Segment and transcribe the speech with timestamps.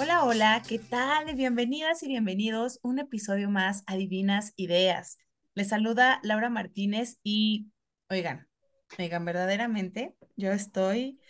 [0.00, 1.36] Hola, hola, ¿qué tal?
[1.36, 5.18] Bienvenidas y bienvenidos un episodio más a Divinas Ideas.
[5.54, 7.70] Les saluda Laura Martínez y,
[8.10, 8.48] oigan,
[8.98, 11.20] oigan, verdaderamente yo estoy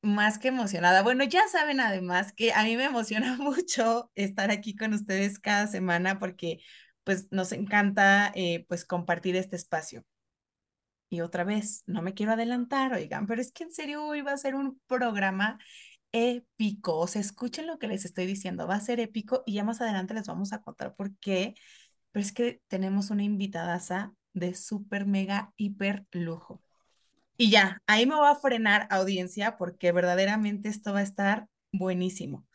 [0.00, 1.02] más que emocionada.
[1.02, 5.66] Bueno, ya saben además que a mí me emociona mucho estar aquí con ustedes cada
[5.66, 6.60] semana porque
[7.04, 10.04] pues nos encanta eh, pues compartir este espacio.
[11.08, 14.32] Y otra vez, no me quiero adelantar, oigan, pero es que en serio hoy va
[14.32, 15.58] a ser un programa
[16.12, 16.98] épico.
[16.98, 19.80] O sea, escuchen lo que les estoy diciendo, va a ser épico y ya más
[19.80, 21.54] adelante les vamos a contar por qué.
[22.12, 26.62] Pero es que tenemos una invitadaza de súper, mega, hiper lujo.
[27.36, 32.46] Y ya, ahí me voy a frenar audiencia porque verdaderamente esto va a estar buenísimo.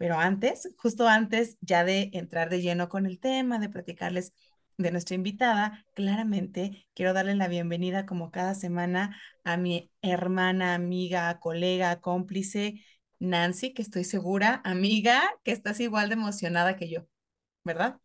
[0.00, 4.34] Pero antes, justo antes ya de entrar de lleno con el tema, de platicarles
[4.78, 11.38] de nuestra invitada, claramente quiero darle la bienvenida como cada semana a mi hermana, amiga,
[11.40, 12.82] colega, cómplice,
[13.20, 17.06] Nancy, que estoy segura, amiga, que estás igual de emocionada que yo,
[17.64, 18.00] ¿verdad?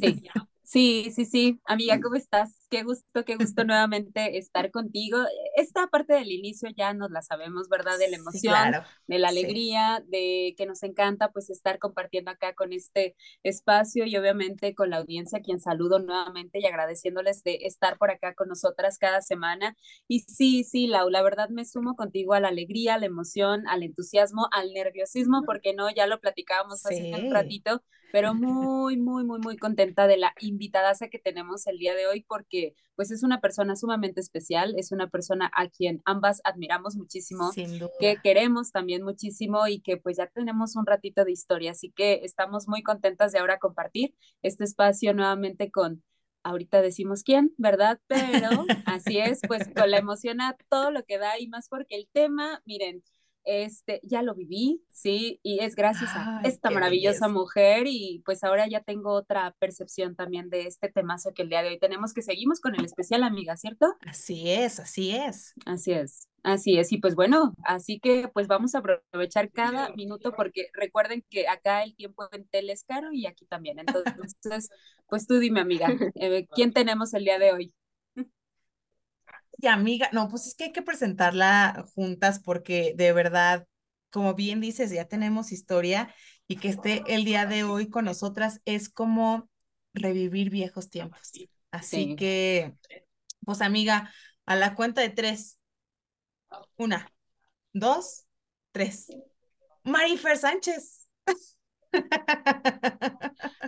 [0.00, 0.22] Sí,
[0.72, 1.60] Sí, sí, sí.
[1.66, 2.66] Amiga, ¿cómo estás?
[2.70, 5.18] Qué gusto, qué gusto nuevamente estar contigo.
[5.54, 7.98] Esta parte del inicio ya nos la sabemos, ¿verdad?
[7.98, 8.72] De la emoción,
[9.06, 14.16] de la alegría, de que nos encanta pues estar compartiendo acá con este espacio y
[14.16, 18.48] obviamente con la audiencia, a quien saludo nuevamente y agradeciéndoles de estar por acá con
[18.48, 19.76] nosotras cada semana.
[20.08, 23.68] Y sí, sí, Lau, la verdad me sumo contigo a la alegría, a la emoción,
[23.68, 27.82] al entusiasmo, al nerviosismo, porque no, ya lo platicábamos hace un ratito
[28.12, 32.24] pero muy, muy, muy, muy contenta de la invitada que tenemos el día de hoy
[32.28, 37.50] porque pues es una persona sumamente especial, es una persona a quien ambas admiramos muchísimo,
[37.98, 42.20] que queremos también muchísimo y que pues ya tenemos un ratito de historia, así que
[42.22, 46.02] estamos muy contentas de ahora compartir este espacio nuevamente con
[46.44, 48.00] ahorita decimos quién, ¿verdad?
[48.08, 51.96] Pero así es, pues con la emoción a todo lo que da y más porque
[51.96, 53.02] el tema, miren,
[53.44, 58.68] este, ya lo viví, sí, y es gracias a esta maravillosa mujer y pues ahora
[58.68, 62.22] ya tengo otra percepción también de este temazo que el día de hoy tenemos que
[62.22, 63.94] seguimos con el especial, amiga, ¿cierto?
[64.06, 65.54] Así es, así es.
[65.66, 66.28] Así es.
[66.44, 71.24] Así es, y pues bueno, así que pues vamos a aprovechar cada minuto porque recuerden
[71.30, 73.78] que acá el tiempo en tele es caro y aquí también.
[73.78, 74.68] Entonces,
[75.08, 75.86] pues tú dime, amiga,
[76.16, 77.72] eh, ¿quién tenemos el día de hoy?
[79.62, 83.64] Y amiga, no, pues es que hay que presentarla juntas porque de verdad,
[84.10, 86.12] como bien dices, ya tenemos historia
[86.48, 89.48] y que esté el día de hoy con nosotras es como
[89.94, 91.30] revivir viejos tiempos.
[91.70, 92.74] Así que,
[93.46, 94.12] pues amiga,
[94.46, 95.60] a la cuenta de tres.
[96.76, 97.08] Una,
[97.72, 98.26] dos,
[98.72, 99.06] tres.
[99.84, 101.08] Marifer Sánchez.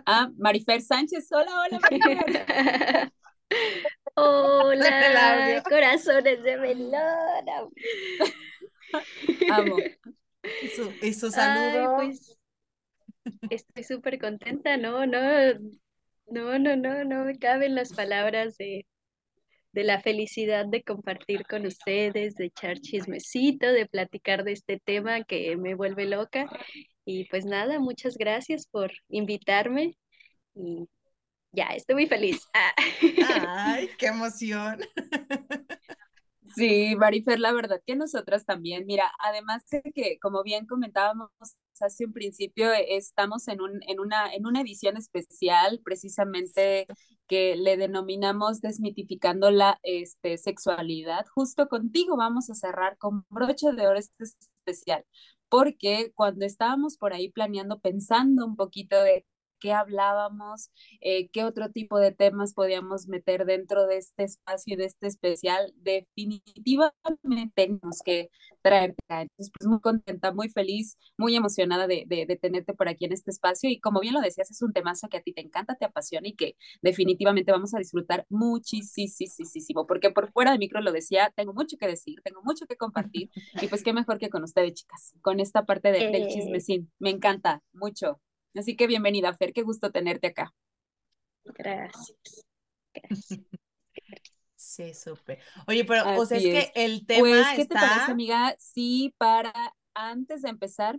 [0.07, 3.13] Ah, Marifer Sánchez, hola, hola, Marifer.
[4.15, 7.73] Hola, corazones de melón.
[9.51, 9.77] Amo.
[11.03, 11.97] Y su, saludo.
[11.97, 12.39] pues,
[13.51, 15.07] estoy súper contenta, ¿no?
[15.07, 15.21] No,
[16.27, 18.87] no, no, no, no me caben las palabras de,
[19.73, 25.25] de la felicidad de compartir con ustedes, de echar chismecito, de platicar de este tema
[25.25, 26.47] que me vuelve loca.
[27.05, 29.97] Y pues nada, muchas gracias por invitarme
[30.55, 30.89] y
[31.55, 32.49] ya, estoy muy feliz.
[33.47, 34.81] Ay, qué emoción.
[36.55, 41.31] Sí, Marifer, la verdad que nosotras también, mira, además de que, como bien comentábamos
[41.81, 46.87] hace un principio, estamos en, un, en, una, en una edición especial precisamente
[47.27, 51.27] que le denominamos Desmitificando la este, Sexualidad.
[51.35, 55.05] Justo contigo vamos a cerrar con broche de oro este especial,
[55.49, 59.27] porque cuando estábamos por ahí planeando, pensando un poquito de
[59.65, 60.71] qué hablábamos,
[61.01, 65.07] eh, qué otro tipo de temas podíamos meter dentro de este espacio y de este
[65.07, 65.73] especial.
[65.77, 66.93] Definitivamente
[67.55, 68.29] tenemos que
[68.61, 69.23] traerte acá.
[69.23, 73.31] Entonces, pues muy contenta, muy feliz, muy emocionada de, de, tenerte por aquí en este
[73.31, 73.71] espacio.
[73.71, 76.29] Y como bien lo decías, es un temazo que a ti te encanta, te apasiona
[76.29, 81.55] y que definitivamente vamos a disfrutar muchísimo, porque por fuera de micro lo decía, tengo
[81.55, 83.31] mucho que decir, tengo mucho que compartir.
[83.67, 86.29] Y pues qué mejor que con ustedes, chicas, con esta parte de, del eh.
[86.29, 86.93] chismecín.
[86.99, 88.21] Me encanta mucho.
[88.55, 90.55] Así que bienvenida, Fer, qué gusto tenerte acá.
[91.45, 92.17] Gracias.
[94.57, 95.39] Sí, súper.
[95.69, 98.57] Oye, pero, o sea, es, que el tema pues, ¿qué te parece, amiga?
[98.59, 99.53] Sí, para
[99.93, 100.99] antes de empezar.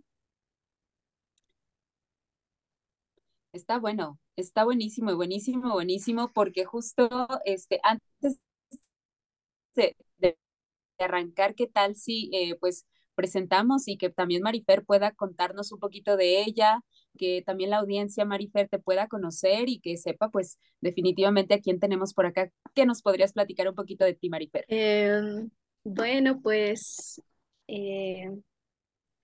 [3.51, 7.09] Está bueno, está buenísimo, buenísimo, buenísimo, porque justo
[7.43, 8.43] este, antes
[9.73, 9.95] de,
[10.99, 16.17] arrancar, ¿qué tal si, eh, pues, presentamos y que también Marifer pueda contarnos un poquito
[16.17, 16.81] de ella,
[17.17, 21.79] que también la audiencia Marifer te pueda conocer y que sepa pues definitivamente a quién
[21.79, 22.51] tenemos por acá.
[22.73, 24.65] ¿Qué nos podrías platicar un poquito de ti, Marifer?
[24.67, 25.49] Em,
[25.83, 27.21] bueno, pues
[27.67, 28.29] eh,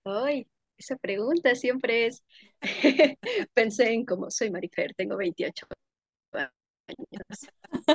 [0.04, 0.48] hoy
[0.78, 2.24] esa pregunta siempre es,
[3.54, 5.68] pensé en cómo soy Marifer, tengo 28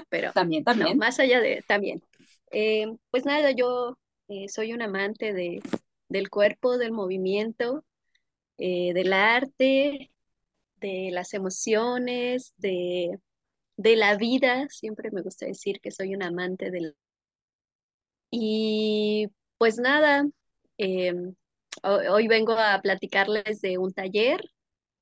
[0.08, 0.96] pero también, también.
[0.99, 2.02] más allá de, también.
[2.50, 5.60] Eh, pues nada, yo eh, soy un amante de,
[6.08, 7.85] del cuerpo, del movimiento,
[8.58, 10.11] eh, del arte,
[10.81, 13.19] de las emociones, de,
[13.76, 14.69] de la vida.
[14.69, 16.97] Siempre me gusta decir que soy un amante del...
[18.31, 20.26] Y pues nada,
[21.82, 24.41] hoy, vengo a platicarles de un taller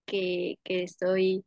[0.06, 1.44] que, que estoy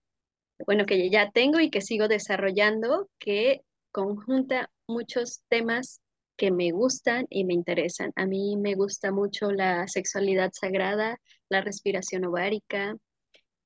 [0.66, 3.62] bueno, que ya tengo y que sigo desarrollando, que
[3.92, 6.02] conjunta muchos temas
[6.38, 8.14] que me gustan y me interesan.
[8.16, 11.20] A mí me gusta mucho la sexualidad sagrada,
[11.50, 12.96] la respiración ovárica,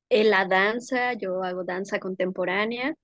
[0.10, 2.96] eh, la danza, yo hago danza contemporánea,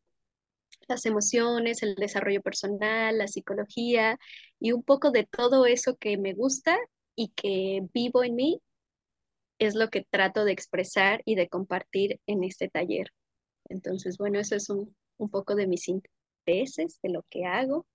[0.87, 4.17] las emociones, el desarrollo personal, la psicología
[4.59, 6.77] y un poco de todo eso que me gusta
[7.15, 8.61] y que vivo en mí
[9.59, 13.11] es lo que trato de expresar y de compartir en este taller.
[13.69, 14.95] Entonces, bueno, eso es un,
[15.31, 17.85] poco de mis intereses, de lo que hago.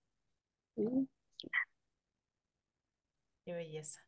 [3.44, 4.00] Qué belleza.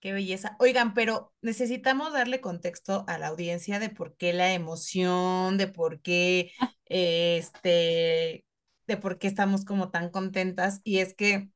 [0.00, 0.56] Qué belleza.
[0.60, 6.00] Oigan, pero necesitamos darle contexto a la audiencia de por qué la emoción, de por
[6.00, 6.52] qué
[6.86, 8.44] este,
[8.86, 10.80] de por qué estamos como tan contentas.
[10.84, 11.50] Y es que,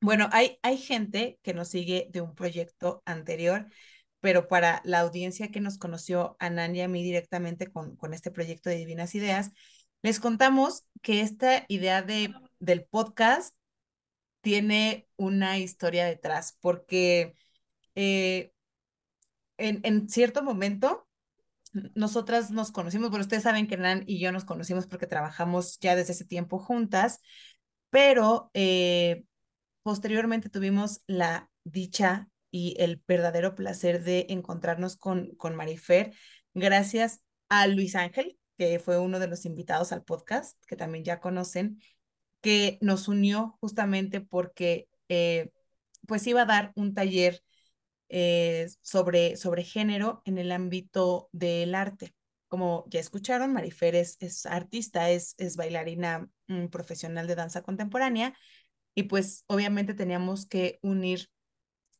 [0.00, 3.66] bueno, hay, hay gente que nos sigue de un proyecto anterior
[4.20, 8.14] pero para la audiencia que nos conoció a Nani y a mí directamente con, con
[8.14, 9.52] este proyecto de Divinas Ideas,
[10.02, 13.54] les contamos que esta idea de, del podcast
[14.40, 17.34] tiene una historia detrás, porque
[17.94, 18.52] eh,
[19.56, 21.08] en, en, cierto momento
[21.94, 25.96] nosotras nos conocimos, bueno, ustedes saben que Nan y yo nos conocimos porque trabajamos ya
[25.96, 27.20] desde ese tiempo juntas,
[27.90, 29.24] pero eh,
[29.82, 36.14] posteriormente tuvimos la dicha y el verdadero placer de encontrarnos con, con Marifer,
[36.54, 41.20] gracias a Luis Ángel, que fue uno de los invitados al podcast, que también ya
[41.20, 41.80] conocen,
[42.40, 45.50] que nos unió justamente porque eh,
[46.06, 47.42] pues iba a dar un taller
[48.08, 52.14] eh, sobre, sobre género en el ámbito del arte.
[52.48, 58.34] Como ya escucharon, Marifer es, es artista, es, es bailarina mm, profesional de danza contemporánea
[58.94, 61.28] y pues obviamente teníamos que unir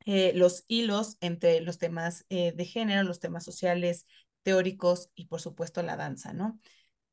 [0.07, 4.07] eh, los hilos entre los temas de género, los temas sociales,
[4.43, 6.59] teóricos y por supuesto la danza, ¿no?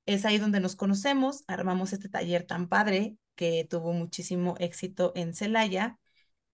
[0.06, 5.34] Es ahí donde nos conocemos, armamos este taller tan padre que tuvo muchísimo éxito en
[5.34, 6.00] Celaya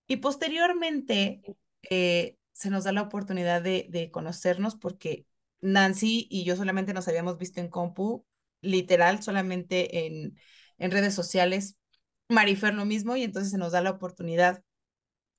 [0.07, 1.41] y posteriormente
[1.89, 5.25] eh, se nos da la oportunidad de, de conocernos porque
[5.61, 8.25] Nancy y yo solamente nos habíamos visto en compu,
[8.61, 10.37] literal, solamente en,
[10.77, 11.77] en redes sociales.
[12.29, 14.63] Marifer lo mismo y entonces se nos da la oportunidad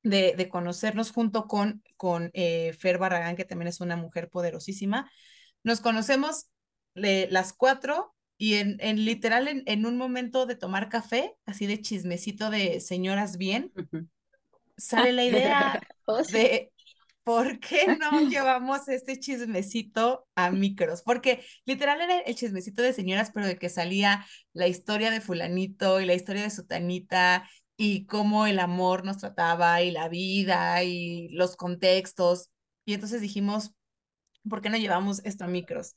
[0.02, 5.10] de, conocernos junto con, con eh, Fer Barragán, que también es una mujer poderosísima.
[5.62, 6.48] Nos conocemos
[6.94, 11.80] las cuatro y en, en literal en, en, un momento de tomar café, así de
[11.80, 13.72] chismecito de señoras bien,
[14.76, 15.80] sale la idea
[16.32, 16.72] de
[17.24, 23.30] por qué no llevamos este chismecito a micros, porque literal era el chismecito de señoras,
[23.32, 28.46] pero de que salía la historia de fulanito y la historia de sutanita y cómo
[28.46, 32.50] el amor nos trataba y la vida y los contextos.
[32.84, 33.72] Y entonces dijimos,
[34.48, 35.94] ¿por qué no llevamos esto a micros?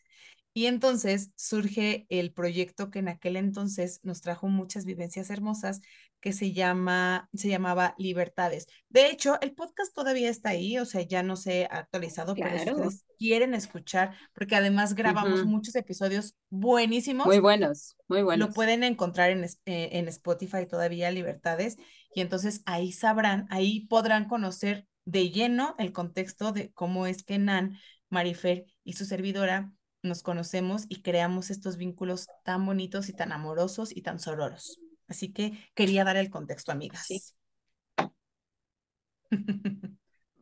[0.58, 5.82] Y entonces surge el proyecto que en aquel entonces nos trajo muchas vivencias hermosas,
[6.22, 8.66] que se llama, se llamaba Libertades.
[8.88, 12.58] De hecho, el podcast todavía está ahí, o sea, ya no se ha actualizado, pero
[12.58, 17.28] si ustedes quieren escuchar, porque además grabamos muchos episodios buenísimos.
[17.28, 18.48] Muy buenos, muy buenos.
[18.48, 21.76] Lo pueden encontrar en, eh, en Spotify todavía, Libertades,
[22.14, 27.40] y entonces ahí sabrán, ahí podrán conocer de lleno el contexto de cómo es que
[27.40, 27.78] Nan,
[28.10, 29.74] Marifer y su servidora
[30.06, 34.80] nos conocemos y creamos estos vínculos tan bonitos y tan amorosos y tan sororos.
[35.08, 37.06] Así que quería dar el contexto, amigas.
[37.06, 37.22] Sí.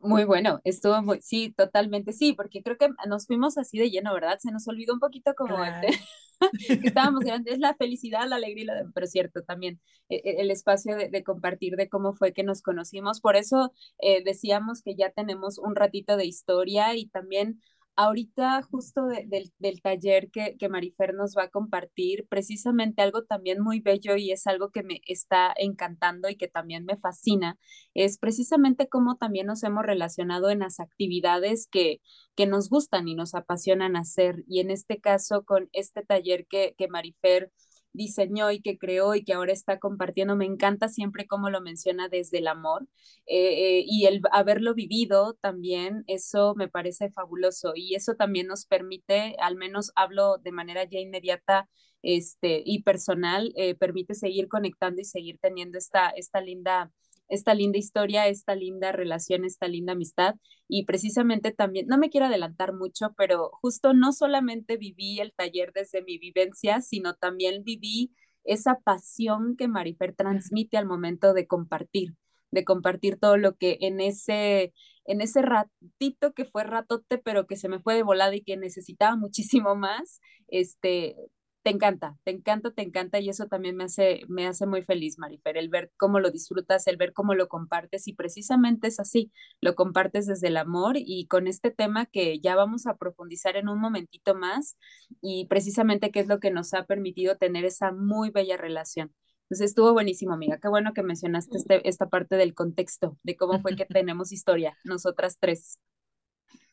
[0.04, 4.12] Muy bueno, estuvo muy, sí, totalmente, sí, porque creo que nos fuimos así de lleno,
[4.12, 4.38] ¿verdad?
[4.38, 5.56] Se nos olvidó un poquito como
[6.82, 9.80] que estábamos grandes, es la felicidad, la alegría, pero cierto, también
[10.10, 14.22] e, e, el, espacio de, compartir de cómo fue que nos conocimos, por eso eh,
[14.22, 17.62] decíamos que ya tenemos un ratito de historia y también
[17.96, 23.80] ahorita justo del, taller que, que Marifer nos va a compartir, precisamente algo también muy
[23.80, 27.58] bello y es algo que me está encantando y que también me fascina,
[27.94, 32.00] es precisamente cómo también nos hemos relacionado en las actividades que,
[32.34, 34.44] que nos gustan y nos apasionan hacer.
[34.48, 37.52] Y en este caso, con este taller que, que Marifer
[37.94, 40.36] diseñó y que creó y que ahora está compartiendo.
[40.36, 42.86] Me encanta siempre cómo lo menciona desde el amor
[43.26, 48.66] eh, eh, y el haberlo vivido también, eso me parece fabuloso y eso también nos
[48.66, 51.68] permite, al menos hablo de manera ya inmediata
[52.02, 56.92] este, y personal, eh, permite seguir conectando y seguir teniendo esta, esta linda
[57.28, 60.34] esta linda historia, esta linda relación, esta linda amistad.
[60.68, 65.72] Y precisamente también, no me quiero adelantar mucho, pero justo no solamente viví el taller
[65.72, 68.12] desde mi vivencia, sino también viví
[68.44, 72.14] esa pasión que Marifer transmite al momento de compartir,
[72.50, 74.72] de compartir todo lo que en ese,
[75.06, 78.56] en ese ratito que fue ratote, pero que se me fue de volada y que
[78.56, 81.16] necesitaba muchísimo más, este,
[81.64, 85.18] te encanta, te encanta, te encanta y eso también me hace, me hace muy feliz,
[85.18, 89.32] Marifer, el ver cómo lo disfrutas, el ver cómo lo compartes y precisamente es así,
[89.62, 93.70] lo compartes desde el amor y con este tema que ya vamos a profundizar en
[93.70, 94.76] un momentito más
[95.22, 99.14] y precisamente qué es lo que nos ha permitido tener esa muy bella relación.
[99.44, 100.58] Entonces estuvo buenísimo, amiga.
[100.58, 104.76] Qué bueno que mencionaste este, esta parte del contexto, de cómo fue que tenemos historia,
[104.84, 105.78] nosotras tres.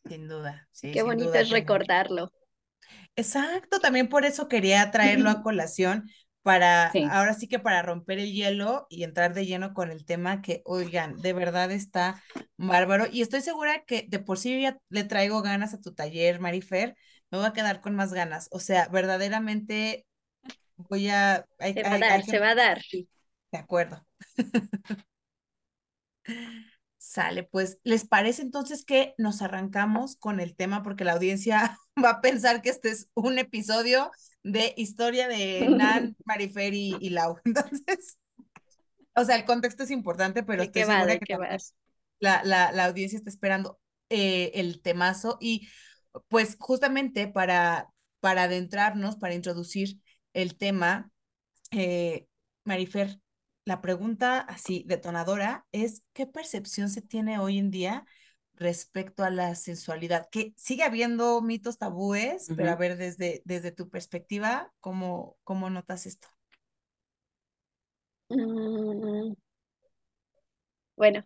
[0.05, 0.91] Sin duda, sí.
[0.91, 2.33] Qué bonito es recordarlo.
[3.21, 6.09] Exacto, también por eso quería traerlo a colación
[6.41, 10.41] para, ahora sí que para romper el hielo y entrar de lleno con el tema
[10.41, 12.23] que, oigan, de verdad está
[12.57, 13.05] bárbaro.
[13.11, 16.95] Y estoy segura que de por sí ya le traigo ganas a tu taller, Marifer,
[17.29, 18.47] me voy a quedar con más ganas.
[18.51, 20.07] O sea, verdaderamente
[20.77, 21.45] voy a...
[21.59, 22.81] se va a dar, se va a dar.
[22.91, 24.03] de acuerdo.
[27.03, 30.83] Sale, pues, ¿les parece entonces que nos arrancamos con el tema?
[30.83, 34.11] Porque la audiencia va a pensar que este es un episodio
[34.43, 37.37] de historia de Nan, Marifer y, Lau.
[37.43, 38.19] Entonces,
[39.15, 41.37] o sea, el contexto es importante, pero estoy segura que
[42.19, 43.79] la, la, la, audiencia está esperando
[44.09, 45.39] eh, el temazo.
[45.41, 45.67] Y
[46.27, 47.89] pues justamente para,
[48.19, 49.99] para adentrarnos, para introducir
[50.33, 51.09] el tema,
[51.71, 52.27] eh,
[52.63, 53.19] Marifer,
[53.65, 58.05] la pregunta así detonadora es, ¿qué percepción se tiene hoy en día
[58.55, 60.27] respecto a la sensualidad?
[60.31, 66.05] Que sigue habiendo mitos tabúes, pero a ver, desde, desde tu perspectiva, ¿cómo, cómo notas
[66.05, 66.27] esto?
[68.29, 69.33] Mm,
[70.95, 71.25] bueno,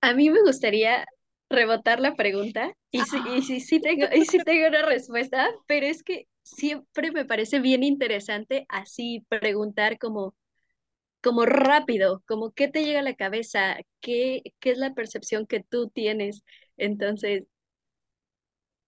[0.00, 1.04] a mí me gustaría
[1.50, 5.86] rebotar la pregunta y sí, y sí, sí tengo, y sí tengo una respuesta, pero
[5.86, 10.34] es que siempre me parece bien interesante así preguntar como,
[11.22, 15.62] como rápido, como qué te llega a la cabeza, qué, qué es la percepción que
[15.62, 16.44] tú tienes.
[16.76, 17.44] Entonces,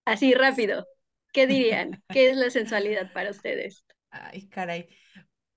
[0.05, 0.87] así rápido,
[1.33, 2.03] ¿qué dirían?
[2.09, 3.85] ¿Qué es la sensualidad para ustedes?
[4.11, 4.89] Ay, caray.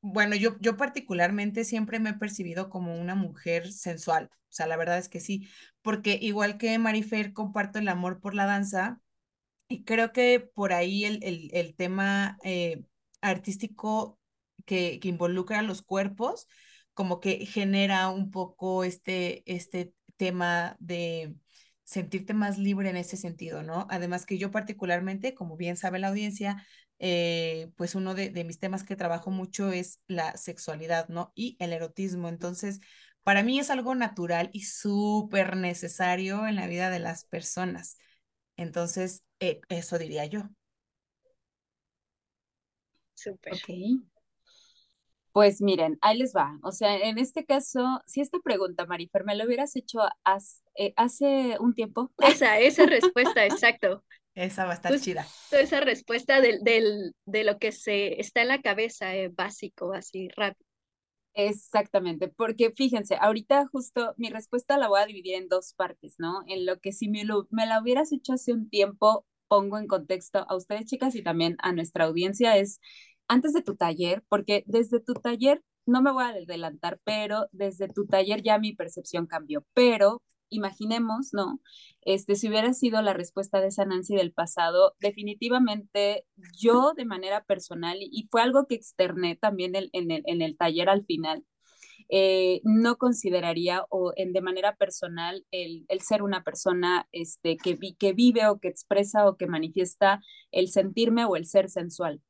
[0.01, 4.29] Bueno, yo, yo particularmente siempre me he percibido como una mujer sensual.
[4.33, 5.47] O sea, la verdad es que sí,
[5.81, 9.01] porque igual que Marifer comparto el amor por la danza,
[9.71, 12.83] y creo que por ahí el, el, tema eh,
[13.21, 14.19] artístico
[14.65, 16.47] que, que, involucra los cuerpos,
[16.93, 21.35] como que genera un poco este, este tema de
[21.83, 23.87] sentirte más libre en ese sentido, ¿no?
[23.89, 26.65] Además que yo particularmente, como bien sabe la audiencia,
[26.99, 31.31] eh, pues uno de, de mis temas que trabajo mucho es la sexualidad, ¿no?
[31.33, 32.29] Y el erotismo.
[32.29, 32.81] Entonces,
[33.23, 37.97] para mí es algo natural y súper necesario en la vida de las personas.
[38.57, 40.43] Entonces, eh, eso diría yo.
[43.15, 43.53] Súper.
[43.53, 44.05] Ok.
[45.33, 46.59] Pues miren, ahí les va.
[46.61, 49.99] O sea, en este caso, si esta pregunta, Marifer, me lo hubieras hecho
[50.75, 52.11] eh, hace, un tiempo.
[52.19, 54.03] Esa, esa respuesta, exacto.
[54.35, 55.25] Esa va a estar chida.
[55.51, 60.29] Esa respuesta del, del, de lo que se está en la cabeza, eh, básico, así
[60.29, 60.65] rápido.
[61.33, 66.43] Exactamente, porque fíjense, ahorita justo mi respuesta la voy a dividir en dos partes, ¿no?
[66.47, 70.45] En lo que si me, me la hubieras hecho hace un tiempo, pongo en contexto
[70.47, 72.79] a ustedes chicas y también a nuestra audiencia es
[73.27, 77.89] antes de tu taller, porque desde tu taller, no me voy a adelantar, pero desde
[77.89, 81.59] tu taller ya mi percepción cambió, pero imaginemos, ¿no?
[81.99, 86.25] Este, si hubiera sido la respuesta de esa Nancy del pasado, definitivamente
[86.57, 90.87] yo de manera personal, y fue algo que externé también en, el, en el taller
[90.87, 91.43] al final,
[92.13, 97.75] eh, no consideraría o en, de manera personal el, el ser una persona este, que,
[97.75, 102.21] vi, que vive o que expresa o que manifiesta el sentirme o el ser sensual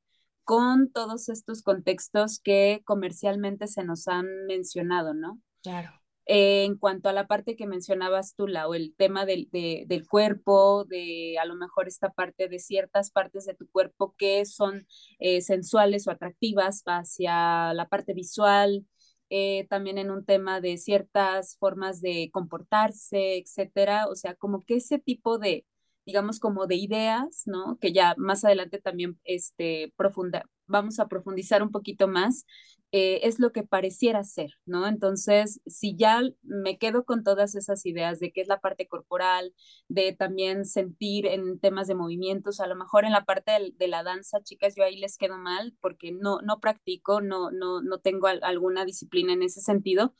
[0.43, 5.39] con todos estos contextos que comercialmente se nos han mencionado, ¿no?
[5.63, 5.89] Claro.
[6.27, 10.85] Eh, en cuanto a la parte que mencionabas tú, o el tema del, del cuerpo,
[10.85, 14.85] de a lo mejor esta parte de ciertas partes de tu cuerpo que son
[15.19, 18.85] eh, sensuales o atractivas hacia la parte visual,
[19.31, 24.07] eh, también en un tema de ciertas formas de comportarse, etcétera.
[24.09, 25.65] O sea, como que ese tipo de,
[26.05, 27.77] digamos, como de ideas, ¿no?
[27.79, 32.45] Que ya más adelante también este, profunda, vamos a profundizar un poquito más,
[32.93, 34.87] eh, es lo que pareciera ser, ¿no?
[34.87, 39.53] Entonces, si ya me quedo con todas esas ideas de qué es la parte corporal,
[39.87, 44.03] de también sentir en temas de movimientos, a lo mejor en la parte de, la
[44.03, 48.27] danza, chicas, yo ahí les quedo mal porque no, no practico, no, no, no tengo
[48.27, 50.13] alguna disciplina en ese sentido,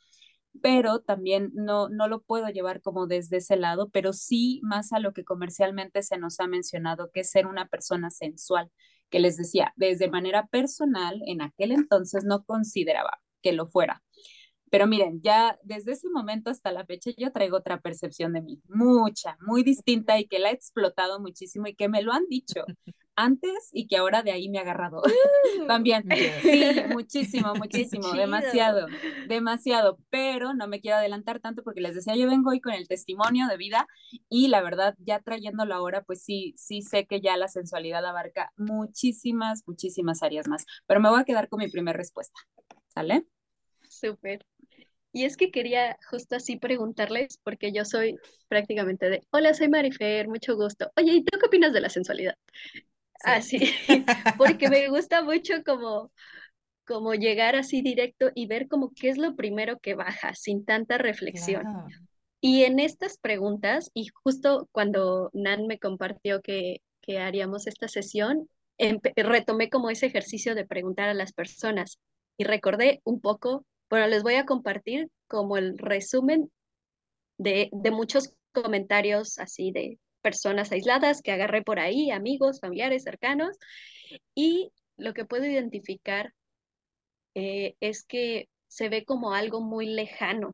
[0.60, 4.98] pero también no, no lo puedo llevar como desde ese lado, pero sí más a
[4.98, 8.70] lo que comercialmente se nos ha mencionado, que es ser una persona sensual,
[9.10, 14.02] que les decía, desde manera personal, en aquel entonces no consideraba que lo fuera.
[14.70, 18.62] Pero miren, ya desde ese momento hasta la fecha yo traigo otra percepción de mí,
[18.68, 22.64] mucha, muy distinta y que la he explotado muchísimo y que me lo han dicho
[23.16, 25.02] antes y que ahora de ahí me ha agarrado
[25.68, 26.04] también.
[26.42, 28.88] Sí, muchísimo, muchísimo, demasiado,
[29.26, 32.88] demasiado, pero no me quiero adelantar tanto porque les decía, yo vengo hoy con el
[32.88, 33.86] testimonio de vida
[34.28, 38.52] y la verdad, ya trayéndolo ahora, pues sí, sí sé que ya la sensualidad abarca
[38.56, 42.40] muchísimas, muchísimas áreas más, pero me voy a quedar con mi primera respuesta,
[42.88, 43.26] ¿sale?
[43.88, 44.44] Súper.
[45.14, 48.16] Y es que quería justo así preguntarles, porque yo soy
[48.48, 50.90] prácticamente de, hola, soy Marifer, mucho gusto.
[50.96, 52.34] Oye, ¿y tú qué opinas de la sensualidad?
[53.24, 53.58] Así,
[54.38, 56.10] porque me gusta mucho como,
[56.86, 60.98] como llegar así directo y ver como qué es lo primero que baja, sin tanta
[60.98, 61.64] reflexión.
[62.40, 68.48] Y en estas preguntas, y justo cuando Nan me compartió que, que haríamos esta sesión,
[69.14, 71.98] retomé como ese ejercicio de preguntar a las personas
[72.36, 76.50] y recordé un poco bueno, les voy a compartir como el resumen
[77.36, 83.58] de, muchos comentarios así de personas aisladas que agarré por ahí, amigos, familiares, cercanos,
[84.34, 86.32] y lo que puedo identificar
[87.34, 90.52] eh, es que se ve como algo muy lejano,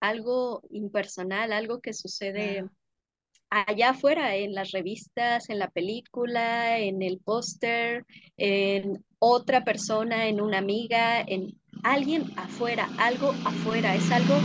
[0.00, 2.64] algo impersonal, algo que sucede
[3.50, 8.04] allá afuera, en las revistas, en la película, en el póster,
[8.36, 14.40] en otra persona, en una amiga, en alguien afuera, algo afuera, es algo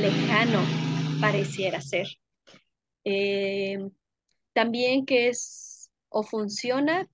[0.00, 0.62] lejano,
[1.20, 2.06] pareciera ser.
[3.10, 3.78] Eh,
[4.52, 7.08] también que es o funciona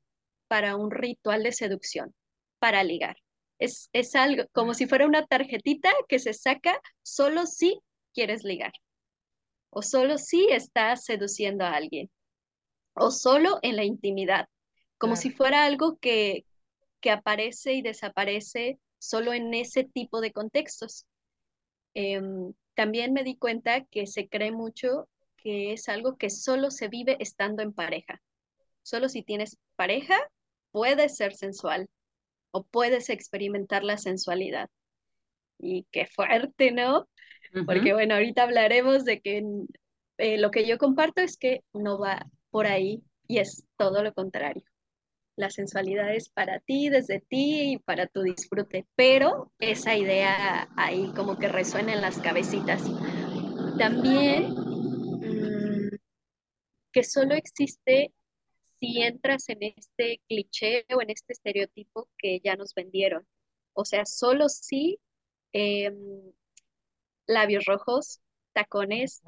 [0.48, 2.12] para un ritual de seducción,
[2.58, 3.16] para ligar.
[3.60, 7.80] Es, es algo como si fuera una tarjetita que se saca solo si
[8.12, 8.72] quieres ligar
[9.70, 12.08] o solo si estás seduciendo a alguien,
[12.94, 14.48] o solo en la intimidad,
[14.98, 16.44] como si fuera algo que,
[17.00, 21.06] que aparece y desaparece solo en ese tipo de contextos.
[21.92, 25.08] Em, también me di cuenta que se cree mucho
[25.44, 28.20] que es algo que solo se vive estando en pareja.
[28.82, 30.16] Solo si tienes pareja,
[30.72, 31.86] puedes ser sensual
[32.50, 34.70] o puedes experimentar la sensualidad.
[35.58, 37.08] Y qué fuerte, ¿no?
[37.66, 39.44] Porque bueno, ahorita hablaremos de que
[40.18, 44.12] eh, lo que yo comparto es que no va por ahí y es todo lo
[44.12, 44.64] contrario.
[45.36, 51.12] La sensualidad es para ti, desde ti y para tu disfrute, pero esa idea ahí
[51.14, 52.82] como que resuena en las cabecitas.
[53.78, 54.73] También
[56.94, 58.14] que solo existe
[58.78, 63.26] si entras en este cliché o en este estereotipo que ya nos vendieron.
[63.72, 65.00] O sea, solo si
[65.52, 65.96] em,
[67.26, 68.20] labios rojos,
[68.52, 69.22] tacones,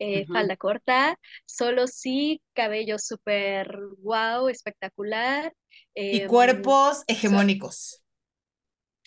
[0.00, 5.54] eh, falda corta, solo sí, cabello súper wow, espectacular.
[5.94, 8.02] y em, cuerpos hegemónicos.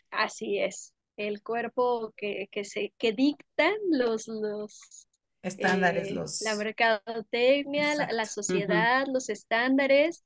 [0.09, 5.08] así es, el cuerpo que, que, se, que dictan los, los
[5.41, 6.41] estándares, eh, los...
[6.41, 10.23] La mercadotecnia, la, sociedad, los estándares.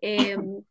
[0.00, 0.62] Em,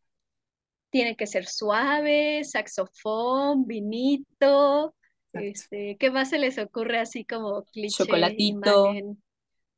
[0.90, 4.94] tiene que ser suave, saxofón, vinito,
[5.34, 8.04] este, ¿qué más se les ocurre así como cliché?
[8.04, 8.94] Chocolatito.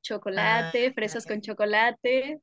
[0.02, 2.42] Chocolate, ah, fresas con chocolate.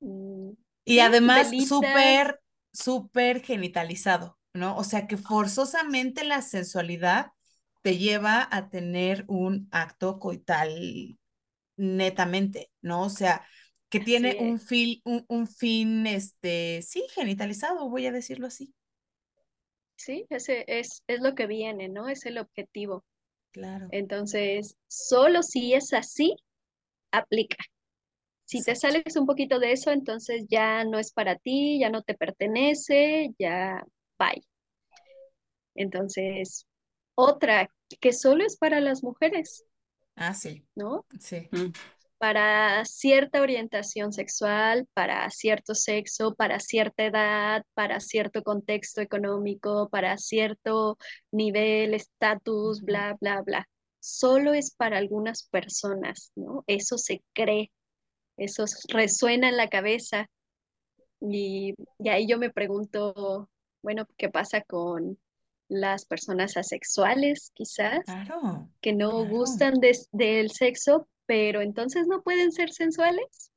[0.00, 0.52] Mm,
[0.84, 2.40] y además súper,
[2.72, 4.76] súper genitalizado, ¿no?
[4.76, 7.32] O sea que forzosamente la sensualidad
[7.82, 11.18] te lleva a tener un acto coital
[11.76, 13.02] netamente, ¿no?
[13.04, 13.46] O sea,
[13.90, 14.60] que tiene un,
[15.04, 18.74] un, un fin, este, sí, genitalizado, voy a decirlo así.
[19.96, 22.08] Sí, ese es, es lo que viene, ¿no?
[22.08, 23.04] Es el objetivo.
[23.52, 23.88] Claro.
[23.90, 26.36] Entonces, solo si es así,
[27.12, 27.58] aplica.
[28.44, 32.02] Si te sales un poquito de eso, entonces ya no es para ti, ya no
[32.02, 33.84] te pertenece, ya
[34.18, 34.42] bye.
[35.74, 36.66] Entonces,
[37.14, 37.70] otra
[38.00, 39.64] que solo es para las mujeres.
[40.16, 40.64] Ah, sí.
[40.74, 41.06] ¿No?
[41.18, 41.48] Sí.
[41.50, 41.72] Mm.
[42.18, 50.16] Para cierta orientación sexual, para cierto sexo, para cierta edad, para cierto contexto económico, para
[50.18, 50.98] cierto
[51.32, 53.68] nivel, estatus, bla, bla, bla.
[53.98, 56.62] Solo es para algunas personas, ¿no?
[56.68, 57.72] Eso se cree,
[58.36, 60.28] eso resuena en la cabeza.
[61.20, 63.48] Y, y ahí yo me pregunto,
[63.82, 65.18] bueno, ¿qué pasa con
[65.72, 68.04] las personas asexuales, quizás,
[68.80, 73.50] que no gustan del sexo, pero entonces no pueden ser sensuales.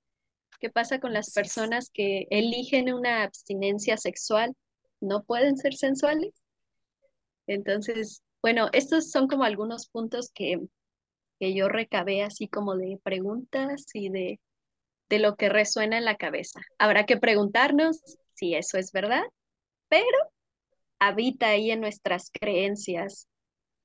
[0.60, 4.56] ¿Qué pasa con las personas que eligen una abstinencia sexual?
[5.02, 6.34] ¿No pueden ser sensuales?
[7.48, 10.62] Entonces, bueno, estos son como algunos puntos que,
[11.40, 14.40] que yo recabé así como de preguntas y de,
[15.10, 16.62] de lo que resuena en la cabeza.
[16.80, 18.00] Habrá que preguntarnos
[18.34, 19.24] si eso es verdad,
[19.90, 20.18] pero
[21.08, 23.28] habita ahí en nuestras creencias.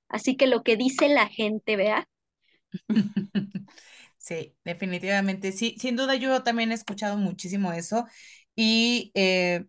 [0.08, 2.08] Así que lo que dice la gente, vea.
[4.18, 5.52] Sí, definitivamente.
[5.52, 8.06] Sí, sin duda yo también he escuchado muchísimo eso
[8.54, 9.64] y eh,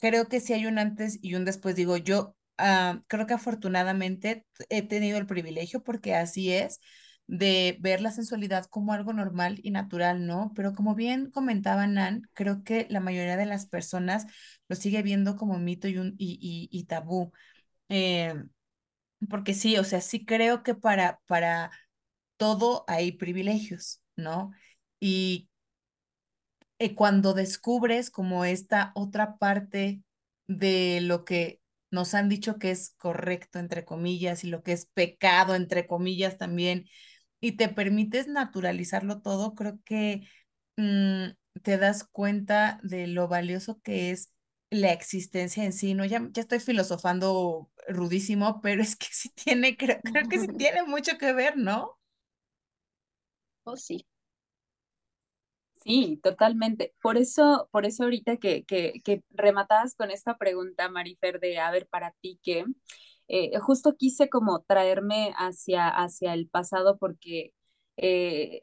[0.00, 1.76] creo que sí hay un antes y un después.
[1.76, 6.80] Digo, yo ah, creo que afortunadamente he tenido el privilegio porque así es
[7.30, 10.52] de ver la sensualidad como algo normal y natural, ¿no?
[10.56, 14.26] Pero como bien comentaba Nan, creo que la mayoría de las personas
[14.68, 17.32] lo sigue viendo como mito y, un, y, y, tabú.
[17.88, 18.34] Eh,
[19.28, 21.70] porque sí, o sea, sí creo que para, para
[22.36, 24.50] todo hay privilegios, ¿no?
[24.98, 25.48] Y
[26.80, 30.02] eh, cuando descubres como esta otra parte
[30.48, 31.60] de lo que
[31.92, 36.38] nos han dicho que es correcto, entre comillas, y lo que es pecado, entre comillas,
[36.38, 36.86] también,
[37.40, 40.22] y te permites naturalizarlo todo, creo que
[40.76, 41.28] mm,
[41.62, 44.32] te das cuenta de lo valioso que es
[44.70, 46.04] la existencia en sí, ¿no?
[46.04, 50.84] Ya, ya estoy filosofando rudísimo, pero es que sí tiene, creo, creo que sí tiene
[50.84, 51.98] mucho que ver, ¿no?
[53.66, 54.04] Oh, sí.
[55.82, 56.94] Sí, totalmente.
[57.02, 61.70] Por eso, por eso ahorita que, que, que rematabas con esta pregunta, Marifer, de a
[61.70, 62.64] ver, para ti, ¿qué?
[63.32, 67.54] Eh, justo quise como traerme hacia, hacia el pasado porque
[67.96, 68.62] eh,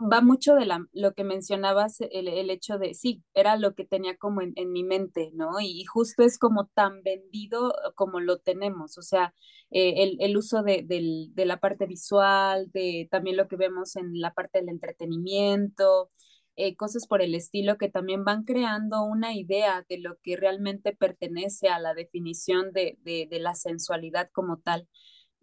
[0.00, 3.84] va mucho de la, lo que mencionabas, el, el, hecho de, sí, era lo que
[3.84, 5.60] tenía como en, en mi mente, ¿no?
[5.60, 9.34] Y, justo es como tan vendido como lo tenemos, o sea,
[9.70, 14.20] eh, el, el, uso de, de, la parte visual, de también lo que vemos en
[14.20, 16.10] la parte del entretenimiento,
[16.58, 20.94] eh, cosas por el estilo que también van creando una idea de lo que realmente
[20.94, 24.88] pertenece a la definición de, de, de la sensualidad como tal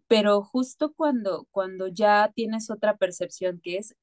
[0.08, 3.96] pero justo cuando, cuando ya tienes otra percepción que es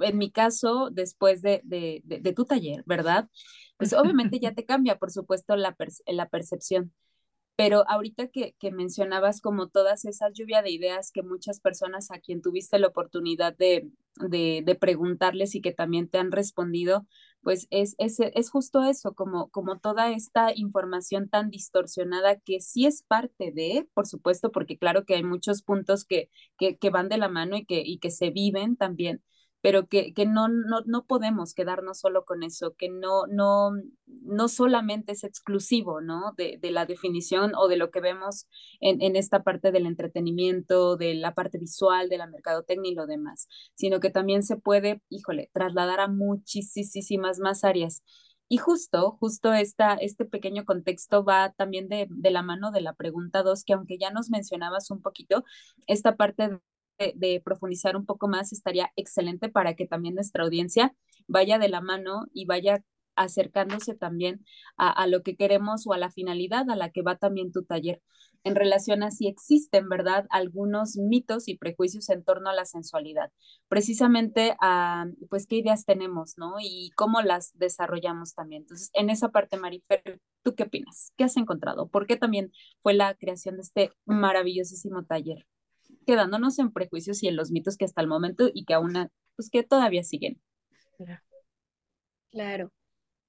[0.00, 3.28] en mi caso, después de, de, de, tu taller, ¿verdad?
[3.76, 6.92] Pues obviamente ya te cambia, por supuesto, la, la percepción.
[7.58, 12.20] Pero ahorita que, que, mencionabas como todas esas lluvia de ideas que muchas personas a
[12.20, 13.90] quien tuviste la oportunidad de,
[14.28, 17.04] de, preguntarles y que también te han respondido,
[17.42, 22.86] pues es, es, es, justo eso, como, como toda esta información tan distorsionada que sí
[22.86, 27.08] es parte de, por supuesto, porque claro que hay muchos puntos que, que, que van
[27.08, 29.20] de la mano y que, y que se viven también,
[29.60, 33.72] pero que, que no, no, no, podemos quedarnos solo con eso, que no, no,
[34.06, 36.32] no solamente es exclusivo, ¿no?
[36.36, 38.46] De, de la definición o de lo que vemos
[38.80, 43.06] en, en, esta parte del entretenimiento, de la parte visual, de la mercadotecnia y lo
[43.06, 48.02] demás, sino que también se puede, híjole, trasladar a muchísimas más áreas.
[48.50, 52.94] Y justo, justo esta, este pequeño contexto va también de, de la mano de la
[52.94, 55.44] pregunta 2, que aunque ya nos mencionabas un poquito,
[55.86, 56.58] esta parte
[56.98, 60.94] de, profundizar un poco más estaría excelente para que también nuestra audiencia
[61.26, 62.82] vaya de la mano y vaya
[63.18, 64.44] acercándose también
[64.76, 68.00] a, lo que queremos o a la finalidad a la que va también tu taller
[68.44, 73.32] en relación a si existen, ¿verdad?, algunos mitos y prejuicios en torno a la sensualidad.
[73.68, 76.54] Precisamente, a, pues, qué ideas tenemos, ¿no?
[76.60, 78.62] Y cómo las desarrollamos también.
[78.62, 81.12] Entonces, en esa parte, Marifer, ¿tú qué opinas?
[81.16, 81.88] ¿Qué has encontrado?
[81.88, 85.44] ¿Por qué también fue la creación de este maravillosísimo taller?
[86.08, 88.94] Quedándonos en prejuicios y en los mitos que hasta el momento y que aún,
[89.36, 90.40] pues que todavía siguen.
[92.30, 92.72] Claro,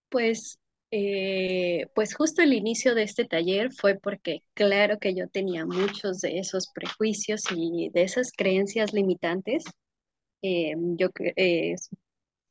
[0.08, 0.60] pues,
[0.92, 6.22] eh, pues justo el inicio de este taller fue porque claro que yo tenía muchos
[6.22, 9.66] de esos prejuicios y de esas creencias limitantes.
[10.42, 11.76] Eh, yo eh,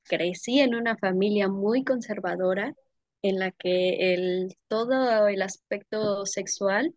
[0.02, 2.74] crecí en una familia muy conservadora
[3.22, 6.94] en la que el, todo el aspecto sexual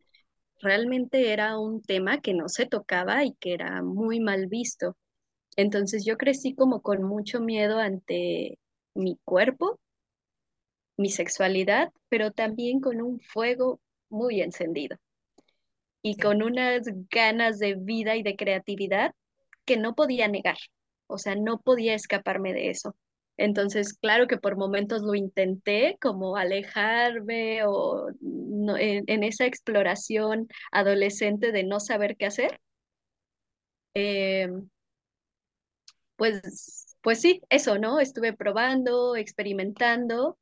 [0.62, 4.98] realmente era un tema que no se tocaba y que era muy mal visto.
[5.58, 8.60] Entonces yo crecí como con mucho miedo ante
[8.96, 9.80] mi cuerpo,
[10.98, 14.98] mi sexualidad, pero también con un fuego muy encendido.
[16.02, 19.14] y con unas ganas de vida y de creatividad
[19.66, 20.58] que no podía negar.
[21.08, 22.96] O sea, no podía escaparme de eso.
[23.38, 28.10] Entonces, claro que por momentos lo intenté, como alejarme o
[28.70, 32.60] en, esa exploración adolescente de no saber qué hacer.
[33.94, 34.70] Em,
[36.16, 38.00] pues, pues sí, eso, ¿no?
[38.00, 40.38] Estuve probando, experimentando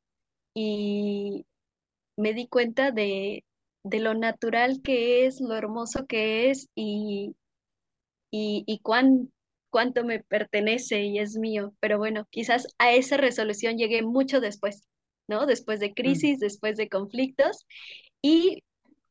[0.54, 1.46] y
[2.16, 3.44] me di cuenta de,
[3.84, 7.34] lo natural que es, lo hermoso que es y,
[8.30, 9.30] y, y cuán
[9.70, 11.74] cuánto me pertenece y es mío.
[11.80, 14.86] Pero bueno, quizás a esa resolución llegué mucho después,
[15.28, 15.46] ¿no?
[15.46, 15.94] Después de mm.
[15.94, 17.66] crisis, después de conflictos
[18.22, 18.64] y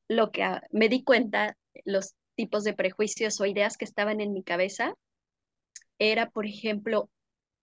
[0.07, 4.43] lo que me di cuenta, los tipos de prejuicios o ideas que estaban en mi
[4.43, 4.95] cabeza,
[5.99, 7.09] era, por ejemplo,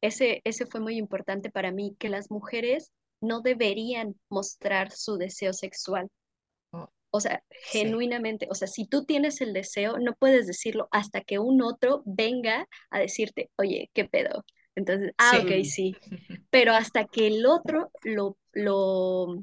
[0.01, 5.53] ese, ese fue muy importante para mí, que las mujeres no deberían mostrar su deseo
[5.53, 6.09] sexual.
[7.11, 11.39] O sea, genuinamente, o sea, si tú tienes el deseo, no puedes decirlo hasta que
[11.39, 14.45] un otro venga a decirte, oye, ¿qué pedo?
[14.75, 15.97] Entonces, ah, ok, sí.
[16.51, 19.43] Pero hasta que el otro lo, lo,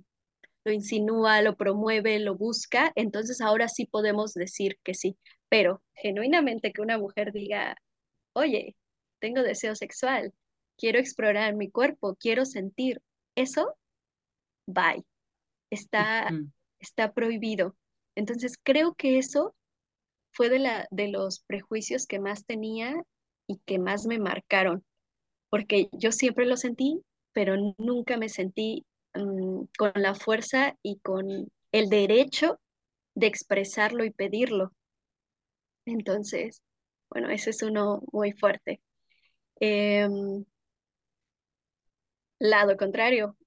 [0.65, 5.17] lo insinúa, lo promueve, lo busca, entonces ahora sí podemos decir que sí.
[5.49, 7.75] Pero genuinamente que una mujer diga,
[8.33, 8.75] oye,
[9.19, 10.33] tengo deseo sexual,
[10.77, 13.01] quiero explorar mi cuerpo, quiero sentir,
[13.35, 13.75] eso,
[14.67, 15.03] bye.
[15.69, 16.29] Está,
[16.79, 17.75] está prohibido.
[18.15, 19.55] Entonces creo que eso
[20.31, 23.03] fue de, la, de los prejuicios que más tenía
[23.47, 24.83] y que más me marcaron,
[25.49, 27.01] porque yo siempre lo sentí,
[27.33, 32.59] pero nunca me sentí mm, con la fuerza y con el derecho
[33.15, 34.73] de expresarlo y pedirlo.
[35.85, 36.61] Entonces,
[37.09, 38.81] bueno, ese es uno muy fuerte.
[39.59, 40.45] Em,
[42.39, 43.37] lado contrario,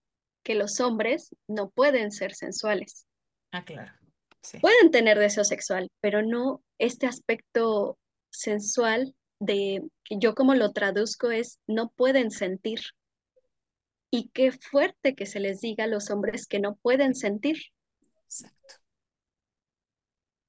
[0.43, 3.07] que los hombres no pueden ser sensuales.
[3.51, 3.93] Ah, claro.
[4.61, 7.99] Pueden tener deseo sexual, pero no este aspecto
[8.31, 12.81] sensual de yo como lo traduzco es no pueden sentir.
[14.11, 17.57] Y qué fuerte que se les diga a los hombres que no pueden sentir.
[18.25, 18.75] Exacto.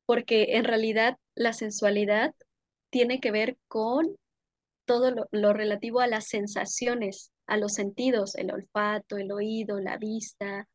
[0.05, 2.33] Porque en realidad la sensualidad
[2.89, 4.15] tiene que ver con
[4.85, 9.97] todo lo, lo relativo a las sensaciones, a los sentidos, el olfato, el oído, la
[9.97, 10.67] vista,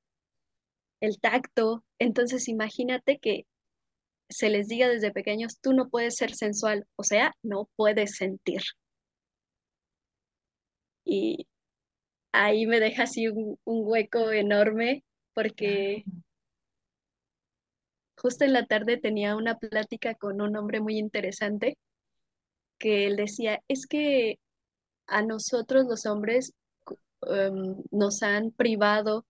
[1.01, 1.85] el tacto.
[1.99, 3.47] Entonces imagínate que
[4.29, 8.63] se les diga desde pequeños, tú no puedes ser sensual, o sea, no puedes sentir.
[11.05, 11.47] Y
[12.33, 16.05] ahí me deja así un, hueco enorme porque
[18.17, 21.77] justo en la tarde tenía una plática con un hombre muy interesante
[22.79, 24.39] que él decía, es que
[25.07, 26.53] a nosotros los hombres
[27.29, 29.25] em, nos han privado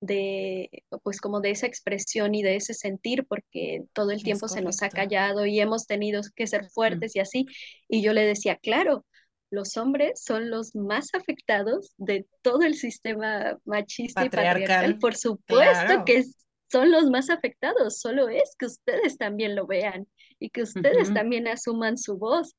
[0.00, 0.70] de,
[1.02, 4.82] pues como de esa expresión y de ese sentir, porque todo el tiempo se nos
[4.82, 7.46] ha callado y hemos tenido que ser fuertes y así.
[7.88, 9.04] Y yo le decía, claro,
[9.50, 14.98] los hombres son los más afectados de todo el sistema machista y patriarcal.
[14.98, 16.24] Por supuesto que
[16.70, 20.06] son los más afectados, solo es que ustedes también lo vean
[20.38, 22.54] y que ustedes también asuman su voz.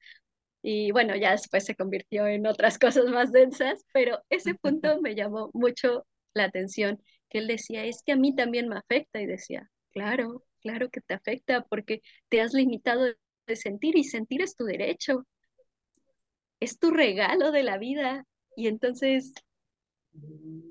[0.61, 5.15] Y bueno, ya después se convirtió en otras cosas más densas, pero ese punto me
[5.15, 9.27] llamó mucho la atención que él decía, es que a mí también me afecta y
[9.27, 13.05] decía, claro, claro que te afecta porque te has limitado
[13.45, 15.27] de sentir y sentir es tu derecho,
[16.59, 19.33] es tu regalo de la vida y entonces,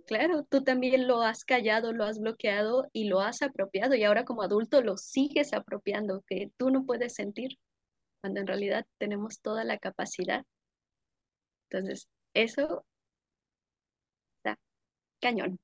[0.06, 4.24] claro, tú también lo has callado, lo has bloqueado y lo has apropiado y ahora
[4.24, 7.58] como adulto lo sigues apropiando, que tú no puedes sentir
[8.20, 10.44] cuando en realidad tenemos toda la capacidad.
[11.70, 12.84] Entonces, eso
[14.38, 14.58] está
[15.20, 15.58] cañón.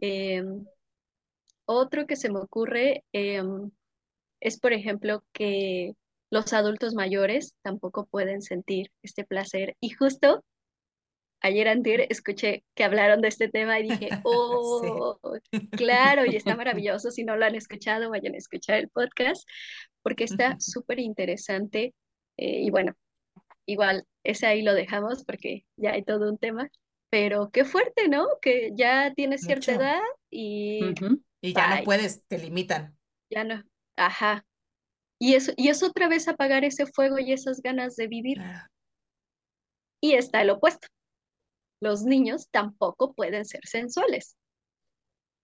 [0.00, 0.64] Em,
[1.66, 3.70] otro que se me ocurre em,
[4.40, 5.94] es, por ejemplo, que
[6.32, 9.76] los adultos mayores tampoco pueden sentir este placer.
[9.80, 10.42] Y justo
[11.42, 15.20] ayer antier escuché que hablaron de este tema y dije, oh,
[15.72, 17.10] claro, y está maravilloso.
[17.10, 19.46] Si no lo han escuchado, vayan a escuchar el podcast
[20.02, 21.94] porque está súper interesante.
[22.38, 22.94] Eh, y bueno,
[23.66, 26.70] igual, ese ahí lo dejamos porque ya hay todo un tema
[27.10, 28.26] pero qué fuerte, ¿no?
[28.40, 30.80] Que ya tienes cierta edad y...
[31.42, 32.96] Y ya no puedes, te limitan.
[33.28, 33.62] Ya no,
[33.96, 34.46] ajá.
[35.22, 38.38] Y eso, y es otra vez apagar ese fuego y esas ganas de vivir.
[40.00, 40.88] Y está el opuesto.
[41.80, 44.36] Los niños tampoco pueden ser sensuales.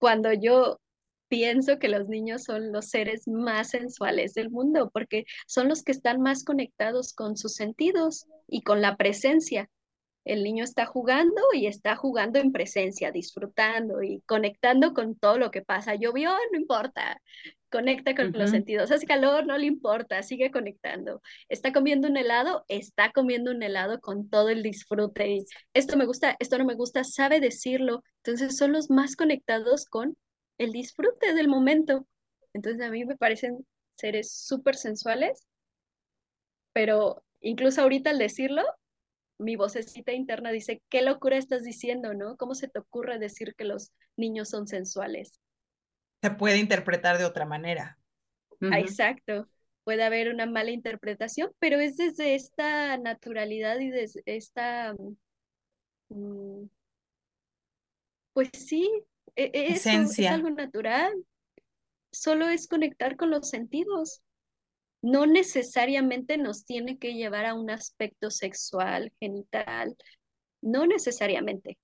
[0.01, 0.81] Cuando yo
[1.29, 5.93] pienso que los niños son los seres más sensuales del mundo, porque son los que
[5.93, 9.71] están más conectados con sus sentidos y con la presencia
[10.29, 15.51] el niño está jugando y está jugando en presencia, disfrutando y conectando con todo lo
[15.51, 15.95] que pasa.
[15.95, 17.23] Llovió, no importa.
[17.71, 18.91] Conecta con los sentidos.
[18.91, 21.23] Hace calor, no le importa, sigue conectando.
[21.49, 25.45] Está comiendo un helado, está comiendo un helado con todo el disfrute.
[25.75, 28.03] esto me gusta, esto no me gusta, sabe decirlo.
[28.25, 30.17] Entonces son los más conectados con
[30.59, 32.07] el disfrute del momento.
[32.53, 35.47] Entonces a mí me parecen seres súper sensuales,
[36.73, 38.63] pero incluso ahorita al decirlo,
[39.39, 42.37] mi vocecita interna dice, qué locura estás diciendo, ¿no?
[42.37, 45.41] ¿Cómo se te ocurre decir que los niños son sensuales?
[46.23, 47.99] Se puede interpretar de otra manera.
[48.61, 49.49] Exacto.
[49.85, 54.95] Puede haber una mala interpretación, pero es desde esta naturalidad y desde esta...
[56.09, 56.65] Mm,
[58.33, 58.89] pues sí,
[59.35, 61.13] e, e, es, es algo natural.
[62.13, 64.23] Solo es conectar con los sentidos
[65.03, 69.97] no necesariamente nos tiene que llevar a un aspecto sexual, genital,
[70.61, 71.79] no necesariamente.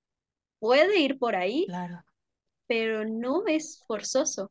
[0.59, 2.05] Puede ir por ahí, claro.
[2.66, 4.50] Pero no es forzoso.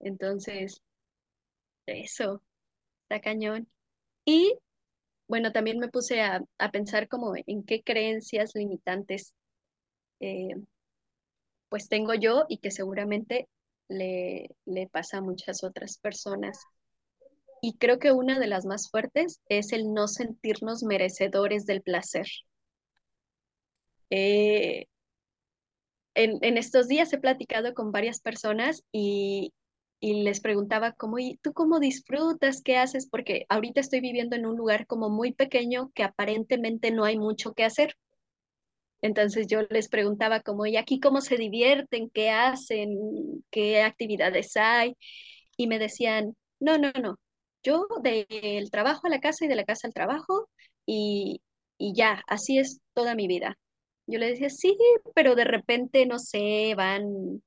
[0.00, 0.82] Entonces,
[1.86, 2.42] eso,
[3.04, 3.68] está cañón.
[4.24, 4.58] Y
[5.28, 6.42] bueno, también me puse a,
[6.72, 9.34] pensar como en qué creencias limitantes
[10.20, 10.54] eh,
[11.68, 13.48] pues tengo yo y que seguramente
[13.88, 16.60] le, le pasa a muchas otras personas.
[17.60, 22.26] Y creo que una de las más fuertes es el no sentirnos merecedores del placer.
[24.10, 24.86] Eh,
[26.14, 29.52] en, estos días he platicado con varias personas y,
[30.00, 32.60] les preguntaba, ¿cómo, ¿y tú cómo disfrutas?
[32.62, 33.08] ¿Qué haces?
[33.08, 37.54] Porque ahorita estoy viviendo en un lugar como muy pequeño que aparentemente no hay mucho
[37.54, 37.96] que hacer.
[39.00, 42.10] Entonces yo les preguntaba como, ¿y aquí cómo se divierten?
[42.10, 42.90] ¿Qué hacen?
[43.50, 44.96] ¿Qué actividades hay?
[45.56, 47.18] Y me decían, no, no, no,
[47.64, 50.48] yo del trabajo a la casa y de la casa al trabajo
[50.86, 51.40] y,
[51.78, 53.56] ya, así es toda mi vida.
[54.06, 54.76] Yo le decía, sí,
[55.14, 57.42] pero de repente, no sé, van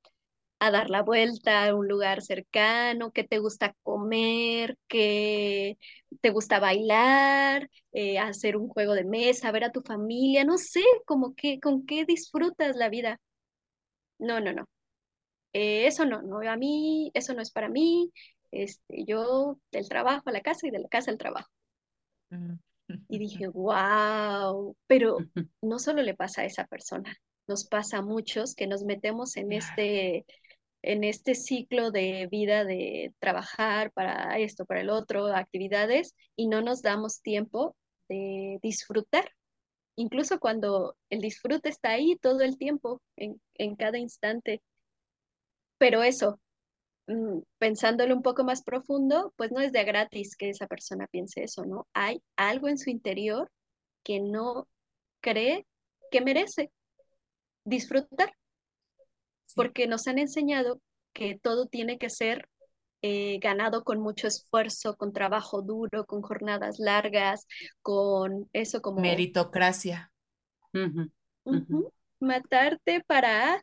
[0.60, 5.78] a dar la vuelta a un lugar cercano, que te gusta comer, que
[6.20, 10.82] te gusta bailar, eh, hacer un juego de mesa, ver a tu familia, no sé,
[11.06, 13.20] como que, con qué disfrutas la vida.
[14.18, 14.64] No, no, no.
[15.52, 18.12] Eh, eso no, no, a mí, eso no es para mí,
[18.52, 21.50] este, yo del trabajo a la casa y de la casa al trabajo.
[22.32, 22.58] Mm.
[23.08, 25.18] Y dije, wow, pero
[25.62, 29.52] no solo le pasa a esa persona, nos pasa a muchos que nos metemos en
[29.52, 30.26] este,
[30.82, 36.62] en este ciclo de vida de trabajar para esto, para el otro, actividades, y no
[36.62, 37.76] nos damos tiempo
[38.08, 39.32] de disfrutar.
[39.96, 44.62] Incluso cuando el disfrute está ahí todo el tiempo, en, en cada instante.
[45.78, 46.40] Pero eso,
[47.58, 51.64] pensándolo un poco más profundo, pues no es de gratis que esa persona piense eso,
[51.64, 51.86] ¿no?
[51.94, 53.50] Hay algo en su interior
[54.02, 54.68] que no
[55.20, 55.66] cree
[56.10, 56.70] que merece
[57.64, 58.32] disfrutar,
[59.54, 60.80] porque nos han enseñado
[61.12, 62.48] que todo tiene que ser
[63.00, 67.46] eh, ganado con mucho esfuerzo, con trabajo duro, con jornadas largas,
[67.80, 69.00] con eso como...
[69.00, 70.12] Meritocracia.
[72.20, 73.62] Matarte para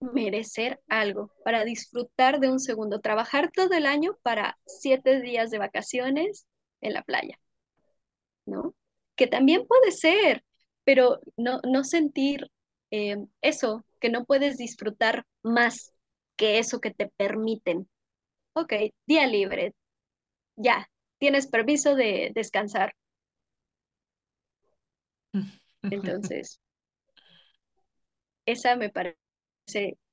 [0.00, 5.58] merecer algo, para disfrutar de un segundo, trabajar todo el año para siete días de
[5.58, 6.46] vacaciones
[6.80, 7.38] en la playa,
[8.46, 8.74] ¿no?
[9.16, 10.42] Que también puede ser,
[10.84, 12.50] pero no, no sentir
[12.90, 15.92] eh, eso, que no puedes disfrutar más
[16.36, 17.88] que eso que te permiten.
[18.54, 18.72] Ok,
[19.06, 19.74] día libre,
[20.56, 22.94] ya, tienes permiso de descansar.
[25.82, 26.60] Entonces,
[28.46, 29.19] esa me parece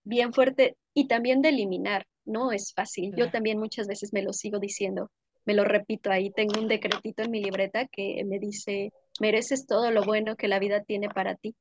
[0.04, 2.06] bien fuerte y también de eliminar.
[2.26, 3.14] No es fácil.
[3.16, 5.10] Yo también muchas veces me lo sigo diciendo,
[5.46, 6.30] me lo repito ahí.
[6.30, 10.60] Tengo un decretito en mi libreta que me dice, mereces todo lo bueno que la
[10.60, 11.56] vida tiene para ti.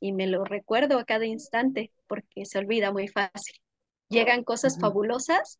[0.00, 3.56] Y me lo recuerdo a cada instante porque se olvida muy fácil.
[4.08, 5.58] Llegan cosas fabulosas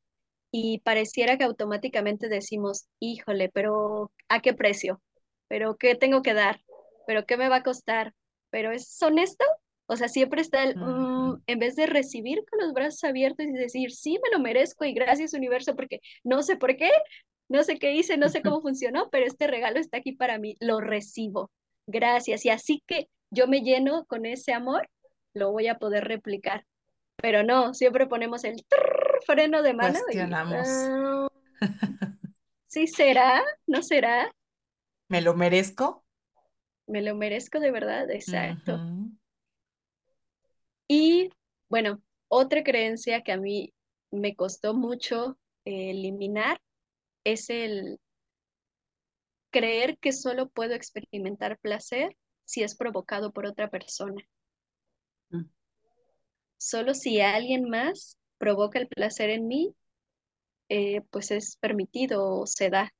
[0.50, 5.00] y pareciera que automáticamente decimos, híjole, pero ¿a qué precio?
[5.48, 6.60] ¿Pero qué tengo que dar?
[7.06, 8.12] ¿Pero qué me va a costar?
[8.50, 9.44] ¿Pero es honesto?
[9.92, 13.52] O sea, siempre está el, mm", en vez de recibir con los brazos abiertos y
[13.52, 16.90] decir, sí, me lo merezco y gracias universo, porque no sé por qué,
[17.48, 20.56] no sé qué hice, no sé cómo funcionó, pero este regalo está aquí para mí,
[20.60, 21.50] lo recibo.
[21.86, 22.44] Gracias.
[22.46, 24.88] Y así que yo me lleno con ese amor,
[25.34, 26.64] lo voy a poder replicar.
[27.16, 28.64] Pero no, siempre ponemos el
[29.26, 29.98] freno de mano.
[30.04, 30.66] Cuestionamos.
[30.68, 31.28] Ah,
[32.66, 34.32] sí será, no será.
[35.08, 36.04] ¿Me lo merezco?
[36.86, 38.80] Me lo merezco de verdad, exacto.
[40.94, 41.30] Y
[41.70, 43.72] bueno, otra creencia que a mí
[44.10, 46.60] me costó mucho eh, eliminar
[47.24, 47.98] es el
[49.50, 52.14] creer que solo puedo experimentar placer
[52.44, 54.22] si es provocado por otra persona.
[55.30, 55.46] Mm.
[56.58, 59.74] Solo si alguien más provoca el placer en mí,
[60.68, 62.92] eh, pues es permitido o se da.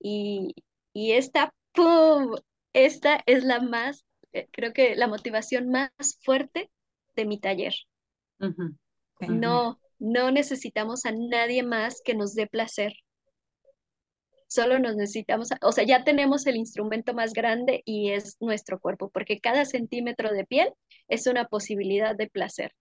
[0.00, 0.54] Y,
[0.94, 2.34] y esta, ¡pum!
[2.72, 5.90] Esta es la más, eh, creo que la motivación más
[6.22, 6.70] fuerte
[7.14, 7.74] de mi taller.
[9.20, 12.92] No, no necesitamos a nadie más que nos dé placer.
[14.46, 19.10] Solo nos necesitamos, o sea, ya tenemos el instrumento más grande y es nuestro cuerpo,
[19.10, 20.68] porque cada centímetro de piel
[21.08, 22.72] es una posibilidad de placer.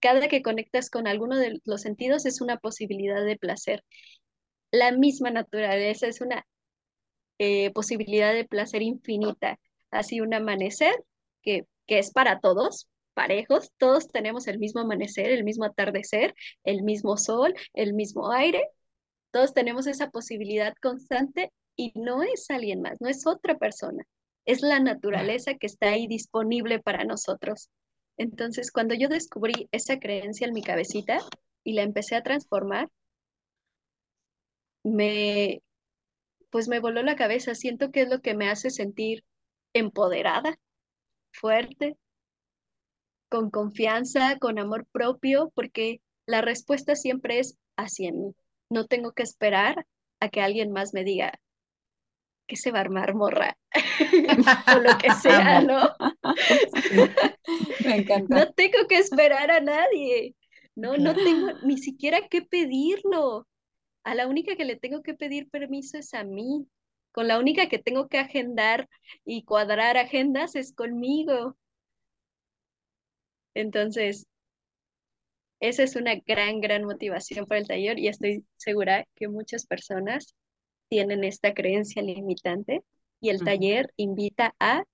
[0.00, 3.84] Cada que conectas con alguno de los sentidos es una posibilidad de placer.
[4.70, 6.46] La misma naturaleza es una
[7.38, 9.58] eh, posibilidad de placer infinita.
[9.90, 10.94] Así un amanecer
[11.42, 16.34] que, que es para todos, parejos, todos tenemos el mismo amanecer, el mismo atardecer,
[16.64, 18.68] el mismo sol, el mismo aire,
[19.30, 24.04] todos tenemos esa posibilidad constante y no es alguien más, no es otra persona,
[24.44, 27.70] es la naturaleza que está ahí disponible para nosotros.
[28.16, 31.18] Entonces, cuando yo descubrí esa creencia en mi cabecita
[31.64, 32.88] y la empecé a transformar,
[34.84, 35.62] me,
[36.50, 37.54] pues me voló la cabeza.
[37.54, 39.24] Siento que es lo que me hace sentir
[39.72, 40.56] empoderada,
[41.32, 41.96] fuerte,
[43.34, 48.32] con confianza, con amor propio, porque la respuesta siempre es hacia mí.
[48.70, 49.88] No tengo que esperar
[50.20, 51.32] a que alguien más me diga
[52.46, 53.58] que se va a armar morra
[54.76, 55.90] o lo que sea, ¿no?
[57.84, 58.36] me encanta.
[58.36, 60.36] No tengo que esperar a nadie.
[60.76, 63.48] No, no tengo ni siquiera que pedirlo.
[64.04, 66.68] A la única que le tengo que pedir permiso es a mí.
[67.10, 68.88] Con la única que tengo que agendar
[69.24, 71.56] y cuadrar agendas es conmigo.
[73.54, 74.26] Entonces,
[75.60, 80.34] esa es una gran, gran motivación para el taller y estoy segura que muchas personas
[80.88, 82.82] tienen esta creencia limitante
[83.20, 84.84] y el taller invita a,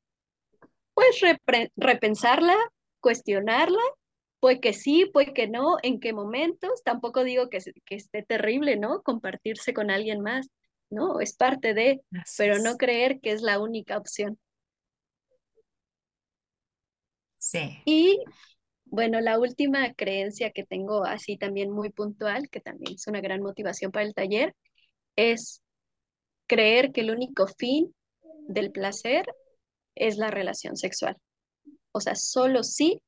[0.94, 1.20] pues,
[1.76, 2.56] repensarla,
[3.00, 3.82] cuestionarla,
[4.38, 6.82] pues que sí, pues que no, en qué momentos.
[6.84, 9.02] Tampoco digo que, que esté terrible, ¿no?
[9.02, 10.48] Compartirse con alguien más,
[10.88, 11.20] ¿no?
[11.20, 12.00] Es parte de,
[12.38, 14.38] pero no creer que es la única opción.
[17.84, 18.18] Y
[18.84, 23.42] bueno, la última creencia que tengo así también muy puntual, que también es una gran
[23.42, 24.54] motivación para el taller,
[25.16, 25.62] es
[26.46, 27.94] creer que el único fin
[28.48, 29.26] del placer
[29.94, 31.16] es la relación sexual.
[31.92, 33.00] O sea, solo si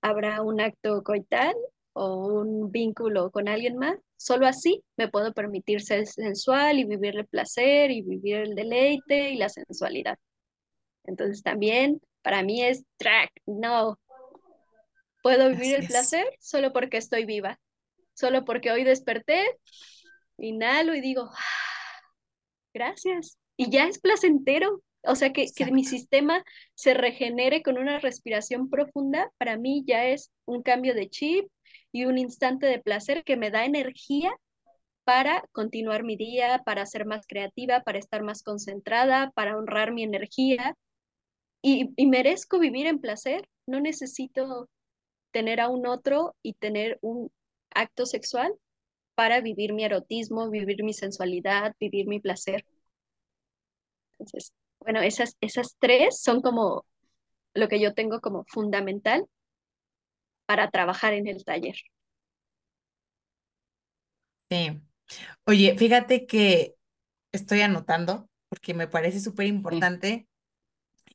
[0.00, 1.54] habrá un acto coital
[1.92, 7.16] o un vínculo con alguien más, solo así me puedo permitir ser sensual y vivir
[7.16, 10.18] el placer y vivir el deleite y la sensualidad.
[11.04, 13.98] Entonces también para mí es track, no,
[15.22, 17.58] Puedo vivir el placer solo porque estoy viva,
[18.12, 19.46] solo porque hoy desperté,
[20.36, 22.00] inhalo y digo, ah,
[22.74, 23.38] gracias.
[23.56, 24.82] Y ya es placentero.
[25.04, 30.04] O sea, que, que mi sistema se regenere con una respiración profunda, para mí ya
[30.04, 31.48] es un cambio de chip
[31.92, 34.36] y un instante de placer que me da energía
[35.04, 40.02] para continuar mi día, para ser más creativa, para estar más concentrada, para honrar mi
[40.02, 40.76] energía.
[41.62, 43.48] Y, y merezco vivir en placer.
[43.66, 44.68] No necesito
[45.32, 47.30] tener a un otro y tener un
[47.74, 48.54] acto sexual
[49.16, 52.64] para vivir mi erotismo, vivir mi sensualidad, vivir mi placer.
[54.18, 56.84] Entonces, bueno, esas, esas tres son como
[57.54, 59.26] lo que yo tengo como fundamental
[60.46, 61.76] para trabajar en el taller.
[64.50, 64.80] Sí.
[65.46, 66.76] Oye, fíjate que
[67.32, 70.27] estoy anotando porque me parece súper importante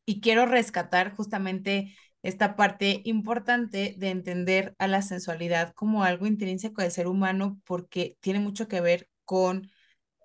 [0.06, 6.82] y quiero rescatar justamente esta parte importante de entender a la sensualidad como algo intrínseco
[6.82, 9.70] del ser humano porque tiene mucho que ver con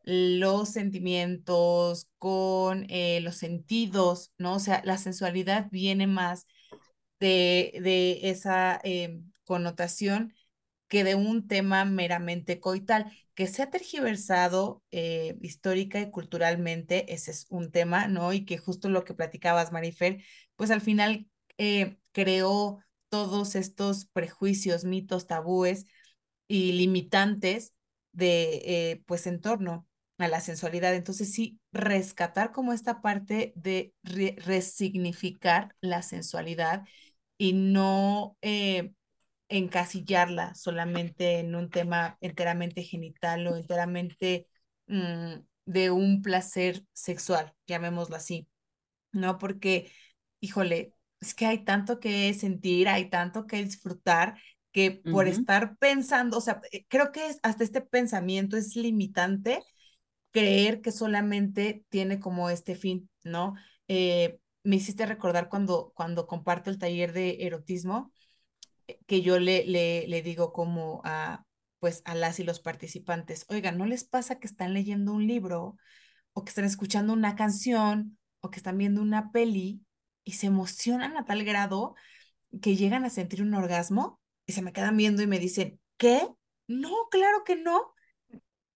[0.05, 4.55] los sentimientos, con eh, los sentidos, ¿no?
[4.57, 6.47] O sea, la sensualidad viene más
[7.20, 10.35] de, de esa eh, connotación
[10.89, 17.30] que de un tema meramente coital, que se ha tergiversado eh, histórica y culturalmente, ese
[17.30, 18.32] es un tema, ¿no?
[18.32, 20.24] Y que justo lo que platicabas, Marifer,
[20.57, 25.86] pues al final eh, creó todos estos prejuicios, mitos, tabúes
[26.49, 27.74] y limitantes
[28.11, 29.86] de, eh, pues, en torno
[30.18, 30.97] a la sensualidad.
[30.97, 36.82] Entonces, sí, rescatar como esta parte de resignificar la sensualidad
[37.36, 38.36] y no
[39.49, 44.46] encasillarla solamente en un tema enteramente genital o enteramente
[44.86, 45.34] mm,
[45.66, 48.49] de un placer sexual, llamémoslo así,
[49.12, 49.38] ¿no?
[49.38, 49.90] Porque,
[50.40, 54.40] híjole, es que hay tanto que sentir, hay tanto que disfrutar,
[54.72, 59.62] que por estar pensando, o sea, eh, creo que hasta este pensamiento es limitante
[60.30, 63.55] creer que solamente tiene como este fin, ¿no?
[63.88, 68.12] Eh, me hiciste recordar cuando, cuando comparto el taller de erotismo,
[69.07, 71.45] que yo le, le, le digo como a,
[71.80, 75.76] pues a las y los participantes, oigan, ¿no les pasa que están leyendo un libro
[76.32, 79.80] o que están escuchando una canción o que están viendo una peli
[80.24, 81.95] y se emocionan a tal grado
[82.62, 86.26] que llegan a sentir un orgasmo y se me quedan viendo y me dicen, ¿qué?
[86.66, 87.95] No, claro que no.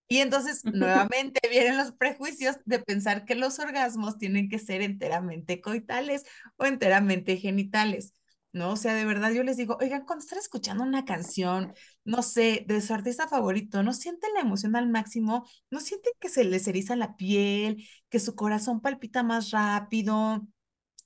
[0.08, 5.60] Y entonces nuevamente vienen los prejuicios de pensar que los orgasmos tienen que ser enteramente
[5.60, 6.24] coitales
[6.56, 8.14] o enteramente genitales.
[8.52, 8.72] ¿No?
[8.72, 11.74] O sea, de verdad yo les digo, oigan, cuando están escuchando una canción,
[12.04, 15.46] no sé, de su artista favorito, ¿no sienten la emoción al máximo?
[15.70, 20.46] ¿No sienten que se les eriza la piel, que su corazón palpita más rápido?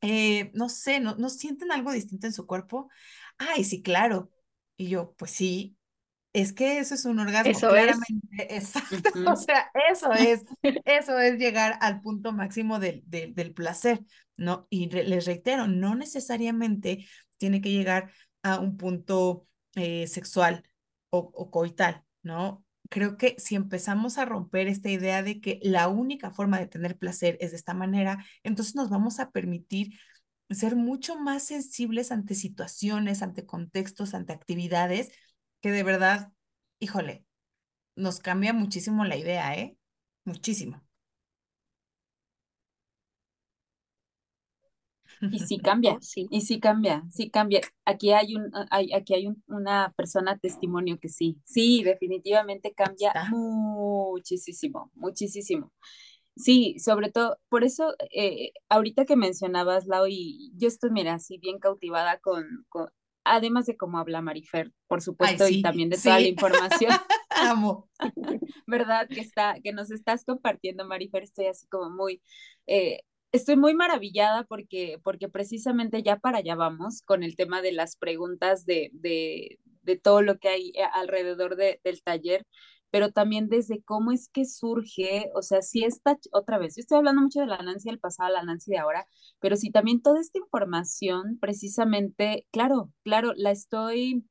[0.01, 2.89] Eh, no sé, ¿no, ¿no sienten algo distinto en su cuerpo?
[3.39, 4.31] Ay, sí, claro.
[4.77, 5.77] Y yo, pues sí,
[6.37, 10.45] es que eso es un orgasmo, eso claramente, exacto, o sea, eso es,
[10.85, 14.05] eso es llegar al punto máximo del, del, placer,
[14.37, 14.67] ¿no?
[14.69, 17.07] Y les reitero, no necesariamente
[17.39, 18.13] tiene que llegar
[18.43, 20.69] a un punto eh, sexual
[21.11, 22.65] o, o coital, ¿no?
[22.89, 26.97] Creo que si empezamos a romper esta idea de que la única forma de tener
[26.99, 29.99] placer es de esta manera, entonces nos vamos a permitir
[30.51, 35.11] ser mucho más sensibles ante situaciones, ante contextos, ante actividades
[35.61, 36.33] que de verdad,
[36.79, 37.25] híjole,
[37.97, 39.79] nos cambia muchísimo la idea, ¿eh?
[40.25, 40.86] Muchísimo.
[45.21, 46.27] Y sí cambia, oh, sí.
[46.31, 47.61] y sí cambia, sí cambia.
[47.85, 54.91] Aquí hay un, hay, aquí hay una persona testimonio que sí, sí, definitivamente cambia muchísimo,
[54.95, 55.73] muchísimo.
[56.37, 61.39] Sí, sobre todo, por eso, eh, ahorita que mencionabas, Lau, y yo estoy, mira, así
[61.39, 62.91] bien cautivada con, con
[63.27, 66.93] además de cómo habla Marifer, por supuesto, y también de toda la información.
[67.31, 67.89] Amo.
[68.67, 69.09] ¿Verdad?
[69.09, 72.23] Que está, que nos estás compartiendo, Marifer, estoy así como muy,
[72.67, 73.01] eh,
[73.33, 77.97] estoy muy maravillada porque, porque precisamente ya para allá vamos con el tema de las
[77.97, 82.47] preguntas de, de, de todo lo que hay alrededor de, del taller,
[82.91, 86.99] pero también desde cómo es que surge, o sea, si esta, otra vez, yo estoy
[86.99, 89.07] hablando mucho de la Nancy del pasado, la Nancy de ahora,
[89.41, 94.25] pero si también toda esta información, precisamente, claro, claro, la estoy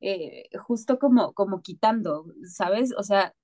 [0.00, 2.92] eh, justo como, como quitando, ¿sabes?
[2.96, 3.34] O sea,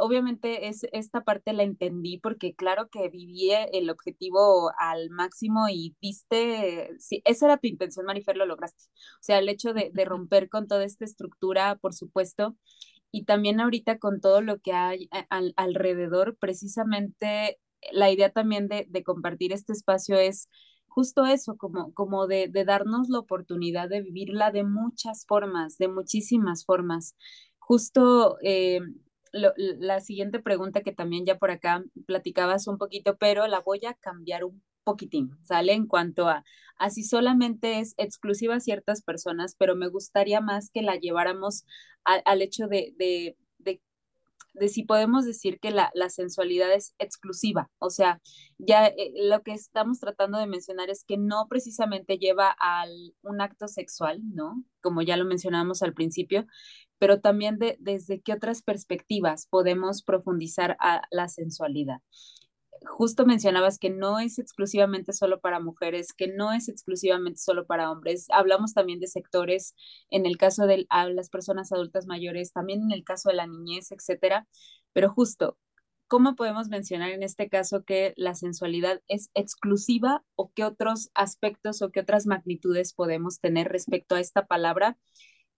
[0.00, 5.96] obviamente es, esta parte la entendí porque claro que viví el objetivo al máximo y
[6.00, 8.84] viste, si esa era tu intención, Marifer, lo lograste.
[9.14, 12.56] O sea, el hecho de, de romper con toda esta estructura, por supuesto,
[13.10, 15.08] y también ahorita con todo lo que hay
[15.56, 17.58] alrededor, precisamente
[17.92, 20.48] la idea también de, de, compartir este espacio es
[20.88, 25.88] justo eso, como, como de, de, darnos la oportunidad de vivirla de muchas formas, de
[25.88, 27.14] muchísimas formas.
[27.58, 28.80] Justo eh,
[29.32, 33.94] la siguiente pregunta que también ya por acá platicabas un poquito, pero la voy a
[33.94, 35.74] cambiar un poquitín, ¿sale?
[35.74, 36.44] En cuanto a,
[36.78, 41.66] así solamente es exclusiva a ciertas personas, pero me gustaría más que la lleváramos
[42.04, 43.36] al hecho de, de,
[44.54, 48.20] de, si podemos decir que la, la, sensualidad es exclusiva, o sea,
[48.56, 52.86] ya eh, lo que estamos tratando de mencionar es que no precisamente lleva a
[53.22, 54.64] un acto sexual, ¿no?
[54.80, 56.46] Como ya lo mencionábamos al principio,
[56.98, 62.00] pero también de, desde qué otras perspectivas podemos profundizar a la sensualidad
[62.84, 67.90] justo mencionabas que no es exclusivamente solo para mujeres, que no es exclusivamente solo para
[67.90, 68.26] hombres.
[68.30, 69.74] Hablamos también de sectores,
[70.10, 73.92] en el caso de las personas adultas mayores, también en el caso de la niñez,
[73.92, 74.46] etcétera.
[74.92, 75.58] Pero justo,
[76.06, 81.82] ¿cómo podemos mencionar en este caso que la sensualidad es exclusiva o qué otros aspectos
[81.82, 84.98] o qué otras magnitudes podemos tener respecto a esta palabra?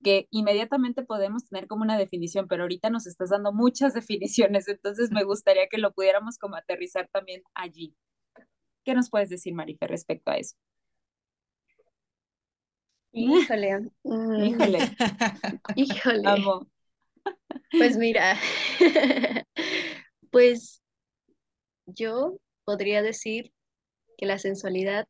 [0.02, 5.10] Que inmediatamente podemos tener como una definición, pero ahorita nos estás dando muchas definiciones, entonces
[5.10, 7.94] me gustaría que lo pudiéramos como aterrizar también allí.
[8.84, 10.56] ¿Qué nos puedes decir, Marife, respecto a eso?
[13.12, 13.90] Híjole.
[14.02, 14.78] Mm, híjole.
[15.76, 16.68] Híjole.
[17.70, 18.38] Pues mira,
[20.30, 20.82] pues
[21.86, 23.52] yo podría decir
[24.16, 25.06] que la sensualidad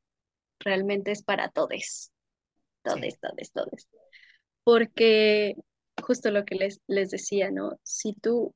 [0.58, 2.10] realmente es para todos.
[2.82, 3.88] Todos, todos, todos
[4.64, 5.56] porque
[6.02, 7.78] justo lo que les, les decía, ¿no?
[7.82, 8.54] Si tú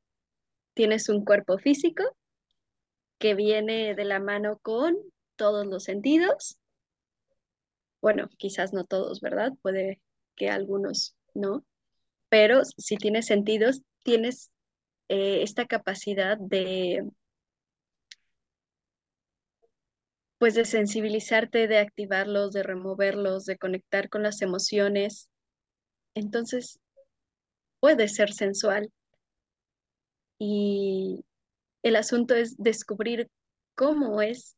[0.74, 2.04] tienes un cuerpo físico
[3.18, 4.96] que viene de la mano con
[5.36, 6.58] todos los sentidos,
[8.00, 9.52] bueno, quizás no todos, ¿verdad?
[9.62, 10.00] Puede
[10.36, 11.64] que algunos no,
[12.28, 14.50] pero si tienes sentidos, tienes
[15.08, 17.08] eh, esta capacidad de,
[20.38, 25.30] pues de sensibilizarte, de activarlos, de removerlos, de conectar con las emociones
[26.14, 26.80] entonces,
[27.80, 28.90] puede ser sensual.
[30.38, 31.24] Y
[31.82, 33.28] el asunto es descubrir
[33.74, 34.56] cómo es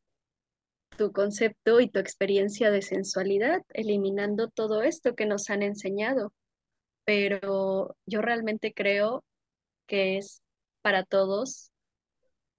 [0.97, 6.33] tu concepto y tu experiencia de sensualidad, eliminando todo esto que nos han enseñado.
[7.05, 9.23] pero yo realmente creo
[9.87, 10.41] que es
[10.81, 11.71] para todos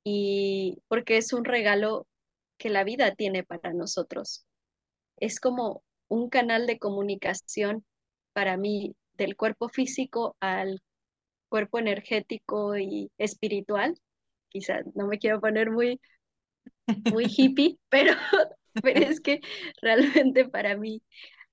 [0.05, 2.07] y porque es un regalo
[2.59, 4.47] que la vida tiene para nosotros.
[5.19, 7.85] Es como un canal de comunicación
[8.39, 10.80] para mí del cuerpo físico al
[11.49, 13.99] cuerpo energético y espiritual.
[14.49, 16.01] Quizás no me quiero poner muy,
[17.11, 18.12] muy hippie, pero,
[18.80, 19.41] pero es que
[19.82, 21.03] realmente para mí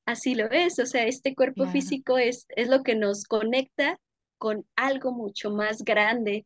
[0.06, 0.78] así lo es.
[0.78, 4.00] O sea, este cuerpo físico es, es lo que nos conecta
[4.38, 6.46] con algo mucho más grande.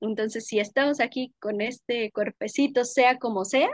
[0.00, 3.72] Entonces, si estamos aquí con este cuerpecito, sea como sea,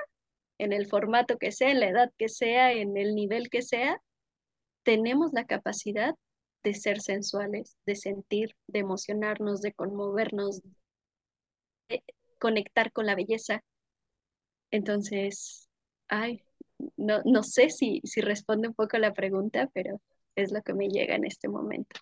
[0.57, 4.01] en el formato que sea, en la edad que sea, en el nivel que sea,
[4.89, 6.15] tenemos la capacidad
[6.65, 10.63] de ser sensuales, de sentir, de emocionarnos, de conmovernos,
[11.91, 12.03] de
[12.39, 13.63] conectar con la belleza.
[14.71, 15.69] Entonces,
[16.09, 16.43] ay,
[16.97, 20.01] no, no sé si, si responde un poco a la pregunta, pero
[20.35, 22.01] es lo que me llega en este momento.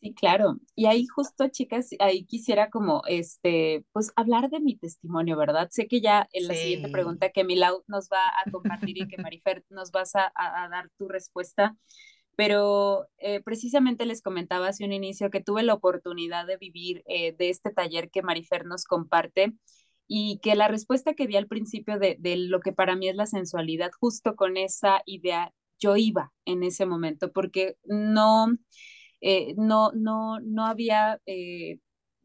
[0.00, 0.58] Sí, claro.
[0.76, 5.68] Y ahí justo, chicas, ahí quisiera como, este, pues hablar de mi testimonio, ¿verdad?
[5.72, 9.18] Sé que ya en la siguiente pregunta que Milau nos va a compartir y que
[9.28, 10.30] Marifer nos vas a,
[10.70, 11.76] dar tu respuesta,
[12.36, 17.32] pero eh, precisamente les comentaba hace un inicio que tuve la oportunidad de vivir eh,
[17.36, 19.54] de este taller que Marifer nos comparte
[20.06, 23.16] y que la respuesta que di al principio de, de lo que para mí es
[23.16, 28.46] la sensualidad, justo con esa idea, yo iba en ese momento, porque no
[29.20, 31.78] eh, no, no, no había eh,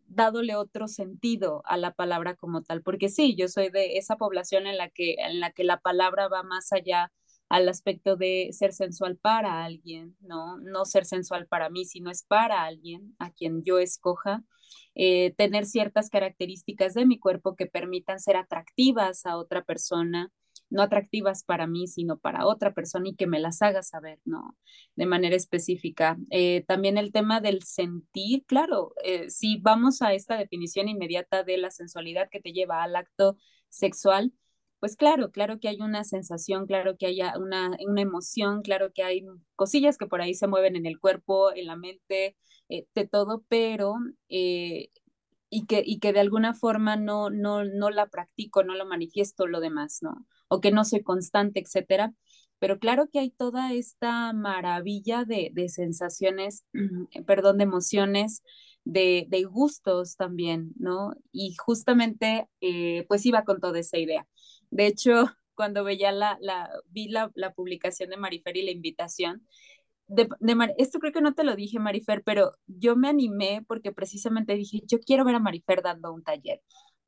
[0.07, 4.67] dadole otro sentido a la palabra como tal, porque sí, yo soy de esa población
[4.67, 7.11] en la que, en la, que la palabra va más allá
[7.49, 10.57] al aspecto de ser sensual para alguien, ¿no?
[10.57, 14.43] No ser sensual para mí, sino es para alguien a quien yo escoja.
[14.95, 20.31] Eh, tener ciertas características de mi cuerpo que permitan ser atractivas a otra persona,
[20.69, 24.57] no atractivas para mí, sino para otra persona y que me las haga saber, ¿no?
[24.95, 26.17] De manera específica.
[26.31, 31.57] Eh, también el tema del sentir, claro, eh, si vamos a esta definición inmediata de
[31.57, 33.37] la sensualidad que te lleva al acto
[33.69, 34.33] sexual,
[34.79, 39.03] pues claro, claro que hay una sensación, claro que hay una, una emoción, claro que
[39.03, 39.23] hay
[39.55, 42.35] cosillas que por ahí se mueven en el cuerpo, en la mente,
[42.69, 43.95] eh, de todo, pero
[45.53, 49.45] y que, y que de alguna forma no, no, no la practico, no lo manifiesto
[49.45, 50.25] lo demás, ¿no?
[50.53, 52.13] O que no soy constante, etcétera.
[52.59, 56.63] Pero claro que hay toda esta maravilla de, de sensaciones,
[57.25, 58.43] perdón, de emociones,
[58.85, 61.15] de, de, gustos también, ¿no?
[61.31, 64.27] Y justamente, eh, pues iba con toda esa idea.
[64.69, 65.11] De hecho,
[65.55, 66.37] cuando veía la,
[66.89, 69.47] vi la, publicación de Marifer y la invitación,
[70.07, 70.29] de,
[70.77, 74.81] esto creo que no te lo dije, Marifer, pero yo me animé porque precisamente dije,
[74.85, 76.61] yo quiero ver a Marifer dando un taller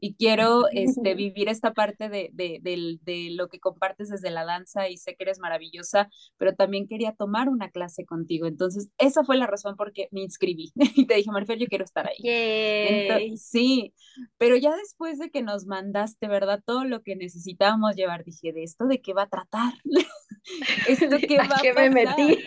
[0.05, 4.87] y quiero este, vivir esta parte de, de, de, lo que compartes desde la danza
[4.87, 8.45] y sé que eres maravillosa, pero también quería tomar una clase contigo.
[8.45, 11.83] Entonces, esa fue la razón por qué me inscribí y te dije, Marifer, yo quiero
[11.83, 13.35] estar ahí.
[13.35, 13.95] sí,
[14.37, 16.61] pero ya después de que nos mandaste, ¿verdad?
[16.63, 19.73] Todo lo que necesitábamos llevar, dije, ¿de esto de qué va a tratar?
[20.87, 22.37] ¿Esto qué va ¿A qué me metí?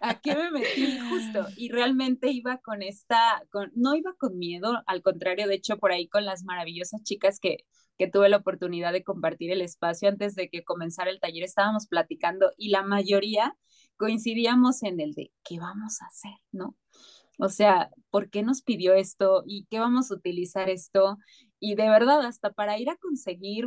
[0.00, 0.98] ¿A qué me metí?
[1.10, 1.46] Justo.
[1.56, 5.90] Y realmente iba con esta, con, no iba con miedo, al contrario, de hecho, por
[5.90, 7.64] ahí con las maravillosas chicas que,
[7.98, 11.86] que tuve la oportunidad de compartir el espacio antes de que comenzara el taller, estábamos
[11.86, 13.56] platicando y la mayoría
[13.96, 16.76] coincidíamos en el de qué vamos a hacer, ¿no?
[17.38, 21.18] O sea, ¿por qué nos pidió esto y qué vamos a utilizar esto?
[21.62, 23.66] Y de verdad, hasta para ir a conseguir,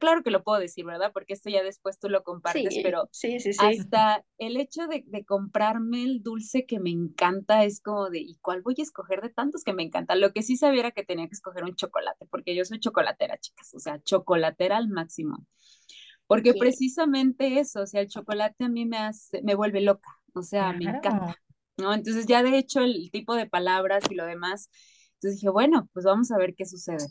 [0.00, 1.12] claro que lo puedo decir, ¿verdad?
[1.14, 5.24] Porque esto ya después tú lo compartes, pero sí, sí, hasta el hecho de, de,
[5.24, 9.30] comprarme el dulce que me encanta es como de, ¿y cuál voy a escoger de
[9.30, 10.16] tantos que me encanta?
[10.16, 13.38] Lo que sí sabía era que tenía que escoger un chocolate, porque yo soy chocolatera,
[13.38, 15.46] chicas, o sea, chocolatera al máximo.
[16.26, 20.42] Porque precisamente eso, o sea, el chocolate a mí me hace, me vuelve loca, o
[20.42, 21.36] sea, me encanta.
[21.76, 21.92] ¿no?
[21.94, 24.70] Entonces ya de hecho el tipo de palabras y lo demás,
[25.22, 27.06] entonces dije, bueno, pues vamos a ver qué sucede.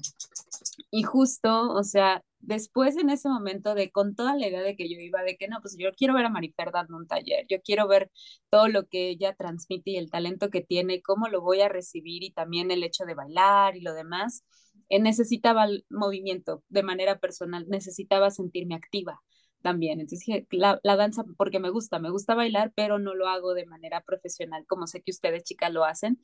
[0.90, 4.90] Y justo, o sea, después en ese momento de con toda la idea de que
[4.90, 7.62] yo iba, de que no, pues yo quiero ver a Marifer dando un taller, yo
[7.62, 8.12] quiero ver
[8.50, 12.24] todo lo que ella transmite y el talento que tiene, cómo lo voy a recibir
[12.24, 14.44] y también el hecho de bailar y lo demás,
[14.90, 19.22] eh, necesitaba el movimiento de manera personal, necesitaba sentirme activa
[19.62, 20.02] también.
[20.02, 23.54] Entonces dije, la, la, danza, porque me gusta, me gusta bailar, pero no lo hago
[23.54, 26.22] de manera profesional, como sé que ustedes chicas lo hacen,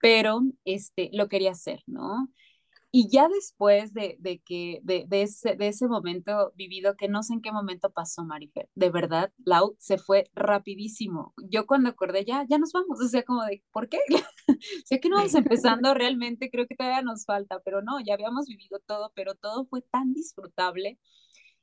[0.00, 2.28] pero este, lo quería hacer, ¿no?
[2.90, 7.22] Y ya después de, de que, de, de, ese, de ese momento vivido, que no
[7.22, 11.34] sé en qué momento pasó, Marifer, de verdad, Lau se fue rapidísimo.
[11.50, 13.98] Yo cuando acordé, ya, ya nos vamos, o sea, como de, ¿por qué?
[14.48, 18.14] o sea, que no vamos empezando realmente, creo que todavía nos falta, pero no, ya
[18.14, 20.98] habíamos vivido todo, pero todo fue tan disfrutable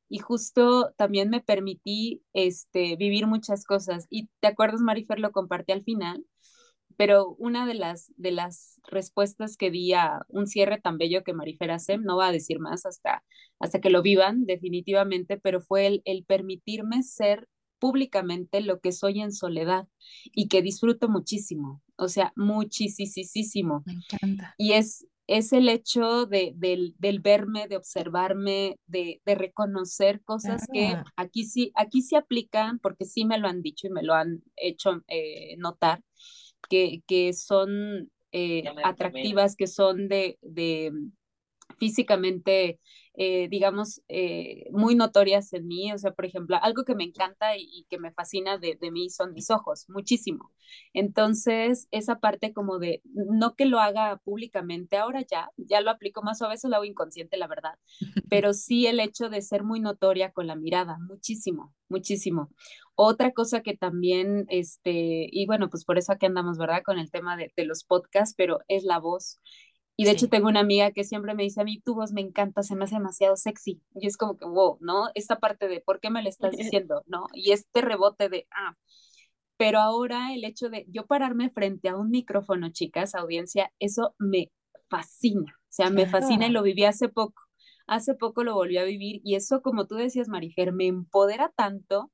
[0.10, 4.06] y justo también me permití este, vivir muchas cosas.
[4.10, 6.24] Y te acuerdas, Marifer, lo compartí al final,
[6.98, 11.34] pero una de las, de las respuestas que di a un cierre tan bello que
[11.34, 13.24] Marifer hace, no va a decir más hasta,
[13.60, 17.48] hasta que lo vivan definitivamente, pero fue el, el permitirme ser
[17.80, 19.88] públicamente lo que soy en soledad
[20.32, 23.84] y que disfruto muchísimo, o sea, muchísimo.
[23.86, 24.56] Me encanta.
[24.58, 30.68] Y es, es el hecho de, del, del verme, de observarme, de, de reconocer cosas
[30.72, 34.14] que aquí sí, aquí sí aplican, porque sí me lo han dicho y me lo
[34.14, 36.02] han hecho eh, notar,
[36.70, 40.92] que, que son eh, atractivas, que son de, de
[41.80, 42.80] físicamente
[43.18, 45.92] eh, digamos, eh, muy notorias en mí.
[45.94, 49.10] O sea, por ejemplo, algo que me encanta y, que me fascina de, de, mí
[49.10, 50.52] son mis ojos, muchísimo.
[50.94, 56.24] Entonces, esa parte como de, no que lo haga públicamente, ahora ya, ya lo aplico
[56.24, 57.76] más o a veces lo hago inconsciente, la verdad,
[58.30, 62.50] pero sí el hecho de ser muy notoria con la mirada, muchísimo, muchísimo.
[62.96, 66.82] Otra cosa que también, este, y bueno, pues por eso aquí andamos, ¿verdad?
[66.84, 69.40] Con el tema de, de los podcasts, pero es la voz.
[69.98, 72.22] Y de hecho tengo una amiga que siempre me dice, a mí tu voz me
[72.22, 73.82] encanta, se me hace demasiado sexy.
[73.96, 75.10] Y es como que, wow, ¿no?
[75.16, 77.04] Esta parte de, ¿por qué me lo estás diciendo?
[77.08, 77.28] ¿No?
[77.34, 78.76] Y este rebote de, ah.
[79.58, 84.52] Pero ahora el hecho de yo pararme frente a un micrófono, chicas, audiencia, eso me
[84.90, 85.54] fascina.
[85.58, 87.42] O sea, me fascina y lo viví hace poco.
[87.88, 92.12] Hace poco lo volví a vivir y eso, como tú decías, Marifer, me empodera tanto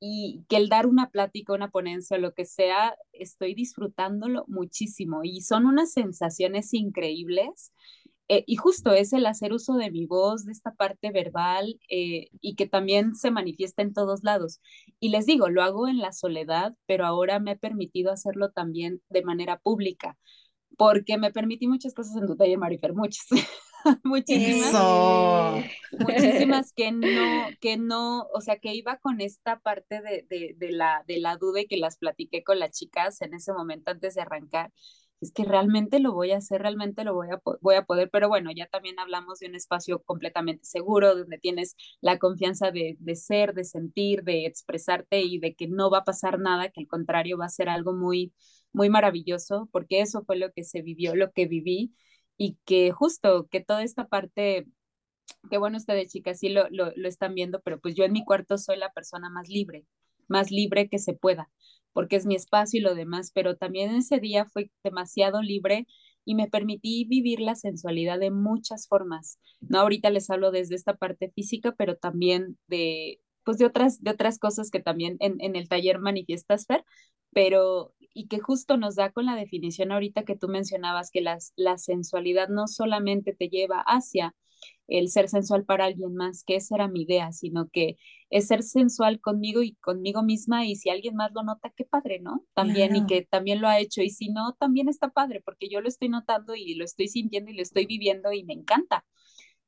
[0.00, 5.40] y que el dar una plática, una ponencia, lo que sea, estoy disfrutándolo muchísimo y
[5.42, 7.72] son unas sensaciones increíbles.
[8.30, 12.28] Eh, y justo es el hacer uso de mi voz, de esta parte verbal eh,
[12.42, 14.60] y que también se manifiesta en todos lados.
[15.00, 19.02] Y les digo, lo hago en la soledad, pero ahora me he permitido hacerlo también
[19.08, 20.18] de manera pública,
[20.78, 23.26] porque me permití muchas cosas en tu taller, Marifer, muchas.
[24.04, 24.88] muchísimas,
[25.98, 30.72] muchísimas que no, que no, o sea, que iba con esta parte de, de, de,
[30.72, 34.14] la, de la duda y que las platiqué con las chicas en ese momento antes
[34.14, 34.72] de arrancar.
[35.20, 38.28] Es que realmente lo voy a hacer, realmente lo voy a, voy a poder, pero
[38.28, 43.16] bueno, ya también hablamos de un espacio completamente seguro, donde tienes la confianza de, de
[43.16, 46.86] ser, de sentir, de expresarte y de que no va a pasar nada, que al
[46.86, 48.32] contrario va a ser algo muy,
[48.72, 51.94] muy maravilloso, porque eso fue lo que se vivió, lo que viví
[52.38, 54.66] y que justo que toda esta parte,
[55.50, 58.24] que bueno, ustedes chicas sí lo, lo, lo están viendo, pero pues yo en mi
[58.24, 59.86] cuarto soy la persona más libre,
[60.28, 61.50] más libre que se pueda,
[61.92, 65.86] porque es mi espacio y lo demás, pero también ese día fue demasiado libre
[66.24, 69.38] y me permití vivir la sensualidad de muchas formas.
[69.60, 74.10] No ahorita les hablo desde esta parte física, pero también de pues de otras de
[74.10, 76.84] otras cosas que también en, en el taller manifiestas Fer,
[77.32, 81.52] pero y que justo nos da con la definición ahorita que tú mencionabas, que las,
[81.56, 84.34] la sensualidad no solamente te lleva hacia
[84.88, 87.96] el ser sensual para alguien más, que esa era mi idea, sino que
[88.30, 92.20] es ser sensual conmigo y conmigo misma y si alguien más lo nota, qué padre,
[92.20, 92.44] ¿no?
[92.54, 95.80] También y que también lo ha hecho y si no, también está padre porque yo
[95.80, 99.04] lo estoy notando y lo estoy sintiendo y lo estoy viviendo y me encanta,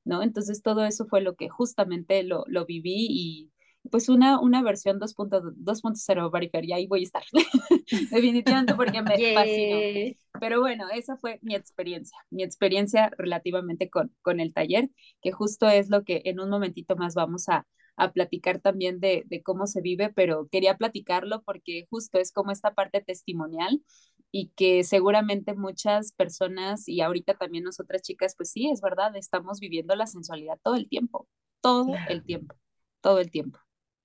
[0.05, 0.23] ¿no?
[0.23, 3.51] Entonces todo eso fue lo que justamente lo, lo viví y,
[3.89, 7.23] pues una, una versión 2.0 Barifer, y ahí voy a estar,
[8.11, 10.17] definitivamente porque me fascinó.
[10.39, 14.91] Pero bueno, esa fue mi experiencia, mi experiencia relativamente con, con el taller,
[15.23, 17.67] que justo es lo que en un momentito más vamos a,
[17.97, 22.53] a platicar también de, de, cómo se vive, pero quería platicarlo porque justo es como
[22.53, 23.83] esta parte testimonial
[24.31, 29.59] y que seguramente muchas personas y ahorita también nosotras chicas, pues sí, es verdad, estamos
[29.59, 31.29] viviendo la sensualidad todo el tiempo,
[31.61, 32.55] todo el tiempo,
[33.01, 33.59] todo el tiempo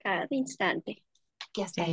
[0.05, 1.03] cada instante.
[1.55, 1.83] Ya está.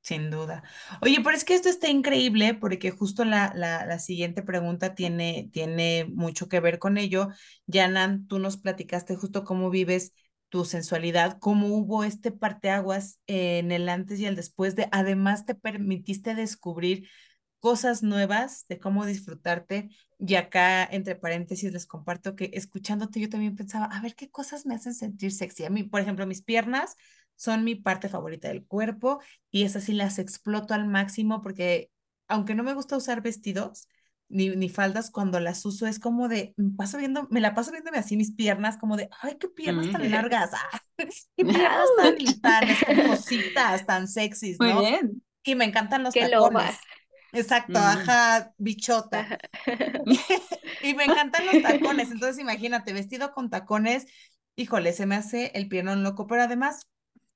[0.00, 0.64] sin duda.
[1.02, 5.48] Oye, pero es que esto está increíble porque justo la, la, la, siguiente pregunta tiene,
[5.52, 7.28] tiene mucho que ver con ello.
[7.66, 10.12] Yanan, tú nos platicaste justo cómo vives
[10.48, 15.54] tu sensualidad, cómo hubo este parteaguas en el antes y el después de, además te
[15.54, 17.08] permitiste descubrir
[17.62, 19.88] cosas nuevas de cómo disfrutarte.
[20.18, 24.66] Y acá, entre paréntesis, les comparto que escuchándote yo también pensaba, a ver, ¿qué cosas
[24.66, 25.64] me hacen sentir sexy?
[25.64, 26.96] A mí, por ejemplo, mis piernas
[27.36, 29.20] son mi parte favorita del cuerpo
[29.52, 31.88] y esas sí las exploto al máximo porque
[32.26, 33.86] aunque no me gusta usar vestidos
[34.28, 37.70] ni, ni faldas, cuando las uso es como de, me, paso viendo, me la paso
[37.70, 40.80] viéndome así mis piernas, como de, ay, qué piernas tan largas, ah,
[41.36, 41.88] qué piernas
[42.40, 44.80] tan, tan esponjositas, tan sexys, ¿no?
[44.80, 45.22] Muy bien.
[45.44, 46.76] Y me encantan los qué tacones.
[47.32, 49.26] Exacto, ajá, bichota.
[50.82, 54.06] y me encantan los tacones, entonces imagínate, vestido con tacones,
[54.56, 56.88] híjole, se me hace el piernón loco, pero además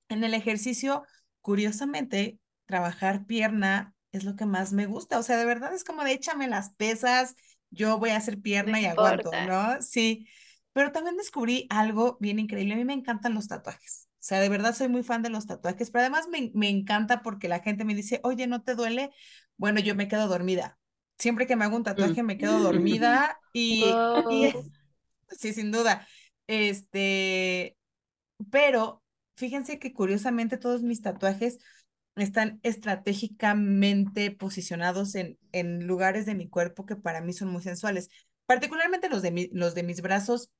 [0.08, 1.04] en el ejercicio,
[1.40, 6.04] curiosamente, trabajar pierna es lo que más me gusta, o sea, de verdad es como
[6.04, 7.34] de échame las pesas,
[7.70, 9.80] yo voy a hacer pierna y aguanto, ¿no?
[9.82, 10.26] Sí,
[10.72, 14.08] pero también descubrí algo bien increíble, a mí me encantan los tatuajes.
[14.18, 17.22] O sea, de verdad soy muy fan de los tatuajes, pero además me, me encanta
[17.22, 19.10] porque la gente me dice, oye, ¿no te duele?
[19.56, 20.78] Bueno, yo me quedo dormida.
[21.18, 23.84] Siempre que me hago un tatuaje me quedo dormida y,
[24.30, 24.52] y
[25.30, 26.06] sí, sin duda.
[26.46, 27.76] Este,
[28.50, 29.02] pero
[29.36, 31.58] fíjense que curiosamente todos mis tatuajes
[32.16, 38.08] están estratégicamente posicionados en, en lugares de mi cuerpo que para mí son muy sensuales.
[38.46, 40.50] Particularmente los de, los de mis brazos,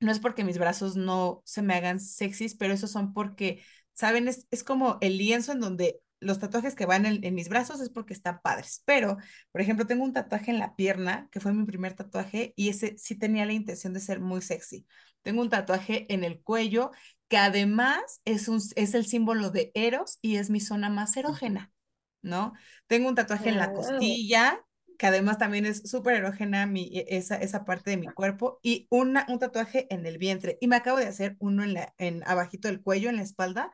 [0.00, 3.62] no es porque mis brazos no se me hagan sexys, pero esos son porque,
[3.92, 4.28] ¿saben?
[4.28, 7.80] Es, es como el lienzo en donde los tatuajes que van en, en, mis brazos
[7.80, 8.82] es porque están padres.
[8.84, 9.16] Pero,
[9.52, 12.96] por ejemplo, tengo un tatuaje en la pierna, que fue mi primer tatuaje, y ese
[12.98, 14.86] sí tenía la intención de ser muy sexy.
[15.22, 16.92] Tengo un tatuaje en el cuello
[17.28, 21.72] que además es, un, es el símbolo de Eros y es mi zona más erógena,
[22.22, 22.54] ¿no?
[22.88, 24.60] Tengo un tatuaje en la costilla,
[24.98, 28.88] que además también es súper erógena mi, e, esa, esa parte de mi cuerpo, y
[28.90, 30.58] una, un tatuaje en el vientre.
[30.60, 33.72] Y me acabo de hacer uno en, la, en abajito del cuello, en la espalda.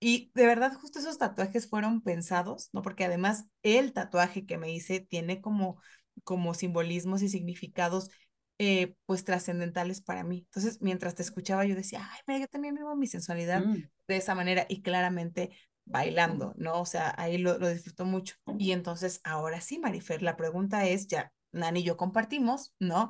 [0.00, 2.82] Y de verdad, justo esos tatuajes fueron pensados, ¿no?
[2.82, 5.80] Porque además el tatuaje que me hice tiene como,
[6.24, 8.10] como simbolismos y significados
[8.58, 10.38] eh, pues trascendentales para mí.
[10.38, 13.88] Entonces, mientras te escuchaba, yo decía, ay, mira, yo también vivo mi sensualidad mm.
[14.08, 15.50] de esa manera y claramente
[15.84, 16.80] bailando, ¿no?
[16.80, 18.36] O sea, ahí lo, lo disfruto mucho.
[18.58, 23.08] Y entonces, ahora sí, Marifer, la pregunta es, ya, Nani y yo compartimos, ¿no?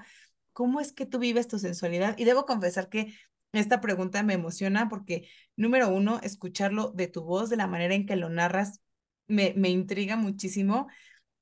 [0.52, 2.16] ¿Cómo es que tú vives tu sensualidad?
[2.18, 3.14] Y debo confesar que
[3.58, 8.06] esta pregunta me emociona porque, número uno, escucharlo de tu voz, de la manera en
[8.06, 8.80] que lo narras,
[9.26, 10.88] me, me intriga muchísimo.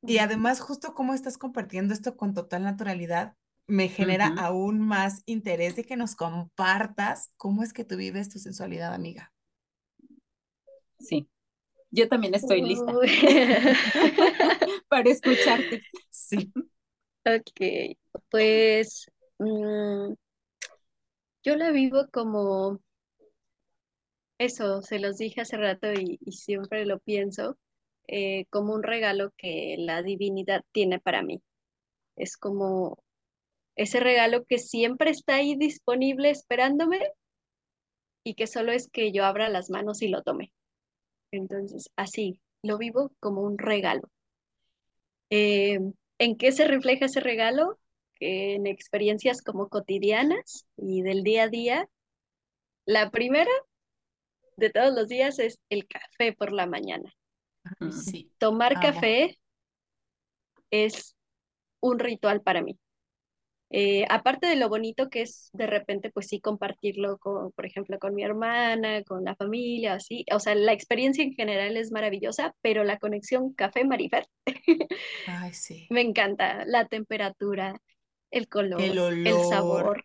[0.02, 3.34] Y además, justo cómo estás compartiendo esto con total naturalidad,
[3.66, 8.38] me genera aún más interés de que nos compartas cómo es que tú vives tu
[8.38, 9.32] sensualidad, amiga.
[10.98, 11.28] Sí,
[11.90, 12.92] yo también estoy lista
[14.88, 15.82] para escucharte.
[16.10, 16.52] Sí.
[17.28, 17.96] Ok,
[18.30, 19.10] pues
[19.40, 20.12] mm,
[21.46, 22.80] yo la vivo como
[24.36, 27.56] eso, se los dije hace rato y, siempre lo pienso,
[28.08, 31.40] eh, como un regalo que la divinidad tiene para mí.
[32.16, 32.98] Es como
[33.76, 37.12] ese regalo que siempre está ahí disponible esperándome
[38.24, 40.52] y que solo es que yo abra las manos y lo tome.
[41.30, 44.10] Entonces, así, lo vivo como un regalo.
[45.30, 45.78] Eh,
[46.18, 47.78] ¿En qué se refleja ese regalo?
[48.20, 51.88] En experiencias como cotidianas y del día a día.
[52.84, 53.50] La primera
[54.56, 57.12] de todos los días es el café por la mañana.
[57.90, 58.30] Sí.
[58.38, 59.38] Tomar café
[60.70, 61.16] es
[61.80, 62.78] un ritual para mí.
[63.70, 67.98] Eh, aparte de lo bonito que es de repente, pues sí, compartirlo con, por ejemplo,
[67.98, 72.54] con mi hermana, con la familia, así, o sea, la experiencia en general es maravillosa,
[72.62, 74.26] pero la conexión café-marifer,
[75.26, 75.86] Ay, sí.
[75.90, 77.74] me encanta, la temperatura,
[78.36, 80.04] el color, el, el sabor,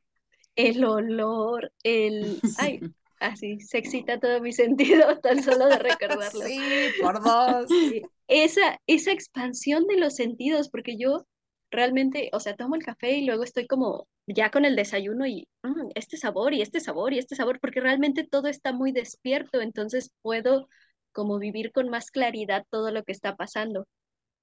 [0.56, 2.40] el olor, el...
[2.58, 2.80] Ay,
[3.20, 6.42] así, se excita todo mi sentido tan solo de recordarlo.
[6.42, 6.60] Sí,
[7.02, 7.70] por dos.
[8.28, 11.26] Esa, esa expansión de los sentidos, porque yo
[11.70, 15.50] realmente, o sea, tomo el café y luego estoy como ya con el desayuno y
[15.64, 19.60] mm, este sabor y este sabor y este sabor, porque realmente todo está muy despierto,
[19.60, 20.70] entonces puedo
[21.12, 23.86] como vivir con más claridad todo lo que está pasando.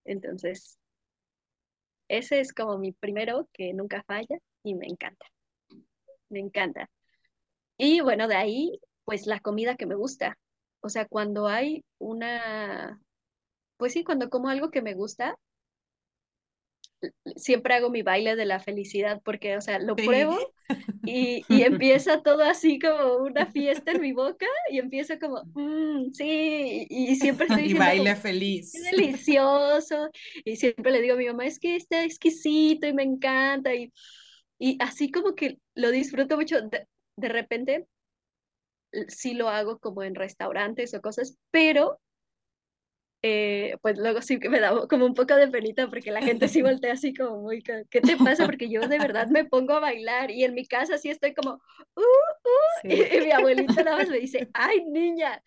[0.04, 0.78] Entonces,
[2.08, 5.26] ese es como mi primero que nunca falla y me encanta.
[6.28, 6.90] Me encanta.
[7.78, 10.38] Y bueno, de ahí, pues la comida que me gusta.
[10.80, 13.00] O sea, cuando hay una,
[13.76, 15.36] pues sí, cuando como algo que me gusta,
[17.36, 20.36] siempre hago mi baile de la felicidad porque, o sea, lo pruebo
[21.04, 26.12] y, y, empieza todo así como una fiesta en mi boca y empieza como, mm,
[26.12, 28.72] sí, y, siempre estoy Y baile feliz.
[28.90, 30.10] delicioso.
[30.44, 33.74] Y siempre le digo a mi mamá, es que está exquisito y me encanta.
[33.74, 33.92] Y,
[34.58, 36.62] y así como que lo disfruto mucho.
[36.62, 36.86] De,
[37.16, 37.86] de repente,
[39.08, 42.00] sí lo hago como en restaurantes o cosas, pero
[43.22, 46.46] eh, pues luego sí que me da como un poco de penita porque la gente
[46.46, 48.46] sí voltea así como muy, ¿qué te pasa?
[48.52, 51.54] Porque yo de verdad me pongo a bailar y en mi casa sí estoy como,
[51.96, 55.42] uh, uh, y, mi abuelita nada más me dice, ay niña,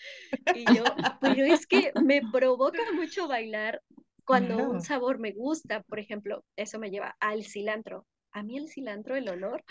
[0.53, 0.83] y yo,
[1.21, 3.81] pero es que me provoca mucho bailar
[4.25, 8.05] cuando un sabor me gusta, por ejemplo, eso me lleva al cilantro.
[8.31, 9.63] A mí el cilantro, el olor,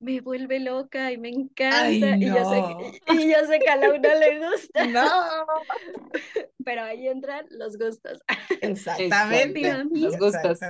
[0.00, 2.16] me vuelve loca y me encanta.
[2.16, 2.62] y, yo sé,
[3.14, 4.86] y yo sé que a Laura le gusta.
[4.86, 5.08] No.
[6.64, 8.20] Pero ahí entran los gustos.
[8.60, 9.84] Exactamente.
[9.90, 10.60] los gustos.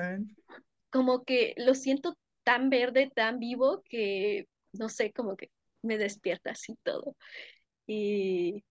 [0.91, 5.51] Como que lo siento tan verde, tan vivo, que no sé, como que
[5.83, 7.15] me despierta así todo.
[7.87, 8.65] Y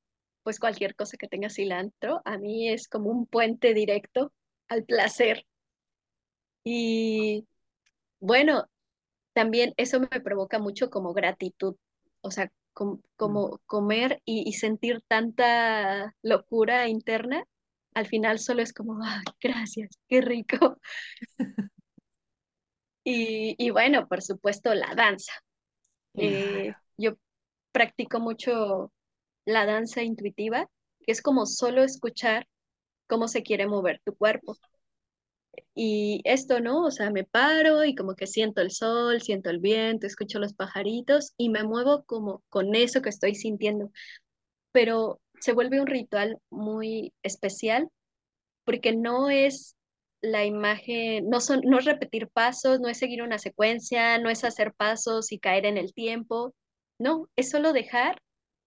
[0.44, 4.32] pues cualquier cosa que tenga cilantro, a mí es como un puente directo
[4.70, 5.46] al placer.
[6.64, 7.46] Y
[8.20, 8.68] bueno,
[9.38, 11.76] también eso me provoca mucho como gratitud,
[12.22, 13.58] o sea, como, mm.
[13.68, 17.46] comer y, sentir tanta locura interna,
[17.94, 18.98] al final solo es como,
[19.40, 20.80] gracias, qué rico.
[23.04, 25.34] y, bueno, por supuesto, la danza.
[26.16, 27.12] Eh, yo
[27.72, 28.92] practico mucho
[29.46, 30.68] la danza intuitiva,
[31.06, 32.48] que es como solo escuchar
[33.06, 34.58] cómo se quiere mover tu cuerpo.
[35.80, 36.86] Y esto, ¿no?
[36.86, 40.54] O sea, me paro y como que siento el sol, siento el viento, escucho los
[40.54, 43.92] pajaritos y me muevo como con eso que estoy sintiendo.
[44.72, 47.90] Pero se vuelve un ritual muy especial
[48.66, 49.78] porque no es
[50.22, 54.44] la imagen, no, son, no es repetir pasos, no es seguir una secuencia, no es
[54.44, 56.56] hacer pasos y caer en el tiempo,
[57.00, 58.20] no, es solo dejar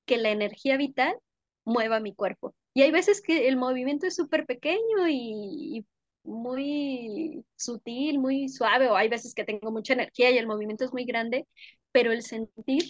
[0.06, 1.16] que la energía vital
[1.64, 2.54] mueva mi cuerpo.
[2.72, 5.84] Y hay veces que el movimiento es súper pequeño y,
[6.24, 10.92] muy sutil, muy suave, o hay veces que tengo mucha energía y el movimiento es
[10.92, 11.46] muy grande,
[11.92, 12.84] pero el sentir,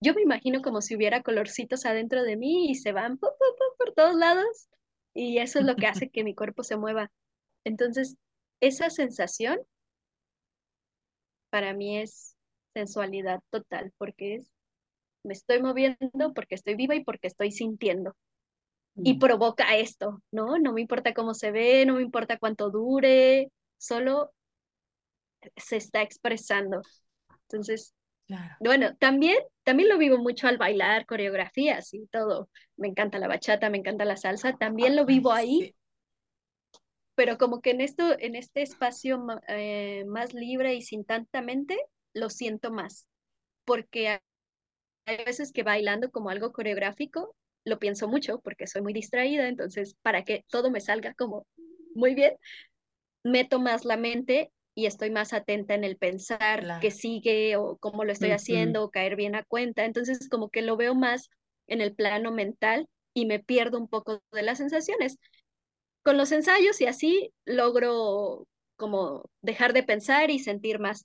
[0.00, 4.14] yo me imagino como si hubiera colorcitos adentro de mí y se van por todos
[4.16, 4.68] lados
[5.14, 7.10] y eso es lo que hace que mi cuerpo se mueva.
[7.64, 8.16] Entonces,
[8.60, 9.58] esa sensación
[11.50, 12.36] para mí es
[12.74, 14.50] sensualidad total, porque es,
[15.24, 18.16] me estoy moviendo porque estoy viva y porque estoy sintiendo
[18.96, 20.58] y provoca esto, ¿no?
[20.58, 24.32] No me importa cómo se ve, no me importa cuánto dure, solo
[25.56, 26.82] se está expresando.
[27.48, 27.94] Entonces,
[28.60, 32.48] bueno, también, también lo vivo mucho al bailar coreografías y todo.
[32.76, 35.74] Me encanta la bachata, me encanta la salsa, también lo vivo ahí.
[37.14, 41.76] Pero como que en esto, en este espacio eh, más libre y sin tanta mente,
[42.14, 43.06] lo siento más.
[43.64, 44.20] Porque
[45.06, 47.34] hay veces que bailando como algo coreográfico,
[47.64, 51.46] lo pienso mucho porque soy muy distraída, entonces para que todo me salga como
[51.94, 52.34] muy bien,
[53.22, 58.04] meto más la mente y estoy más atenta en el pensar que sigue o cómo
[58.04, 59.84] lo estoy haciendo o caer bien a cuenta.
[59.84, 61.28] Entonces como que lo veo más
[61.66, 65.18] en el plano mental y me pierdo un poco de las sensaciones.
[66.02, 68.46] Con los ensayos y así logro
[68.76, 71.04] como dejar de pensar y sentir más,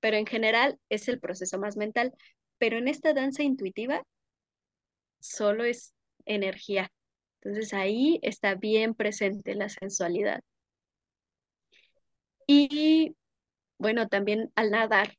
[0.00, 2.14] pero en general es el proceso más mental.
[2.58, 4.02] Pero en esta danza intuitiva
[5.20, 5.94] solo es
[6.24, 6.90] energía.
[7.42, 10.42] Entonces ahí está bien presente la sensualidad.
[12.46, 13.16] Y
[13.78, 15.16] bueno, también al nadar,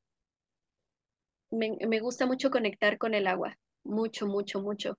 [1.50, 4.98] me, me, gusta mucho conectar con el agua, mucho, mucho, mucho.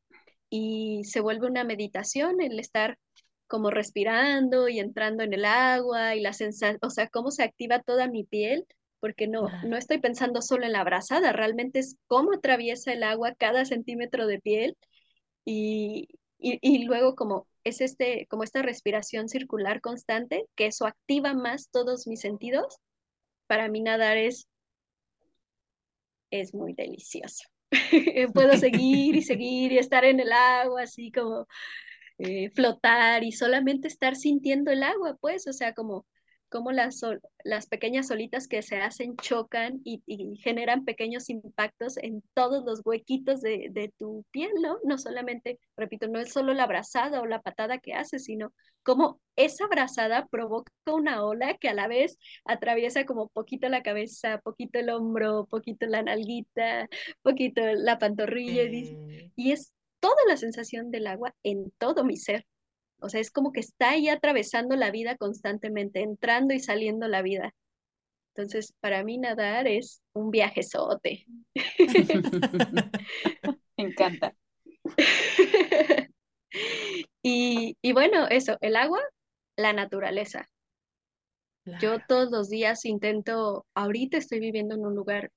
[0.51, 2.99] Y se vuelve una meditación el estar
[3.47, 7.83] como respirando y entrando en el agua y la sensación, o sea, cómo se activa
[7.83, 8.67] toda mi piel,
[8.99, 13.35] porque no, no estoy pensando solo en la abrazada, realmente es cómo atraviesa el agua
[13.35, 14.77] cada centímetro de piel
[15.45, 21.71] y, y, luego como es este, como esta respiración circular constante, que eso activa más
[21.71, 22.79] todos mis sentidos,
[23.47, 24.49] para mí nadar es,
[26.31, 27.45] es muy delicioso.
[28.35, 31.47] Puedo seguir y seguir y estar en el agua, así como
[32.19, 36.07] eh, flotar y solamente estar sintiendo el agua, pues, o sea, como
[36.53, 37.01] cómo las,
[37.45, 40.03] las pequeñas solitas que se hacen chocan y,
[40.43, 44.79] generan pequeños impactos en todos los huequitos de, tu piel, ¿no?
[44.85, 49.19] No solamente, repito, no es solo la abrazada o la patada que haces, sino cómo
[49.35, 54.79] esa abrazada provoca una ola que a la vez atraviesa como poquito la cabeza, poquito
[54.79, 56.87] el hombro, poquito la nalguita,
[57.23, 62.45] poquito la pantorrilla, y es toda la sensación del agua en todo mi ser.
[63.03, 67.23] O sea, es como que está ahí atravesando la vida constantemente, entrando y saliendo la
[67.23, 67.55] vida.
[68.35, 71.27] Entonces, para mí nadar es un viajezote.
[73.77, 74.35] Me encanta.
[77.23, 79.01] y, y, bueno, eso, el agua,
[79.57, 80.49] la naturaleza.
[81.81, 85.31] Yo todos los días intento, ahorita estoy viviendo en un lugar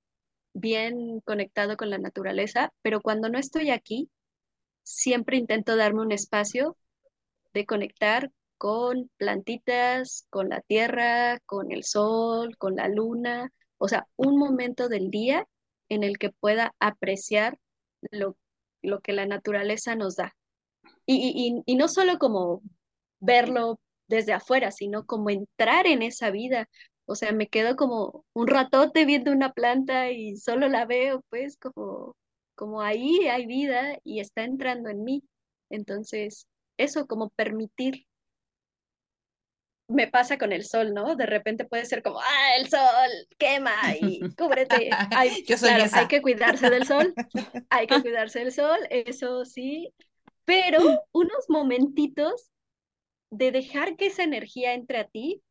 [0.53, 4.09] bien conectado con la naturaleza, pero cuando no estoy aquí,
[4.84, 6.78] siempre intento darme un espacio
[7.56, 14.08] de conectar con plantitas, con la tierra, con el sol, con la luna, o sea,
[14.18, 15.47] un momento del día
[15.89, 17.58] en el que pueda apreciar
[18.12, 18.38] lo,
[18.82, 20.36] lo que la naturaleza nos da.
[21.06, 22.62] Y, y, no solo como
[23.20, 26.68] verlo desde afuera, sino como entrar en esa vida.
[27.06, 31.58] O sea, me quedo como un ratote viendo una planta y solo la veo, pues
[31.58, 32.16] como,
[32.56, 35.24] como ahí hay vida y está entrando en mí.
[35.70, 36.47] Entonces,
[36.78, 38.05] eso, como permitir.
[39.88, 41.15] Me pasa con el sol, ¿no?
[41.15, 44.89] De repente puede ser como, ah, el sol quema y cúbrete.
[45.15, 47.13] Hay, claro, hay que cuidarse del sol,
[47.69, 49.93] hay que cuidarse del sol, eso sí,
[50.43, 50.80] pero
[51.11, 52.51] unos momentitos
[53.32, 55.43] de dejar que esa energía entre a ti,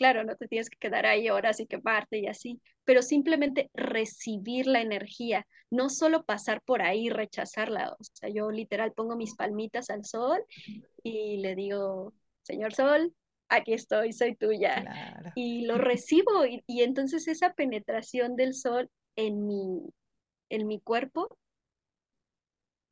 [0.00, 4.66] claro, no te tienes que quedar ahí horas y quemarte y así, pero simplemente recibir
[4.66, 7.92] la energía, no solo pasar por ahí y rechazarla.
[7.92, 10.42] O sea, yo literal pongo mis palmitas al sol
[11.02, 13.14] y le digo, señor Sol,
[13.50, 15.34] aquí estoy, soy tuya.
[15.34, 19.82] Y lo recibo y, y, entonces esa penetración del sol en mi,
[20.48, 21.36] en mi cuerpo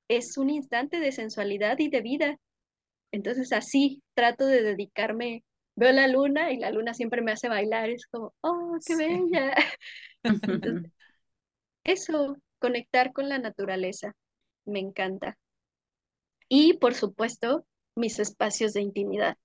[0.09, 2.39] es un instante de sensualidad y de vida.
[3.13, 5.43] Entonces así trato de dedicarme,
[5.79, 9.55] veo la luna y la luna siempre me hace bailar, es como, oh, qué bella.
[11.85, 14.15] eso, conectar con la naturaleza,
[14.65, 15.39] me encanta.
[16.49, 17.65] Y por supuesto,
[17.95, 19.37] mis espacios de intimidad.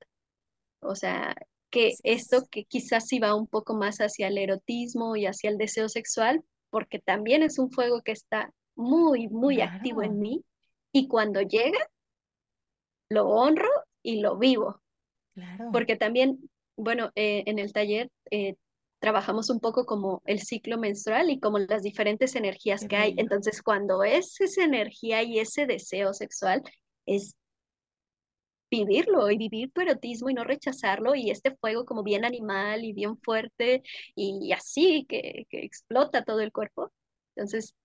[0.79, 1.35] O sea,
[1.69, 5.57] que esto que quizás sí va un poco más hacia el erotismo y hacia el
[5.57, 10.43] deseo sexual, porque también es un fuego que está muy, muy activo en mí.
[10.91, 11.79] Y cuando llega,
[13.09, 13.69] lo honro
[14.01, 14.82] y lo vivo.
[15.33, 15.69] Claro.
[15.71, 18.55] Porque también, bueno, eh, en el taller eh,
[18.99, 23.15] trabajamos un poco como el ciclo menstrual y como las diferentes energías que hay.
[23.17, 26.61] Entonces, cuando es esa energía y ese deseo sexual,
[27.05, 27.35] es
[28.71, 32.93] vivirlo y vivir tu erotismo y no rechazarlo y este fuego como bien animal y
[32.93, 33.83] bien fuerte
[34.15, 36.91] y así que, que explota todo el cuerpo.
[37.35, 37.75] Entonces,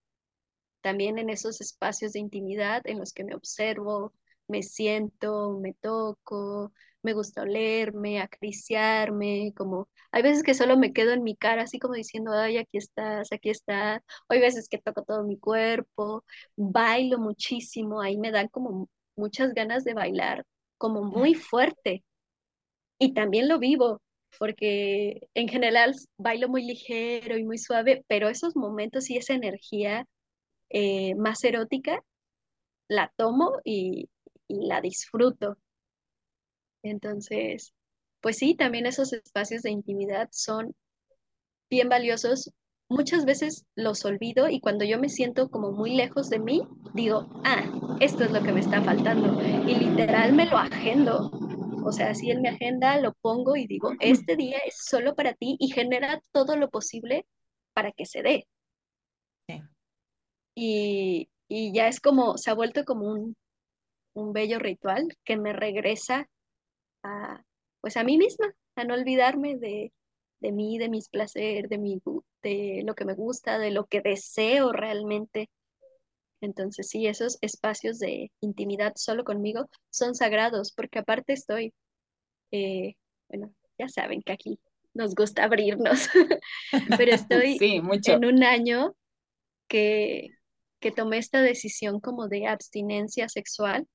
[0.80, 4.12] también en esos espacios de intimidad en los que me observo,
[4.46, 6.72] me siento, me toco,
[7.02, 11.78] me gusta olerme, acariciarme, como hay veces que solo me quedo en mi cara así
[11.78, 16.24] como diciendo, ay, aquí estás, aquí estás, o hay veces que toco todo mi cuerpo,
[16.56, 20.44] bailo muchísimo, ahí me dan como muchas ganas de bailar,
[20.78, 22.04] como muy fuerte,
[22.98, 24.02] y también lo vivo,
[24.38, 30.06] porque en general bailo muy ligero y muy suave, pero esos momentos y esa energía
[30.70, 32.02] eh, más erótica,
[32.88, 34.08] la tomo y,
[34.48, 35.58] la disfruto.
[36.82, 37.74] Entonces,
[38.20, 40.74] pues sí, también esos espacios de intimidad son
[41.70, 42.52] bien valiosos.
[42.88, 46.62] Muchas veces los olvido y cuando yo me siento como muy lejos de mí,
[46.94, 47.64] digo, ah,
[48.00, 49.42] esto es lo que me está faltando.
[49.42, 51.30] Y literal me lo agendo.
[51.84, 55.34] O sea, así en mi agenda lo pongo y digo, este día es solo para
[55.34, 57.26] ti y genera todo lo posible
[57.74, 58.46] para que se dé.
[60.54, 63.36] Y, y ya es como, se ha vuelto como un,
[64.14, 66.28] un bello ritual que me regresa
[67.02, 67.42] a,
[67.80, 69.92] pues a mí misma, a no olvidarme de,
[70.40, 72.00] de mí, de mis placeres, de, mi,
[72.42, 75.50] de lo que me gusta, de lo que deseo realmente.
[76.40, 81.74] Entonces sí, esos espacios de intimidad solo conmigo son sagrados, porque aparte estoy,
[82.52, 82.94] eh,
[83.28, 84.60] bueno, ya saben que aquí
[84.94, 86.08] nos gusta abrirnos,
[86.98, 88.94] pero estoy en un año
[89.68, 90.28] que,
[90.80, 93.86] que tomé esta decisión como de abstinencia sexual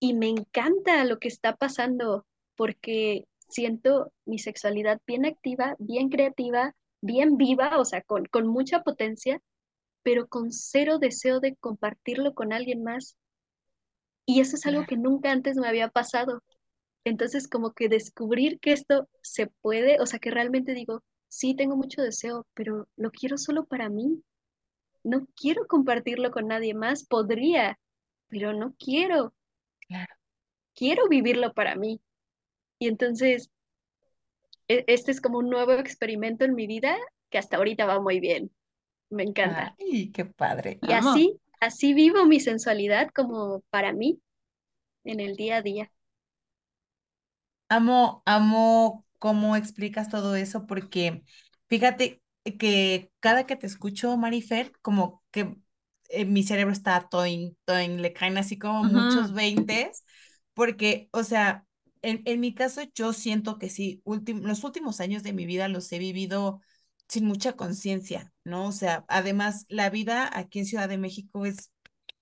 [0.00, 2.26] y me encanta lo que está pasando
[2.56, 8.82] porque siento mi sexualidad bien activa, bien creativa, bien viva, o sea, con, con mucha
[8.82, 9.40] potencia,
[10.02, 13.16] pero con cero deseo de compartirlo con alguien más.
[14.26, 16.42] Y eso es algo que nunca antes me había pasado.
[17.04, 21.76] Entonces, como que descubrir que esto se puede, o sea, que realmente digo, sí, tengo
[21.76, 24.22] mucho deseo, pero lo quiero solo para mí
[25.02, 27.78] no quiero compartirlo con nadie más, podría,
[28.28, 29.34] pero no quiero.
[29.90, 30.14] Claro.
[30.74, 32.00] Quiero vivirlo para mí.
[32.78, 33.50] Y entonces,
[34.68, 36.96] e, este es como un nuevo experimento en mi vida
[37.28, 38.52] que hasta ahorita va muy bien.
[39.10, 39.74] Me encanta.
[39.80, 40.78] Ay, qué padre.
[40.80, 44.20] Y así, así vivo mi sensualidad como para mí
[45.02, 45.92] en el día a día.
[47.68, 51.24] Amo, amo cómo explicas todo eso porque
[51.68, 52.22] fíjate,
[52.58, 55.56] que cada que te escucho, Marifer, como que
[56.10, 60.04] eh, mi cerebro está toing, toing, le caen así como muchos veintes,
[60.54, 61.64] porque, o sea,
[62.02, 65.90] en, en, mi caso yo siento que sí, los últimos años de mi vida los
[65.92, 66.60] he vivido
[67.08, 68.66] sin mucha conciencia, ¿no?
[68.66, 71.72] O sea, además la vida aquí en Ciudad de México es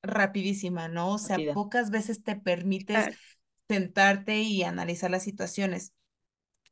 [0.03, 1.15] rapidísima, ¿no?
[1.15, 3.15] O sea, pocas veces te permites
[3.69, 5.93] sentarte y analizar las situaciones.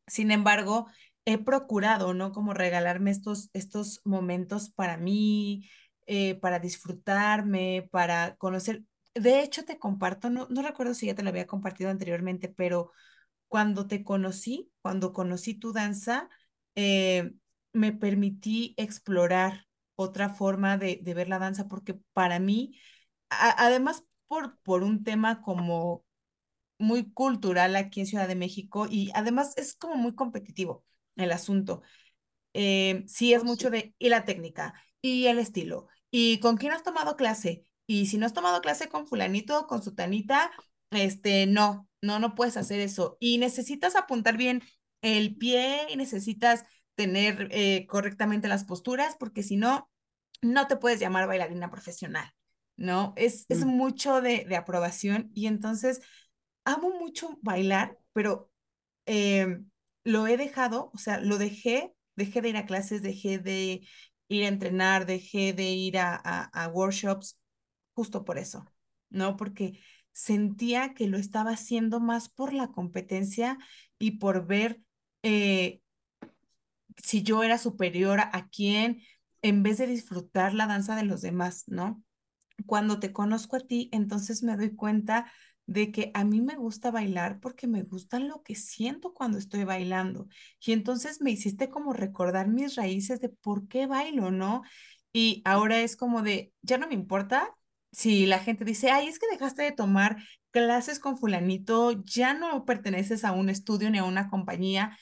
[0.07, 0.87] Sin embargo,
[1.27, 2.33] he procurado, ¿no?
[2.33, 5.69] Como regalarme estos, estos momentos para mí,
[6.07, 8.85] eh, para disfrutarme, para conocer.
[9.15, 12.93] De hecho, te comparto, no, no recuerdo si ya te lo había compartido anteriormente, pero
[13.49, 16.29] cuando te conocí, cuando conocí tu danza,
[16.75, 17.33] eh,
[17.73, 19.67] me permití explorar
[19.97, 22.79] otra forma de, de, ver la danza, porque para mí,
[23.31, 26.05] además por, por un tema como
[26.79, 30.85] muy cultural aquí en Ciudad de México y además es como muy competitivo
[31.17, 31.83] el asunto.
[32.55, 36.73] Eh, sí es oh, mucho de, y la técnica, y el estilo, y con quién
[36.73, 40.51] has tomado clase, y si no has tomado clase con fulanito, con sutanita,
[40.91, 43.17] este, no, no, no puedes hacer eso.
[43.21, 44.63] Y necesitas apuntar bien
[45.03, 46.65] el pie y necesitas
[46.97, 49.91] tener eh, correctamente las posturas, porque si no,
[50.43, 52.33] no te puedes llamar bailarina profesional,
[52.77, 53.13] ¿no?
[53.17, 53.69] Es, es mm.
[53.69, 56.01] mucho de, de aprobación y entonces
[56.65, 58.51] amo mucho bailar, pero
[59.07, 59.71] em,
[60.05, 63.87] lo he dejado, o sea, lo dejé, dejé de ir a clases, dejé de
[64.29, 67.41] ir a entrenar, dejé de ir a, a, workshops,
[67.95, 68.65] justo por eso,
[69.11, 69.37] ¿no?
[69.37, 69.81] Porque
[70.13, 73.59] sentía que lo estaba haciendo más por la competencia
[73.99, 74.81] y por ver
[75.23, 75.81] eh,
[76.97, 79.03] si yo era superior a quién,
[79.43, 82.03] en vez de disfrutar la danza de los demás, ¿no?
[82.65, 85.31] Cuando te conozco a ti, entonces me doy cuenta
[85.67, 89.65] de que a mí me gusta bailar porque me gusta lo que siento cuando estoy
[89.65, 90.29] bailando.
[90.65, 94.63] Y entonces me hiciste como recordar mis raíces de por qué bailo, ¿no?
[95.13, 97.53] Y ahora es como de, ya no me importa
[97.93, 100.19] si la gente dice, ay, es que dejaste de tomar
[100.51, 104.97] clases con fulanito, ya no perteneces a un estudio ni a una compañía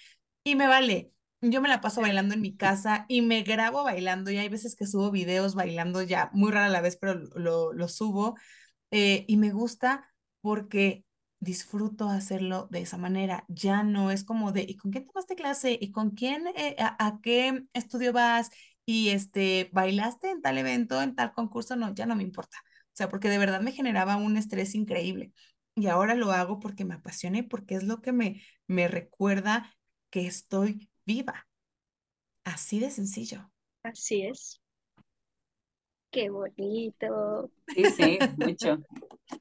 [0.45, 1.11] y me vale.
[1.41, 4.77] Yo me la paso bailando en mi casa y me grabo bailando y hay veces
[4.77, 8.37] que subo videos bailando ya muy rara la vez, pero lo, lo subo
[8.91, 10.14] eh, y me gusta
[10.45, 11.07] porque
[11.41, 13.47] disfruto hacerlo de esa manera.
[13.49, 15.79] Ya no es como de, ¿y con quién tomaste clase?
[15.81, 18.51] ¿Y con quién, eh, a, qué estudio vas?
[18.85, 21.77] Y este, ¿bailaste en tal evento, en tal concurso?
[21.77, 22.59] No, ya no me importa.
[22.89, 25.33] O sea, porque de verdad me generaba un estrés increíble.
[25.77, 29.75] Y ahora lo hago porque me apasiona y porque es lo que me, me recuerda
[30.11, 31.49] que estoy viva.
[32.45, 33.51] Así de sencillo.
[33.83, 34.61] Así es.
[36.15, 37.51] Qué bonito.
[37.75, 38.79] Sí, sí, mucho.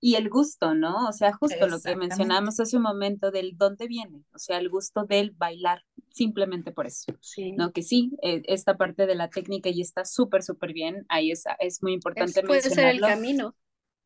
[0.01, 1.07] Y el gusto, ¿no?
[1.07, 4.69] O sea, justo lo que mencionábamos hace un momento del dónde viene, o sea, el
[4.69, 7.13] gusto del bailar, simplemente por eso.
[7.21, 7.51] Sí.
[7.51, 7.71] ¿No?
[7.71, 11.43] Que sí, eh, esta parte de la técnica y está súper, súper bien, ahí es,
[11.59, 13.55] es muy importante es, puede ser el camino.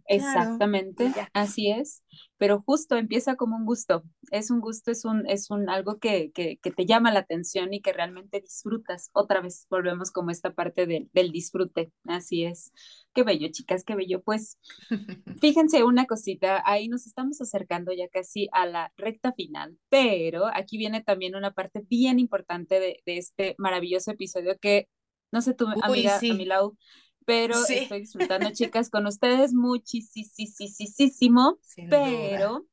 [0.07, 2.01] Exactamente, así es,
[2.37, 6.31] pero justo empieza como un gusto, es un gusto, es un, es un algo que,
[6.31, 9.09] que, que te llama la atención y que realmente disfrutas.
[9.13, 12.71] Otra vez volvemos como esta parte del disfrute, así es.
[13.13, 14.21] Qué bello, chicas, qué bello.
[14.21, 14.57] Pues
[15.41, 20.77] fíjense una cosita, ahí nos estamos acercando ya casi a la recta final, pero aquí
[20.77, 24.87] viene también una parte bien importante de, de este maravilloso episodio que,
[25.31, 26.31] no sé, tu amiga, sí.
[26.31, 26.77] Amilau,
[27.27, 31.59] pero estoy disfrutando, chicas, con ustedes muchísimo,
[31.89, 32.65] pero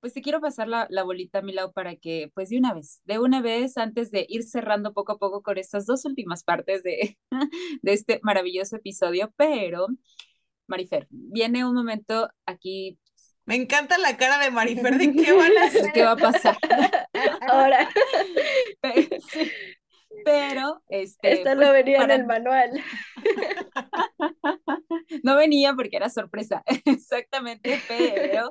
[0.00, 2.74] pues te quiero pasar la, la, bolita a mi lado para que, pues de una
[2.74, 6.42] vez, de una vez, antes de ir cerrando poco a poco con estas dos últimas
[6.42, 7.16] partes de,
[7.82, 9.86] de este maravilloso episodio, pero,
[10.66, 12.98] Marifer, viene un momento aquí
[13.46, 15.92] me encanta la cara de Marifer de qué van a hacer.
[15.92, 16.56] ¿Qué va a pasar?
[17.48, 17.88] Ahora.
[18.80, 19.16] Pero,
[20.88, 21.32] este.
[21.32, 22.70] Esto no venía en el manual.
[25.22, 28.50] no venía porque era sorpresa, exactamente, pero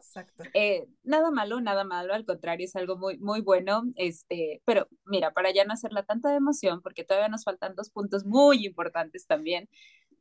[0.54, 3.84] eh, nada malo, nada malo, al contrario, es algo muy, muy bueno.
[3.96, 8.26] Este, pero mira, para ya no hacerla tanta emoción, porque todavía nos faltan dos puntos
[8.26, 9.70] muy importantes también.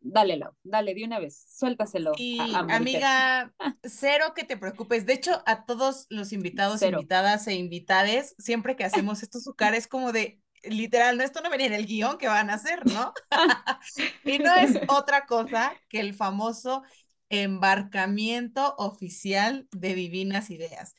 [0.04, 2.12] Dale, dale de una vez, suéltaselo.
[2.16, 3.54] Y amiga,
[3.84, 5.06] cero que te preocupes.
[5.06, 9.76] De hecho, a todos los invitados, invitadas e invitades, siempre que hacemos esto, su cara
[9.76, 12.84] es como de, literal, no, esto no venía en el guion que van a hacer,
[12.86, 13.12] ¿no?
[14.24, 16.82] y no es otra cosa que el famoso
[17.28, 20.94] embarcamiento oficial de Divinas Ideas,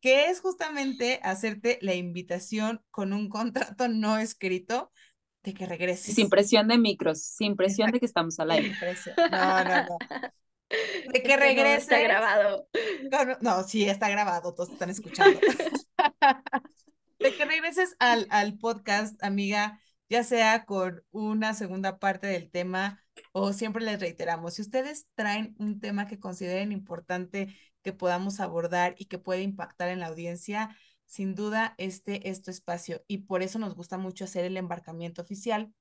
[0.00, 4.92] que es justamente hacerte la invitación con un contrato no escrito
[5.42, 6.14] de que regreses.
[6.14, 8.72] Sin presión de micros, sin presión de que estamos al aire.
[9.30, 9.98] No, no, no.
[11.12, 11.82] De que regreses.
[11.82, 12.66] está grabado.
[13.40, 15.38] no, sí, está grabado, todos están escuchando
[17.22, 23.02] de que regreses al, al podcast, amiga, ya sea con una segunda parte del tema
[23.32, 28.94] o siempre les reiteramos, si ustedes traen un tema que consideren importante que podamos abordar
[28.98, 30.76] y que puede impactar en la audiencia,
[31.06, 35.22] sin duda este es tu espacio y por eso nos gusta mucho hacer el embarcamiento
[35.22, 35.72] oficial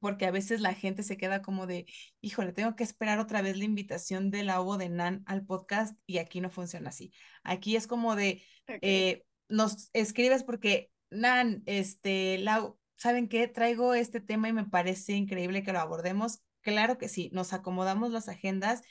[0.00, 1.86] porque a veces la gente se queda como de,
[2.20, 6.18] híjole, tengo que esperar otra vez la invitación de la de Nan al podcast y
[6.18, 7.12] aquí no funciona así.
[7.42, 8.42] Aquí es como de,
[8.82, 13.48] eh, nos escribes porque, Nan, este, Lau, ¿saben qué?
[13.48, 16.40] Traigo este tema y me parece increíble que lo abordemos.
[16.60, 18.82] Claro que sí, nos acomodamos las agendas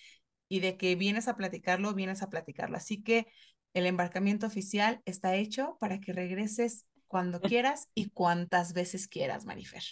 [0.50, 2.78] y de que vienes a platicarlo, vienes a platicarlo.
[2.78, 3.28] Así que
[3.74, 9.84] el embarcamiento oficial está hecho para que regreses cuando quieras y cuantas veces quieras, Marifer.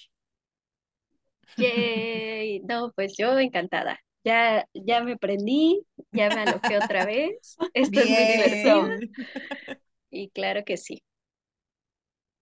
[1.57, 2.61] Yay.
[2.61, 3.99] No, pues yo encantada.
[4.23, 7.55] Ya, ya me prendí, ya me alojé otra vez.
[7.73, 8.89] Esto es muy divertido.
[10.15, 11.03] Y claro que sí.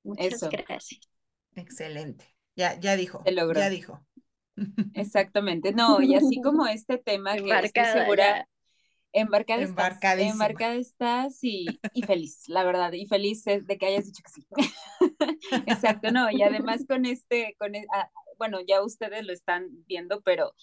[0.04, 1.10] Muchas gracias.
[1.56, 2.26] Excelente.
[2.56, 3.24] Ya, ya dijo.
[3.26, 3.60] Se logró.
[3.60, 4.06] Ya dijo.
[4.94, 5.74] Exactamente.
[5.74, 8.48] No, y así como este tema que estoy segura.
[9.16, 14.32] Embarcada, embarcada estás y, y, feliz, la verdad, y feliz de que hayas dicho que
[14.32, 14.48] sí.
[15.68, 18.10] Exacto, no, y además con este, con, e, ah,
[18.40, 20.56] bueno, ya ustedes lo están viendo, pero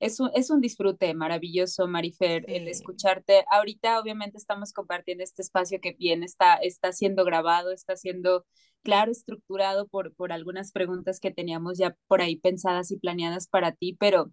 [0.00, 3.44] es un, es un disfrute maravilloso, Marifer, el escucharte.
[3.50, 8.46] Ahorita obviamente estamos compartiendo este espacio que bien está, está siendo grabado, está siendo,
[8.82, 13.72] claro, estructurado por, por algunas preguntas que teníamos ya por ahí pensadas y planeadas para
[13.72, 14.32] ti, pero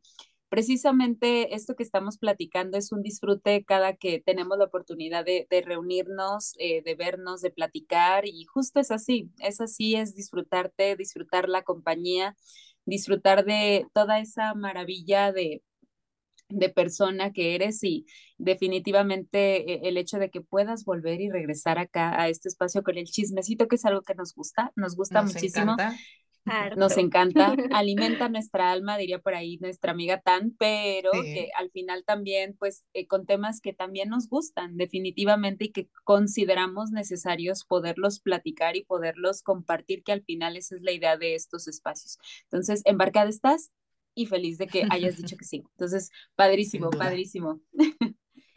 [0.49, 6.53] precisamente esto que estamos platicando es un disfrute cada que tenemos la oportunidad de, reunirnos,
[6.59, 11.63] eh, de vernos, de platicar y justo es así, es así, es disfrutarte, disfrutar la
[11.63, 12.35] compañía
[12.85, 15.63] disfrutar de toda esa maravilla de,
[16.49, 18.05] de persona que eres y
[18.37, 22.97] definitivamente eh, el hecho de que puedas volver y regresar acá a este espacio con
[22.97, 25.75] el chismecito, que es algo que nos gusta, nos gusta muchísimo.
[26.75, 32.03] Nos encanta, alimenta nuestra alma, diría por ahí nuestra amiga Tan, pero que al final
[32.05, 38.19] también, pues, eh, con temas que también nos gustan definitivamente y que consideramos necesarios poderlos
[38.19, 42.17] platicar y poderlos compartir, que al final esa es la idea de estos espacios.
[42.43, 43.71] Entonces, embarcada estás
[44.13, 45.63] y feliz de que hayas dicho que sí.
[45.71, 47.61] Entonces, padrísimo, padrísimo.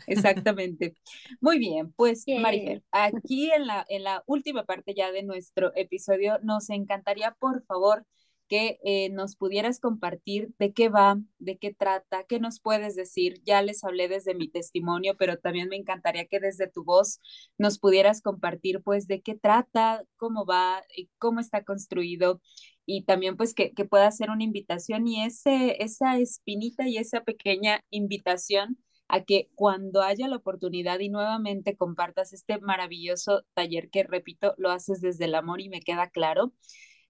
[0.07, 0.95] Exactamente.
[1.41, 6.39] Muy bien, pues Marifer, aquí en la, en la última parte ya de nuestro episodio,
[6.43, 8.07] nos encantaría, por favor,
[8.49, 13.43] que eh, nos pudieras compartir de qué va, de qué trata, qué nos puedes decir.
[13.45, 17.21] Ya les hablé desde mi testimonio, pero también me encantaría que desde tu voz
[17.59, 20.83] nos pudieras compartir, pues, de qué trata, cómo va,
[21.19, 22.41] cómo está construido
[22.87, 27.23] y también pues que, que pueda ser una invitación y ese, esa espinita y esa
[27.23, 34.05] pequeña invitación a que cuando haya la oportunidad y nuevamente compartas este maravilloso taller que,
[34.05, 36.53] repito, lo haces desde el amor y me queda claro,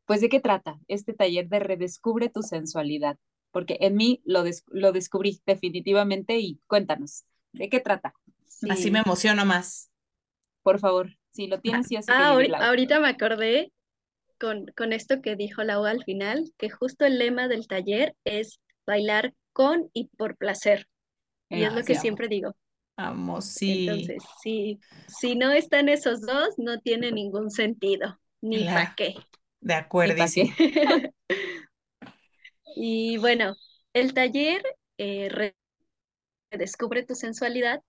[0.07, 3.19] pues de qué trata este taller de redescubre tu sensualidad,
[3.51, 8.15] porque en mí lo, lo descubrí definitivamente y cuéntanos, ¿de qué trata?
[8.71, 9.91] Así me emociona más.
[10.63, 13.73] Por favor, si lo tienes, yo sé ah, ahorita, me acordé
[14.39, 18.61] con, con esto que dijo Lau al final, que justo el lema del taller es
[18.87, 20.89] bailar con y por placer.
[21.49, 22.55] Y es lo que siempre digo.
[22.97, 23.89] Vamos, sí.
[23.89, 28.19] Entonces, si, si no están esos dos, no tiene ningún sentido.
[28.41, 29.15] Ni para qué.
[29.61, 30.25] De acuerdo.
[32.77, 33.55] y bueno,
[33.93, 34.63] el taller
[34.99, 35.55] eh,
[36.51, 37.83] Descubre tu sensualidad.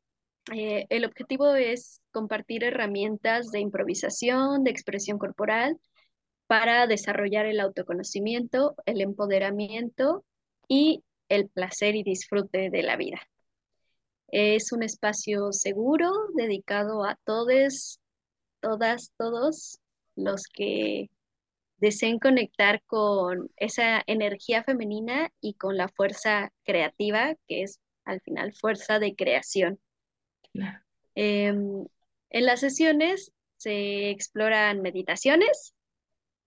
[0.53, 5.79] Eh, el objetivo es compartir herramientas de improvisación, de expresión corporal,
[6.47, 10.25] para desarrollar el autoconocimiento, el empoderamiento
[10.67, 13.21] y el placer y disfrute de la vida.
[14.31, 17.99] Es un espacio seguro dedicado a todos,
[18.61, 19.79] todas, todos
[20.15, 21.09] los que
[21.77, 28.53] deseen conectar con esa energía femenina y con la fuerza creativa, que es al final
[28.53, 29.79] fuerza de creación.
[31.15, 31.85] Em,
[32.29, 35.73] en las sesiones se exploran meditaciones,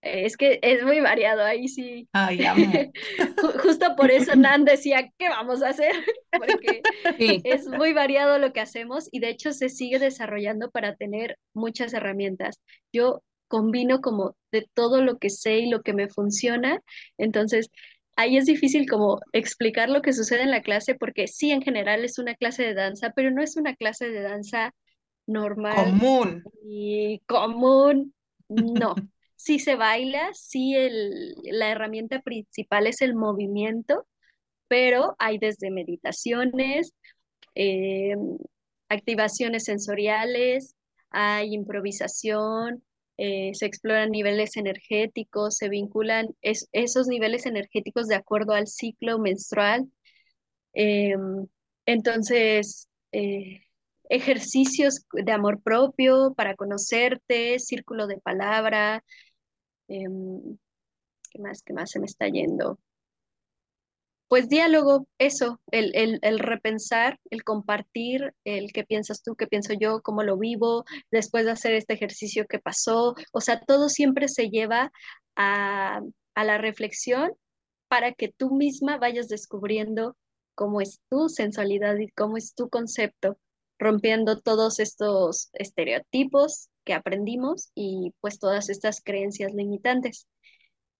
[0.03, 2.09] es que es muy variado, ahí sí.
[2.11, 2.39] Ay,
[3.63, 5.95] Justo por eso Nan decía, ¿qué vamos a hacer?
[6.31, 6.81] Porque
[7.17, 11.93] es muy variado lo que hacemos y de hecho se sigue desarrollando para tener muchas
[11.93, 12.59] herramientas.
[12.91, 16.81] Yo combino como de todo lo que sé y lo que me funciona,
[17.17, 17.69] entonces
[18.15, 22.03] ahí es difícil como explicar lo que sucede en la clase porque sí, en general
[22.03, 24.73] es una clase de danza, pero no es una clase de danza
[25.27, 25.75] normal.
[25.75, 26.43] Común.
[26.65, 28.13] Y común,
[28.49, 28.95] no.
[29.43, 34.07] Sí se baila, sí el, la herramienta principal es el movimiento,
[34.69, 36.93] pero hay desde meditaciones,
[37.55, 38.15] eh,
[38.87, 40.75] activaciones sensoriales,
[41.09, 42.83] hay improvisación,
[43.17, 49.91] eh, se exploran niveles energéticos, se vinculan esos niveles energéticos de acuerdo al ciclo menstrual.
[50.73, 51.47] Em,
[51.85, 53.59] entonces, eh,
[54.09, 59.03] ejercicios de amor propio para conocerte, círculo de palabra,
[59.87, 60.57] Em,
[61.31, 61.63] ¿Qué más?
[61.63, 62.79] ¿Qué más se me está yendo?
[64.27, 70.01] Pues diálogo, eso, el, el, repensar, el compartir, el qué piensas tú, qué pienso yo,
[70.01, 73.13] cómo lo vivo, después de hacer este ejercicio que pasó.
[73.31, 74.91] O sea, todo siempre se lleva
[75.35, 76.01] a,
[76.33, 77.33] a la reflexión
[77.87, 80.17] para que tú misma vayas descubriendo
[80.55, 83.37] cómo es tu sensualidad y cómo es tu concepto,
[83.79, 90.27] rompiendo todos estos estereotipos que aprendimos y pues todas estas creencias limitantes.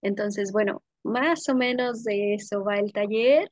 [0.02, 3.50] Entonces, bueno, más o menos de eso va el taller.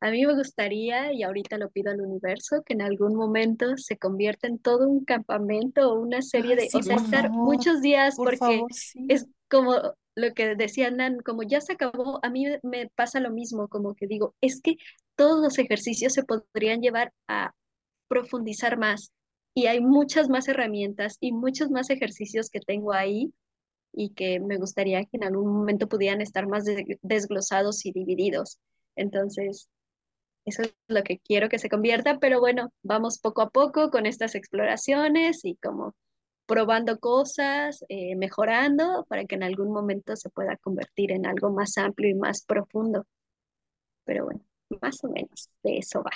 [0.00, 3.98] A mí me gustaría, y ahorita lo pido al universo, que en algún momento se
[3.98, 8.62] convierta en todo un campamento o una serie de, o sea, estar muchos días, porque
[9.08, 9.74] es como
[10.14, 13.94] lo que decía Nan, como ya se acabó, a mí me pasa lo mismo, como
[13.94, 14.76] que digo, es que
[15.16, 17.52] todos los ejercicios se podrían llevar a
[18.10, 19.12] profundizar más,
[19.54, 23.34] y hay muchas más herramientas y muchos más ejercicios que tengo ahí
[23.92, 26.64] y que me gustaría que en algún momento pudieran estar más
[27.02, 28.60] desglosados y divididos.
[28.96, 29.68] Entonces,
[30.44, 34.06] Eso es lo que quiero que se convierta, pero bueno, vamos poco a poco con
[34.06, 35.94] estas exploraciones y como
[36.46, 41.78] probando cosas, eh, mejorando para que en algún momento se pueda convertir en algo más
[41.78, 43.06] amplio y más profundo.
[44.04, 44.42] Pero bueno,
[44.82, 46.10] más o menos de eso va.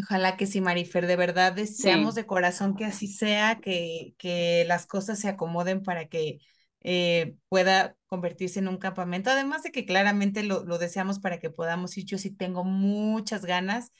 [0.00, 4.86] Ojalá que sí, Marifer, de verdad deseamos de corazón que así sea, que, que las
[4.86, 6.38] cosas se acomoden para que
[6.80, 9.30] eh, pueda convertirse en un campamento.
[9.30, 12.04] Además de que claramente lo, lo, deseamos para que podamos ir.
[12.04, 13.92] Yo sí tengo muchas ganas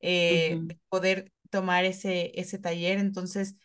[0.00, 2.98] eh, de poder tomar ese, ese taller.
[2.98, 3.56] Entonces,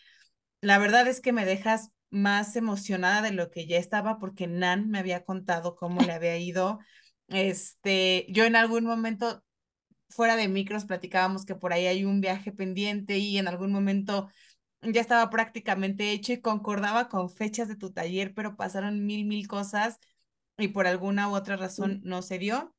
[0.62, 4.90] la verdad es que me dejas más emocionada de lo que ya estaba porque Nan
[4.90, 6.80] me había contado cómo le había ido.
[7.28, 9.44] Este, yo en algún momento
[10.14, 14.30] fuera de micros platicábamos que por ahí hay un viaje pendiente y en algún momento
[14.82, 19.48] ya estaba prácticamente hecho y concordaba con fechas de tu taller, pero pasaron mil, mil
[19.48, 20.00] cosas
[20.58, 22.76] y por alguna u otra razón no se dio.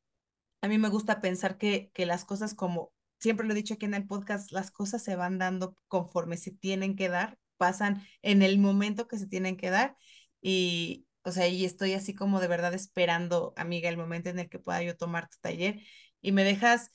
[0.63, 3.87] A mí me gusta pensar que, que las cosas como, siempre lo he dicho aquí
[3.87, 8.43] en el podcast, las cosas se van dando conforme se tienen que dar, pasan en
[8.43, 9.97] el momento que se tienen que dar
[10.41, 14.49] y, o sea, y estoy así como de verdad esperando, amiga, el momento en el
[14.49, 15.81] que pueda yo tomar tu taller
[16.21, 16.93] y me dejas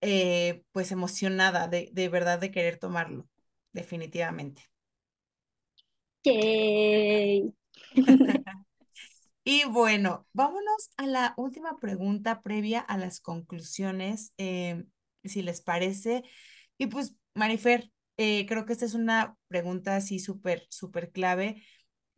[0.00, 3.28] eh, pues emocionada de, de verdad de querer tomarlo,
[3.72, 4.62] definitivamente.
[6.24, 7.54] Yay.
[9.44, 14.84] y bueno, vámonos a la última pregunta previa a las conclusiones, eh,
[15.24, 16.22] si les parece.
[16.78, 21.62] Y pues, Marifer, eh, creo que esta es una pregunta así súper, súper clave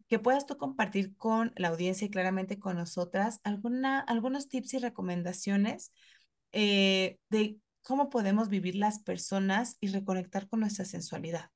[0.08, 4.78] que puedas tú compartir con la audiencia y claramente con nosotras alguna, algunos tips y
[4.78, 5.90] recomendaciones
[6.52, 11.50] de cómo podemos vivir las personas y reconectar con nuestra sensualidad.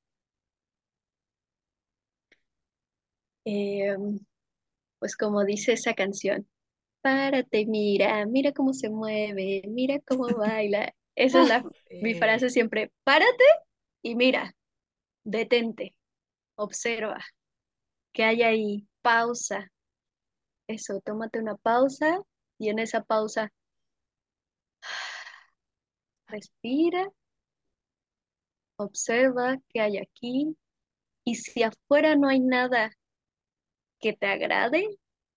[3.45, 4.19] Em,
[4.99, 6.47] pues como dice esa canción,
[7.01, 10.93] párate, mira, mira cómo se mueve, mira cómo baila.
[11.15, 11.65] Esa es la,
[12.01, 13.45] mi frase siempre, párate
[14.03, 14.55] y mira,
[15.23, 15.95] detente,
[16.55, 17.23] observa,
[18.11, 19.71] que hay ahí, pausa.
[20.67, 22.21] Eso, tómate una pausa
[22.59, 23.51] y en esa pausa
[26.27, 27.09] respira,
[28.77, 30.55] observa qué hay aquí
[31.23, 32.91] y si afuera no hay nada
[33.99, 34.87] que te agrade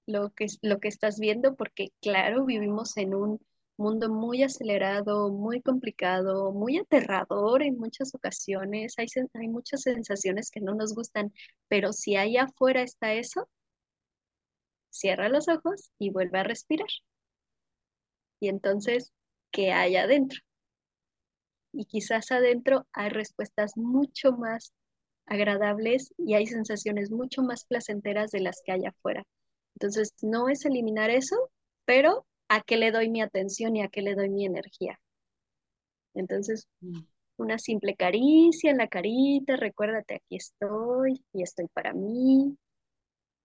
[0.06, 3.40] lo que, lo que estás viendo, porque claro, vivimos en un
[3.76, 10.60] mundo muy acelerado, muy complicado, muy aterrador en muchas ocasiones, hay, hay muchas sensaciones que
[10.60, 11.32] no nos gustan,
[11.68, 13.48] pero si ahí afuera está eso,
[14.90, 16.88] cierra los ojos y vuelve a respirar.
[18.40, 19.12] Y entonces,
[19.50, 20.40] ¿qué hay adentro?
[21.72, 24.72] Y quizás adentro hay respuestas mucho más
[25.26, 29.24] agradables y hay sensaciones mucho más placenteras de las que hay afuera.
[29.74, 31.50] Entonces, no es eliminar eso,
[31.84, 34.98] pero a qué le doy mi atención y a qué le doy mi energía.
[36.14, 37.00] Entonces, mm.
[37.36, 42.56] una simple caricia en la carita, recuérdate, aquí estoy y estoy para mí.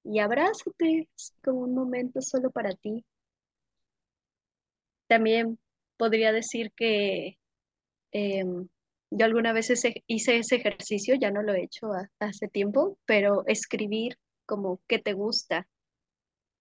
[0.04, 1.08] Y abrázate
[1.44, 3.06] como un momento solo para ti.
[5.08, 5.60] También
[5.98, 7.38] podría decir que
[8.12, 8.68] Em,
[9.12, 9.70] yo alguna vez
[10.08, 11.88] hice ese ejercicio, ya no lo he hecho
[12.20, 15.68] hace tiempo, pero escribir como qué te gusta,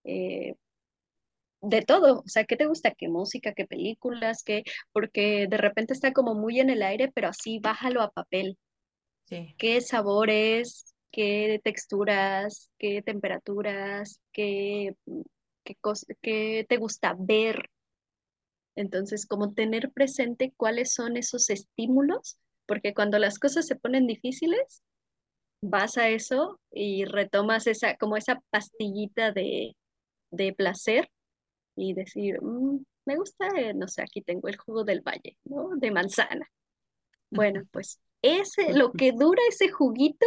[0.04, 0.54] eh,
[1.60, 5.94] de todo, o sea, qué te gusta, qué música, qué películas, qué, porque de repente
[5.94, 8.58] está como muy en el aire, pero así bájalo a papel.
[9.24, 9.54] Sí.
[9.56, 14.94] ¿Qué sabores, qué texturas, qué temperaturas, qué,
[15.64, 15.76] qué,
[16.20, 17.70] qué te gusta ver,
[18.76, 24.82] entonces, como tener presente cuáles son esos estímulos, porque cuando las cosas se ponen difíciles,
[25.62, 29.76] vas a eso y retomas esa, como esa pastillita de,
[30.56, 31.08] placer
[31.76, 35.70] y decir, mm, me gusta, eh, no sé, aquí tengo el jugo del valle, ¿no?
[35.76, 36.50] De manzana.
[37.30, 40.26] Bueno, pues ese, lo que dura ese juguito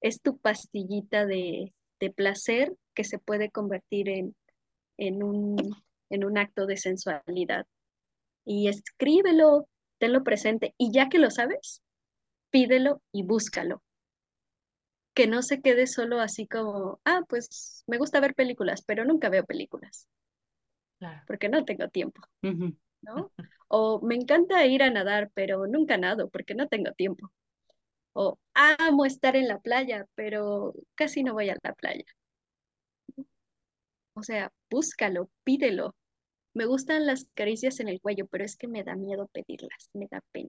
[0.00, 4.34] es tu pastillita de, de placer que se puede convertir en,
[4.96, 5.56] en un
[6.14, 7.66] en un acto de sensualidad.
[8.44, 9.68] Y escríbelo,
[9.98, 10.74] tenlo presente.
[10.78, 11.82] Y ya que lo sabes,
[12.50, 13.82] pídelo y búscalo.
[15.14, 19.28] Que no se quede solo así como, ah, pues me gusta ver películas, pero nunca
[19.28, 20.08] veo películas.
[21.26, 22.22] Porque no tengo tiempo.
[23.02, 23.30] ¿no?
[23.68, 27.32] O me encanta ir a nadar, pero nunca nado porque no tengo tiempo.
[28.12, 32.04] O amo estar en la playa, pero casi no voy a la playa.
[34.14, 35.94] O sea, búscalo, pídelo.
[36.54, 40.06] Me gustan las caricias en el cuello, pero es que me da miedo pedirlas, me
[40.10, 40.48] da pena.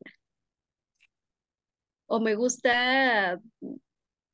[2.06, 3.41] O me gusta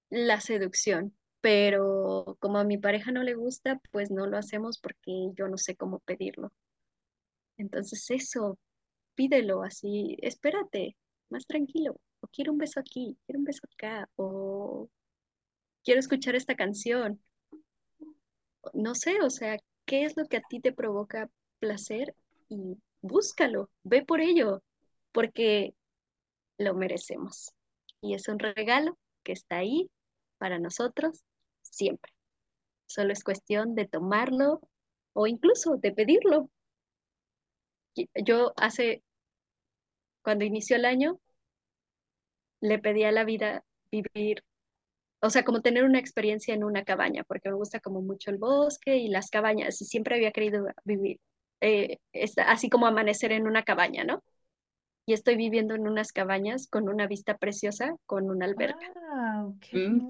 [0.10, 5.32] la seducción, pero como a mi pareja no le gusta, pues no lo hacemos porque
[5.36, 6.52] yo no sé cómo pedirlo.
[7.58, 8.60] Entonces eso,
[9.16, 10.98] pídelo así, espérate,
[11.30, 14.90] más tranquilo, o quiero un beso aquí, quiero un beso acá, o
[15.84, 17.22] quiero escuchar esta canción.
[18.74, 21.30] No sé, o sea, ¿qué es lo que a ti te provoca
[21.62, 22.16] placer?
[22.50, 24.62] Y búscalo, ve por ello,
[25.14, 25.74] porque
[26.58, 27.54] lo merecemos.
[28.02, 29.90] Y es un regalo que está ahí
[30.38, 31.24] para nosotros
[31.62, 32.12] siempre.
[32.88, 34.60] Solo es cuestión de tomarlo
[35.14, 36.50] o incluso de pedirlo.
[38.26, 39.04] Yo hace,
[40.24, 41.20] cuando inició el año,
[42.62, 44.44] le pedí a la vida vivir,
[45.22, 48.38] o sea, como tener una experiencia en una cabaña, porque me gusta como mucho el
[48.38, 51.20] bosque y las cabañas, y siempre había querido vivir,
[51.62, 52.00] eh,
[52.46, 54.24] así como amanecer en una cabaña, ¿no?
[55.06, 58.92] Y estoy viviendo en unas cabañas con una vista preciosa, con una alberca.
[59.72, 60.08] Mm,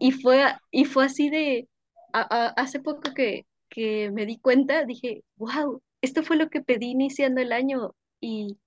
[0.00, 1.68] y, fue, y fue así de,
[2.12, 7.40] hace poco que, que me di cuenta, dije, wow, esto fue lo que pedí iniciando
[7.40, 8.58] el año y,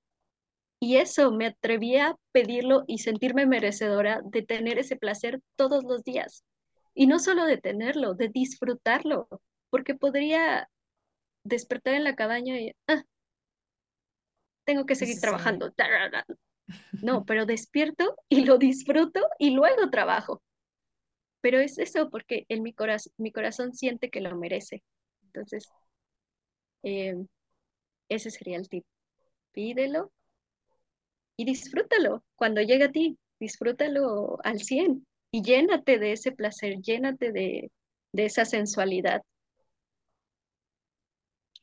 [0.79, 6.03] y eso, me atreví a pedirlo y sentirme merecedora de tener ese placer todos los
[6.03, 6.43] días.
[6.93, 9.27] Y no solo de tenerlo, de disfrutarlo,
[9.69, 10.69] porque podría
[11.45, 13.03] despertar en la cabaña y, ah,
[14.65, 15.73] tengo que seguir trabajando.
[17.01, 20.41] No, pero despierto y lo disfruto y luego trabajo.
[21.41, 24.83] Pero es eso porque en mi, corazón, mi corazón siente que lo merece.
[25.27, 25.69] Entonces,
[26.81, 27.15] eh,
[28.09, 28.83] ese sería el tip.
[29.51, 30.11] Pídelo
[31.37, 32.23] y disfrútalo.
[32.35, 37.71] Cuando llegue a ti, disfrútalo al 100 y llénate de ese placer, llénate de,
[38.13, 39.21] esa sensualidad.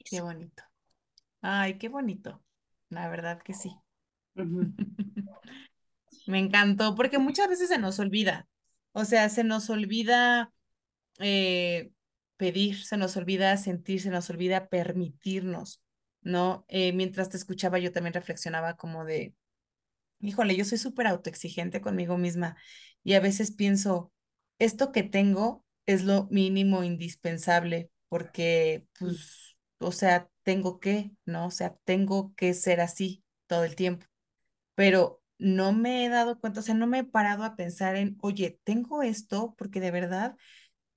[0.05, 0.63] Qué bonito.
[1.41, 2.43] Ay, qué bonito.
[2.89, 3.71] La verdad que sí.
[6.27, 8.49] Me encantó porque muchas veces se nos olvida.
[8.93, 10.53] O sea, se nos olvida
[11.19, 11.91] eh,
[12.37, 15.83] pedir, se nos olvida sentir, se nos olvida permitirnos,
[16.23, 16.65] ¿no?
[16.69, 19.35] Eh, mientras te escuchaba, yo también reflexionaba como de,
[20.21, 22.57] híjole, yo soy súper autoexigente conmigo misma
[23.05, 24.13] y a veces pienso,
[24.59, 29.52] esto que tengo es lo mínimo indispensable porque, pues,
[29.83, 31.47] o sea, tengo que, ¿no?
[31.47, 34.07] O sea, tengo que ser así todo el tiempo.
[34.75, 38.17] Pero no me he dado cuenta, o sea, no me he parado a pensar en,
[38.23, 40.37] oye, tengo esto porque de verdad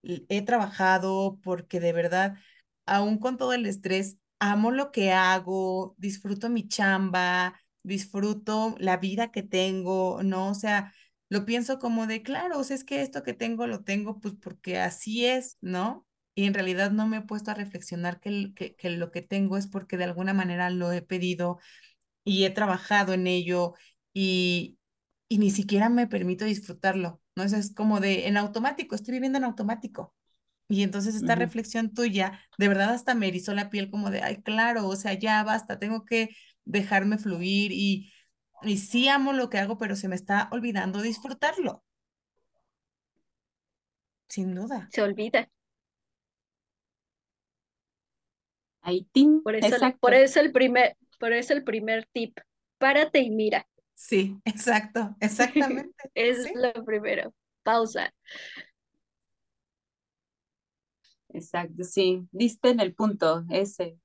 [0.04, 2.38] he trabajado, porque de verdad,
[2.86, 9.32] aún con todo el estrés, amo lo que hago, disfruto mi chamba, disfruto la vida
[9.32, 10.50] que tengo, ¿no?
[10.50, 10.94] O sea,
[11.30, 14.36] lo pienso como de, claro, o sea, es que esto que tengo lo tengo pues
[14.42, 16.05] porque así es, ¿no?
[16.36, 19.58] Y en realidad no me he puesto a reflexionar que, que, que lo que tengo
[19.58, 21.60] es porque de alguna manera lo he pedido
[22.24, 23.74] y he trabajado en ello
[24.14, 24.78] y,
[25.30, 27.44] y ni siquiera me permito disfrutarlo, ¿no?
[27.44, 30.14] Eso es como de en automático, estoy viviendo en automático.
[30.70, 34.42] Y entonces esta reflexión tuya, de verdad hasta me erizó la piel como de, ay,
[34.44, 36.30] claro, o sea, ya basta, tengo que
[36.66, 38.12] dejarme fluir y,
[38.64, 41.84] y sí amo lo que hago, pero se me está olvidando disfrutarlo.
[44.30, 44.90] Sin duda.
[44.90, 45.48] Se olvida.
[48.86, 49.08] Ahí,
[49.44, 52.38] por eso, por eso el primer, por eso el primer tip,
[52.78, 53.68] párate y mira.
[53.96, 55.96] Sí, exacto, exactamente.
[56.14, 57.34] es lo primero,
[57.64, 58.14] pausa.
[61.30, 63.98] Exacto, sí, diste en el punto ese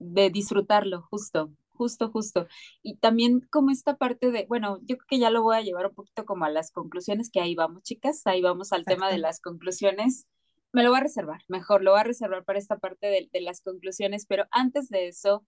[0.00, 2.48] de disfrutarlo, justo, justo, justo.
[2.82, 5.86] Y también como esta parte de, bueno, yo creo que ya lo voy a llevar
[5.86, 9.18] un poquito como a las conclusiones, que ahí vamos, chicas, ahí vamos al tema de
[9.18, 10.26] las conclusiones.
[10.72, 13.40] Me lo voy a reservar, mejor, lo voy a reservar para esta parte de, de
[13.42, 15.44] las conclusiones, pero antes de eso,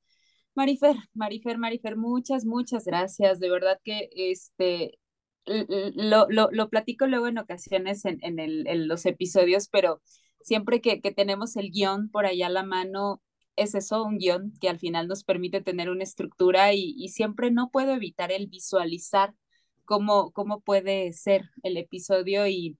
[0.54, 3.40] Marifer, Marifer, Marifer, muchas, muchas gracias.
[3.40, 4.98] De verdad que este
[5.46, 10.00] lo, lo, lo platico luego en ocasiones en, en, el, en los episodios, pero
[10.40, 13.22] siempre que, que, tenemos el guion por allá a la mano,
[13.56, 17.50] es eso, un guion que al final nos permite tener una estructura y, y siempre
[17.50, 19.34] no puedo evitar el visualizar
[19.84, 22.78] cómo, cómo puede ser el episodio y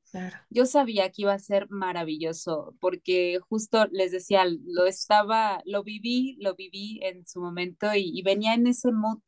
[0.51, 6.37] yo sabía que iba a ser maravilloso porque justo les decía, lo estaba, lo viví,
[6.41, 9.19] lo viví en su momento y, venía en ese mood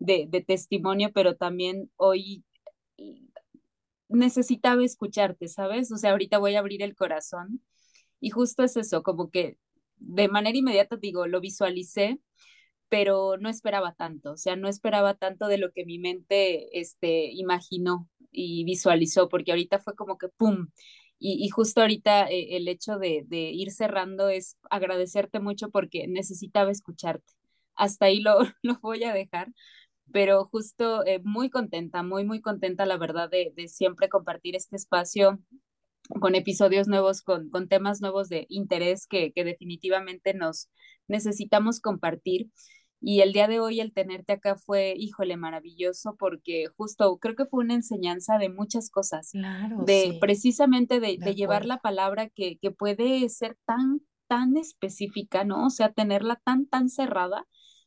[0.00, 2.44] de, de testimonio, pero también hoy
[4.08, 5.90] necesitaba escucharte, ¿sabes?
[5.92, 7.62] O sea, ahorita voy a abrir el corazón
[8.20, 9.58] y justo es eso, como que
[9.96, 12.20] de manera inmediata digo, lo visualicé
[12.92, 17.30] pero no esperaba tanto, o sea, no esperaba tanto de lo que mi mente este,
[17.32, 20.68] imaginó y visualizó, porque ahorita fue como que ¡pum!
[21.18, 26.06] Y, y justo ahorita eh, el hecho de, de, ir cerrando es agradecerte mucho porque
[26.06, 27.32] necesitaba escucharte.
[27.76, 29.48] Hasta ahí lo, lo voy a dejar,
[30.12, 34.76] pero justo eh, muy contenta, muy, muy contenta, la verdad, de, de siempre compartir este
[34.76, 35.40] espacio
[36.20, 40.68] con episodios nuevos, con, con temas nuevos de interés que, que definitivamente nos
[41.08, 42.50] necesitamos compartir.
[43.02, 47.46] Y el día de hoy el tenerte acá fue, híjole, maravilloso porque justo creo que
[47.46, 52.58] fue una enseñanza de muchas cosas, claro, de precisamente de, de, llevar la palabra que,
[52.58, 55.66] que puede ser tan, tan específica, ¿no?
[55.66, 57.46] O sea, tenerla tan, tan cerrada,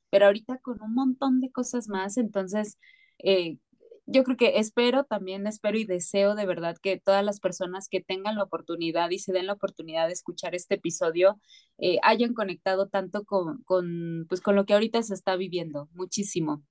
[0.09, 2.77] pero ahorita con un montón de cosas más, entonces...
[3.19, 3.57] Eh,
[4.05, 8.01] yo creo que espero, también espero y deseo de verdad que todas las personas que
[8.01, 11.39] tengan la oportunidad y se den la oportunidad de escuchar este episodio
[11.77, 16.63] eh, hayan conectado tanto con, con, pues, con lo que ahorita se está viviendo, muchísimo.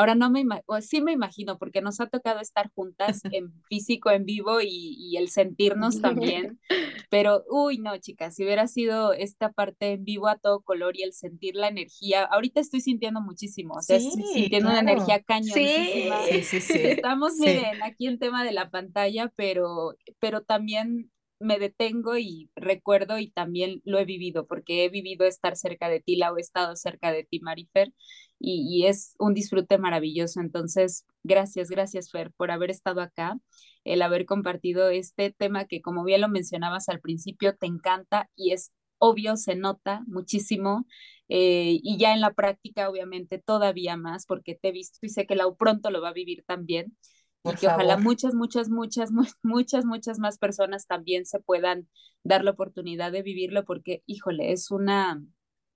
[0.00, 4.10] Ahora no me o sí me imagino, porque nos ha tocado estar juntas en físico,
[4.10, 6.58] en vivo y, y, el sentirnos también.
[7.10, 11.02] Pero, uy, no, chicas, si hubiera sido esta parte en vivo a todo color y
[11.02, 16.22] el sentir la energía, ahorita estoy sintiendo muchísimo, o sea, sintiendo una energía cañonísima.
[16.22, 16.78] Sí, sí, sí.
[16.78, 21.10] Estamos, miren, aquí en tema de la pantalla, pero, pero también
[21.40, 26.00] me detengo y recuerdo y también lo he vivido, porque he vivido estar cerca de
[26.00, 27.92] ti, la he estado cerca de ti, Marifer,
[28.40, 30.40] y, es un disfrute maravilloso.
[30.40, 33.38] Entonces, gracias, gracias, Fer, por haber estado acá,
[33.84, 38.52] el haber compartido este tema que, como bien lo mencionabas al principio, te encanta y
[38.52, 40.86] es obvio, se nota muchísimo.
[41.28, 45.26] Eh, y ya en la práctica, obviamente, todavía más, porque te he visto y sé
[45.26, 46.96] que Lau pronto lo va a vivir también.
[47.44, 49.10] y que ojalá muchas, muchas, muchas,
[49.42, 51.88] muchas, muchas más personas también se puedan
[52.24, 55.22] dar la oportunidad de vivirlo, porque, híjole, es una,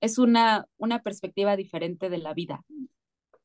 [0.04, 2.64] es una, una perspectiva diferente de la vida.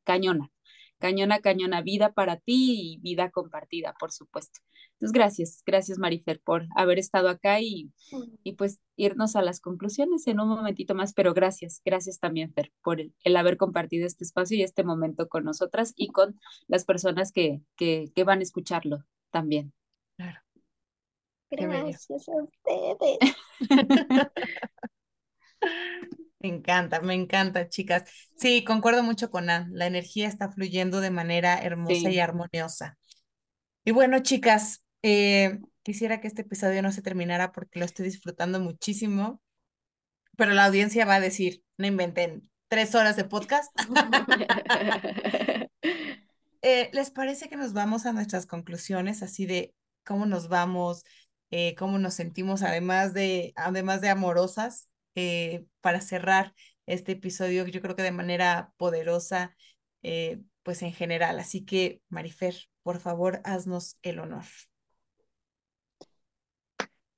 [0.04, 0.52] Cañona,
[0.98, 4.60] cañona, cañona, vida para ti y vida compartida, por supuesto.
[4.94, 7.92] Entonces, gracias, gracias Marifer por haber estado acá y,
[8.44, 12.74] y pues irnos a las conclusiones en un momentito más, pero gracias, gracias también Fer
[12.84, 16.38] por el, el haber compartido este espacio y este momento con nosotras y con
[16.68, 19.72] las personas que, que, que van a escucharlo también.
[20.18, 20.40] Claro.
[21.52, 23.18] Gracias a ustedes.
[26.40, 28.10] Me encanta, me encanta, chicas.
[28.38, 29.70] Sí, concuerdo mucho con Ann.
[29.74, 32.98] La energía está fluyendo de manera hermosa y armoniosa.
[33.84, 38.60] Y bueno, chicas, eh, quisiera que este episodio no se terminara porque lo estoy disfrutando
[38.60, 39.42] muchísimo,
[40.38, 43.72] pero la audiencia va a decir, no inventen tres horas de podcast.
[46.62, 49.74] Eh, ¿Les parece que nos vamos a nuestras conclusiones, así de
[50.06, 51.06] cómo nos vamos,
[51.52, 54.90] eh, cómo nos sentimos, además de, además de amorosas?
[55.16, 56.54] Eh, para cerrar
[56.86, 59.56] este episodio, yo creo que de manera poderosa,
[60.04, 61.40] eh, pues en general.
[61.40, 64.46] Así que, Marifer, por favor, haznos el honor.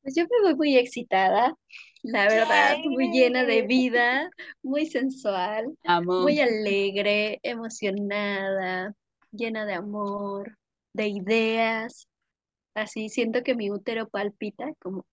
[0.02, 1.56] Pues yo me voy muy excitada,
[2.02, 4.32] la verdad, muy llena de vida,
[4.64, 8.96] muy sensual, muy alegre, emocionada,
[9.32, 10.58] llena de amor,
[10.94, 12.08] de ideas.
[12.74, 15.06] Así siento que mi útero palpita como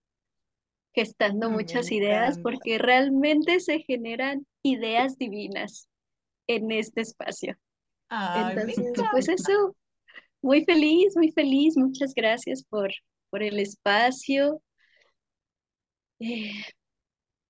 [0.95, 5.89] gestando muchas ideas porque realmente se generan ideas divinas
[6.47, 7.57] en este espacio.
[8.11, 9.77] Entonces, pues eso,
[10.41, 12.91] muy feliz, muy feliz, muchas gracias por,
[13.31, 14.63] por el espacio
[16.21, 16.53] eh,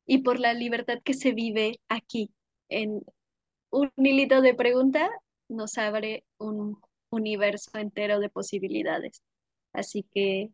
[0.07, 2.31] y por la libertad que se vive aquí.
[2.69, 3.01] En
[3.71, 5.09] un hilito de pregunta
[5.49, 9.23] nos abre un universo entero de posibilidades.
[9.73, 10.51] Así que,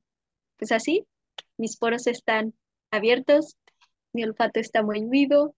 [0.59, 1.07] pues así,
[1.57, 2.55] mis poros están
[2.97, 3.57] abiertos,
[4.13, 5.55] mi olfato está muy vivo,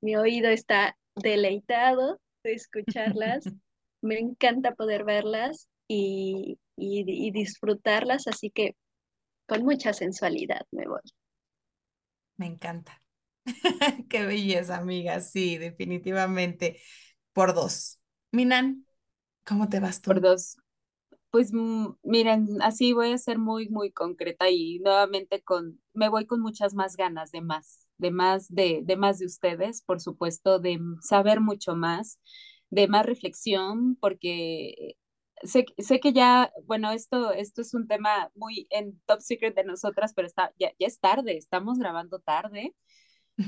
[0.00, 3.44] mi oído está deleitado de escucharlas,
[4.02, 8.76] me encanta poder verlas y, y, disfrutarlas, así que
[9.46, 11.00] con mucha sensualidad me voy.
[12.36, 13.02] Me encanta.
[14.08, 15.20] Qué belleza, amiga.
[15.20, 16.80] Sí, definitivamente.
[17.32, 18.00] Por dos.
[18.32, 18.86] Minan,
[19.44, 20.10] ¿cómo te vas tú?
[20.10, 20.56] Por dos.
[21.34, 26.26] Pues mm, miren, así voy a ser muy, muy concreta y nuevamente con, me voy
[26.26, 30.60] con muchas más ganas de más, de más de, de más de ustedes, por supuesto,
[30.60, 32.20] de saber mucho más,
[32.70, 34.94] de más reflexión, porque
[35.42, 39.64] sé, sé que ya, bueno, esto, esto es un tema muy en top secret de
[39.64, 42.76] nosotras, pero está, ya, ya es tarde, estamos grabando tarde.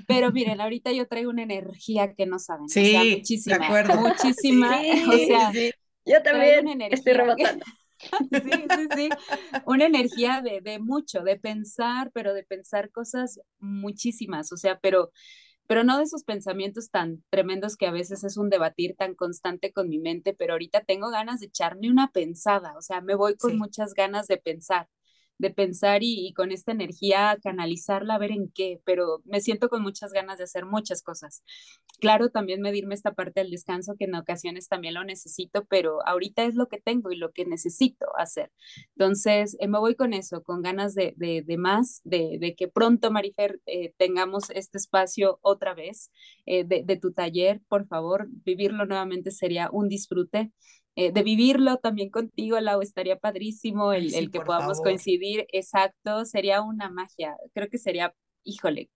[0.09, 2.69] Pero miren, ahorita yo traigo una energía que no saben.
[2.69, 4.81] Sí, o sea, muchísima, muchísima.
[5.09, 5.53] o sea,
[6.07, 7.65] yo también estoy rebotando.
[8.31, 9.09] Sí, sí, sí.
[9.65, 15.11] Una energía de, de, mucho, de pensar, pero de pensar cosas muchísimas, o sea, pero,
[15.67, 19.73] pero no de esos pensamientos tan tremendos que a veces es un debatir tan constante
[19.73, 23.35] con mi mente, pero ahorita tengo ganas de echarme una pensada, o sea, me voy
[23.37, 24.89] con muchas ganas de pensar,
[25.39, 30.13] de pensar y, con esta energía canalizarla ver en qué, pero me siento con muchas
[30.13, 31.43] ganas de hacer muchas cosas.
[32.01, 36.45] Claro, también medirme esta parte del descanso que en ocasiones también lo necesito, pero ahorita
[36.45, 38.51] es lo que tengo y lo que necesito hacer.
[38.97, 43.11] Entonces, eh, me voy con eso, con ganas de, de, más, de, de, que pronto,
[43.11, 46.11] Marifer, eh, tengamos este espacio otra vez
[46.47, 50.53] eh, de, de tu taller, por favor, vivirlo nuevamente sería un disfrute.
[50.97, 56.63] Eh, de vivirlo también contigo, Lau, estaría padrísimo el, el que podamos coincidir, exacto, sería
[56.63, 58.15] una magia, creo que sería,
[58.45, 58.91] híjole,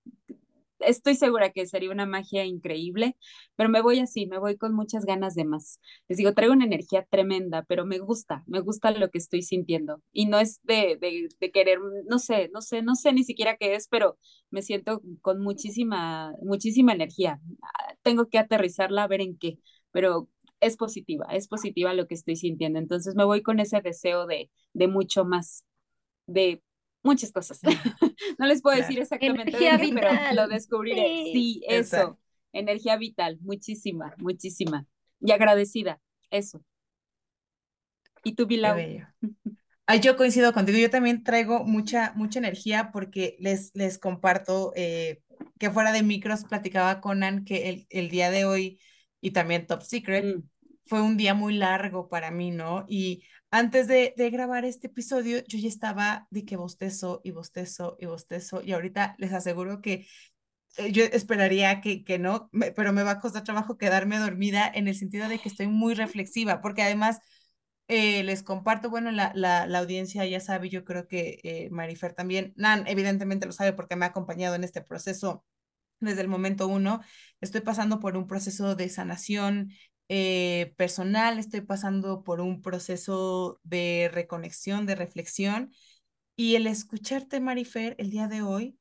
[0.80, 3.16] estoy segura que sería una magia increíble,
[3.56, 5.80] pero me voy así, me voy con muchas ganas de más.
[6.08, 10.02] Les digo, traigo una energía tremenda, pero me gusta, me gusta lo que estoy sintiendo.
[10.12, 11.78] Y no es de, de, de querer,
[12.08, 14.18] no sé, no sé, no sé ni siquiera qué es, pero
[14.50, 17.40] me siento con muchísima, muchísima energía.
[17.62, 19.58] Ah, tengo que aterrizarla a ver en qué,
[19.92, 20.28] pero
[20.60, 22.78] es positiva, es positiva lo que estoy sintiendo.
[22.78, 25.64] Entonces me voy con ese deseo de, de mucho más,
[26.26, 26.62] de
[27.02, 27.60] muchas cosas.
[28.38, 31.30] no les puedo decir exactamente de pero lo descubriré.
[31.32, 32.18] Sí, eso,
[32.52, 34.86] energía vital, muchísima, muchísima.
[35.20, 36.00] Y agradecida,
[36.30, 36.62] eso.
[38.22, 38.76] ¿Y tú, Bilao?
[39.86, 45.20] Ay, yo coincido contigo, yo también traigo mucha, mucha energía porque les, les comparto eh,
[45.58, 48.78] que fuera de micros platicaba Conan que el, el día de hoy
[49.20, 50.42] y también Top Secret, mm.
[50.86, 52.84] fue un día muy largo para mí, ¿no?
[52.88, 57.96] Y antes de, de, grabar este episodio, yo ya estaba de que bostezo y bostezo
[57.98, 60.06] y bostezo, y ahorita les aseguro que
[60.76, 64.88] eh, yo esperaría que, que no, pero me va a costar trabajo quedarme dormida en
[64.88, 67.20] el sentido de que estoy muy reflexiva, porque además
[67.88, 72.14] eh, les comparto, bueno, la, la, la, audiencia ya sabe, yo creo que eh, Marifer
[72.14, 75.44] también, Nan evidentemente lo sabe porque me ha acompañado en este proceso
[76.00, 77.00] desde el momento uno.
[77.40, 79.70] Estoy pasando por un proceso de sanación
[80.08, 85.72] eh, personal, estoy pasando por un proceso de reconexión, de reflexión.
[86.36, 88.78] Y el escucharte, Marifer, el día de hoy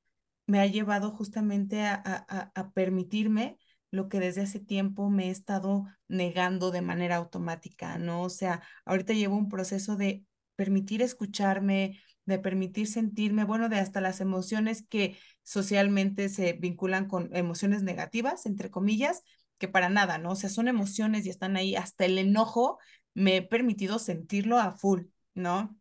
[0.47, 3.57] me ha llevado justamente a, a, a permitirme
[3.91, 8.23] lo que desde hace tiempo me he estado negando de manera automática, ¿no?
[8.23, 10.25] O sea, ahorita llevo un proceso de
[10.55, 11.99] permitir escucharme,
[12.29, 18.45] de permitir sentirme, bueno, de hasta las emociones que socialmente se vinculan con emociones negativas,
[18.45, 19.23] entre comillas,
[19.57, 20.31] que para nada, ¿no?
[20.31, 22.79] O sea, son emociones y están ahí, hasta el enojo
[23.13, 25.03] me he permitido sentirlo a full,
[25.33, 25.77] ¿no?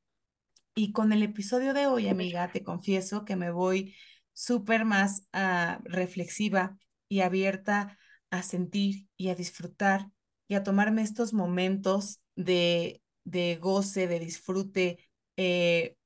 [0.74, 3.94] Y con el episodio de hoy, amiga, te confieso que me voy
[4.32, 7.98] súper más uh, reflexiva y abierta
[8.30, 10.10] a sentir y a disfrutar
[10.48, 14.98] y a tomarme estos momentos de, de goce, de disfrute,
[15.36, 15.97] eh,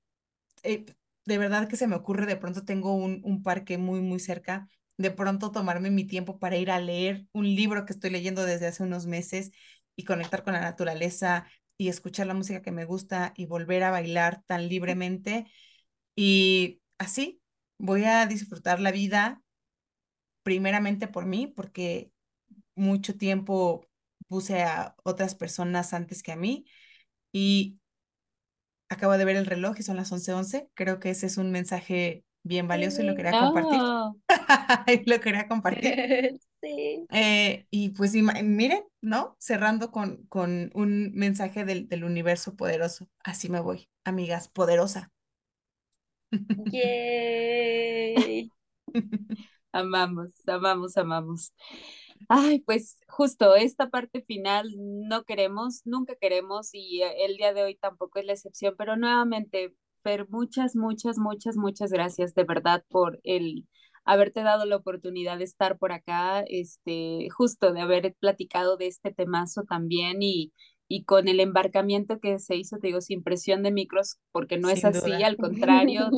[0.62, 0.84] eh,
[1.26, 4.68] de verdad que se me ocurre, de pronto tengo un, un parque muy, muy cerca,
[4.98, 8.66] de pronto tomarme mi tiempo para ir a leer un libro que estoy leyendo desde
[8.66, 9.51] hace unos meses
[9.97, 11.47] y conectar con la naturaleza
[11.78, 15.47] y escuchar la música que me gusta y volver a bailar tan libremente.
[16.16, 17.43] Y así
[17.78, 19.43] voy a disfrutar la vida
[20.43, 22.12] primeramente por mí, porque
[22.76, 23.86] mucho tiempo
[24.28, 26.66] puse a otras personas antes que a mí
[27.32, 27.80] y
[28.93, 30.69] Acabo de ver el reloj y son las 11:11.
[30.74, 33.81] Creo que ese es un mensaje bien valioso y lo quería compartir.
[35.06, 36.40] lo quería compartir.
[36.62, 37.06] sí.
[37.10, 39.36] Eh, y pues miren, ¿no?
[39.39, 43.09] Cerrando con, con un mensaje del, del universo poderoso.
[43.24, 45.10] Así me voy, amigas, poderosa.
[46.73, 48.51] Yay.
[49.73, 51.52] amamos, amamos, amamos.
[52.28, 57.62] Ay, pues justo esta parte final no queremos, nunca queremos y eh, el día de
[57.64, 62.84] hoy tampoco es la excepción, pero nuevamente, Fer, muchas, muchas, muchas, muchas gracias de verdad
[62.88, 63.66] por el
[64.04, 69.12] haberte dado la oportunidad de estar por acá, este, justo de haber platicado de este
[69.12, 70.52] temazo también y,
[70.93, 74.69] y con el embarcamiento que se hizo, te digo, sin presión de micros, porque no
[74.69, 76.10] es así, al contrario,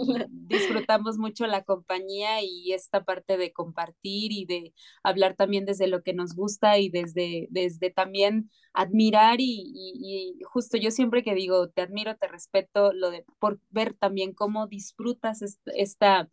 [0.49, 4.75] disfrutamos mucho la compañía y esta parte de compartir y de
[5.05, 10.91] hablar también desde lo que nos gusta y desde, desde también admirar y, justo yo
[10.91, 15.71] siempre que digo, te admiro, te respeto, lo de por ver también cómo disfrutas esta
[15.77, 16.29] esta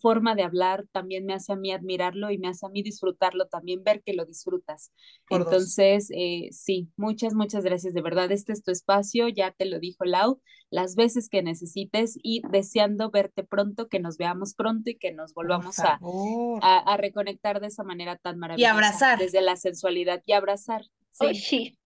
[0.00, 3.46] forma de hablar también me hace a mí admirarlo y me hace a mí disfrutarlo,
[3.48, 4.92] también ver que lo disfrutas.
[5.28, 7.94] Entonces, eh, sí, muchas, muchas gracias.
[7.94, 12.18] De verdad, este es tu espacio, ya te lo dijo Lau, las veces que necesites
[12.22, 16.00] y deseando verte pronto, que nos veamos pronto y que nos volvamos a,
[16.62, 18.68] a, reconectar de esa manera tan maravillosa.
[18.68, 19.18] Y abrazar.
[19.18, 20.86] Desde la sensualidad y abrazar.
[21.10, 21.34] Sí.
[21.34, 21.78] sí.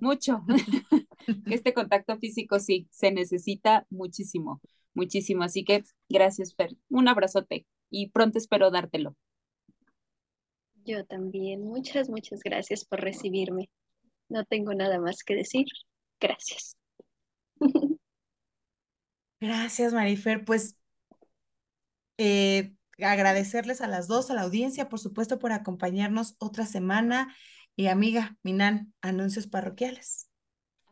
[0.00, 0.44] Mucho.
[1.46, 4.60] este contacto físico sí, se necesita muchísimo
[4.94, 5.42] muchísimo.
[5.42, 6.70] Así que gracias, Fer.
[6.88, 9.16] Un abrazote y pronto espero dártelo.
[10.84, 11.62] Yo también.
[11.64, 13.70] Muchas, muchas gracias por recibirme.
[14.28, 15.66] No tengo nada más que decir.
[16.20, 16.76] Gracias.
[19.40, 20.44] Gracias, Marifer.
[20.44, 20.76] Pues
[22.16, 27.34] eh, agradecerles a las dos, a la audiencia, por supuesto, por acompañarnos otra semana.
[27.76, 30.30] Y amiga, Minan, anuncios parroquiales.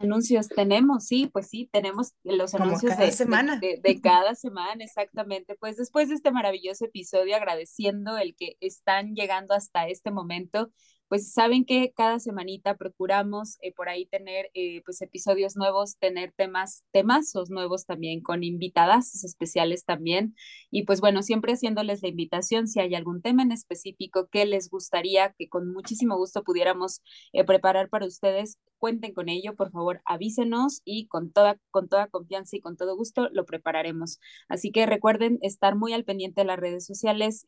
[0.02, 3.58] Anuncios tenemos, sí, pues sí, tenemos los anuncios de, semana.
[3.58, 5.56] De, cada semana, exactamente.
[5.58, 10.70] Pues después de este maravilloso episodio, agradeciendo el que están llegando hasta este momento
[11.12, 16.32] pues saben que cada semanita procuramos eh, por ahí tener eh, pues episodios nuevos, tener
[16.32, 20.34] temas, temazos nuevos también con invitadas especiales también.
[20.70, 24.70] Y pues bueno, siempre haciéndoles la invitación, si hay algún tema en específico que les
[24.70, 27.02] gustaría que con muchísimo gusto pudiéramos
[27.34, 32.06] eh, preparar para ustedes, cuenten con ello, por favor, avísenos y con toda, con toda
[32.06, 34.18] confianza y con todo gusto lo prepararemos.
[34.48, 37.44] Así que recuerden estar muy al pendiente de las redes sociales,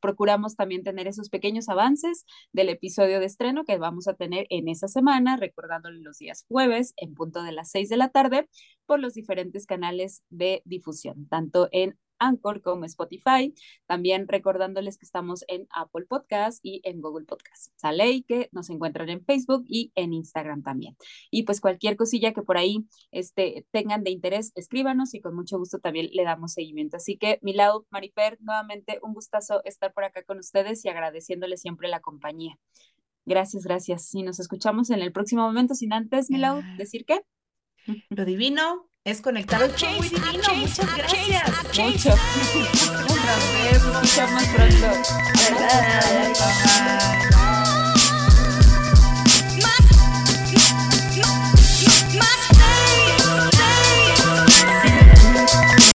[0.00, 4.68] procuramos también tener esos pequeños avances del episodio de estreno que vamos a tener en
[4.68, 8.48] esa semana, recordándole los días jueves en punto de las seis de la tarde
[8.86, 13.54] por los diferentes canales de difusión, tanto en Anchor como Spotify.
[13.86, 17.72] También recordándoles que estamos en Apple Podcast y en Google Podcast.
[17.76, 20.96] Sale y que nos encuentran en Facebook y en Instagram también.
[21.30, 25.58] Y pues cualquier cosilla que por ahí este, tengan de interés, escríbanos y con mucho
[25.58, 26.96] gusto también le damos seguimiento.
[26.96, 31.88] Así que, Milau, Marifer, nuevamente un gustazo estar por acá con ustedes y agradeciéndoles siempre
[31.88, 32.58] la compañía.
[33.24, 34.14] Gracias, gracias.
[34.14, 35.74] Y nos escuchamos en el próximo momento.
[35.74, 37.20] Sin antes, Milau, decir qué.
[38.10, 39.68] Lo divino es conectado.
[39.68, 41.44] Chase, muy divino, Chase, muchas gracias.
[41.72, 42.10] Chase, Mucho.
[43.28, 44.16] Nos vemos.
[44.16, 44.88] Nos pronto.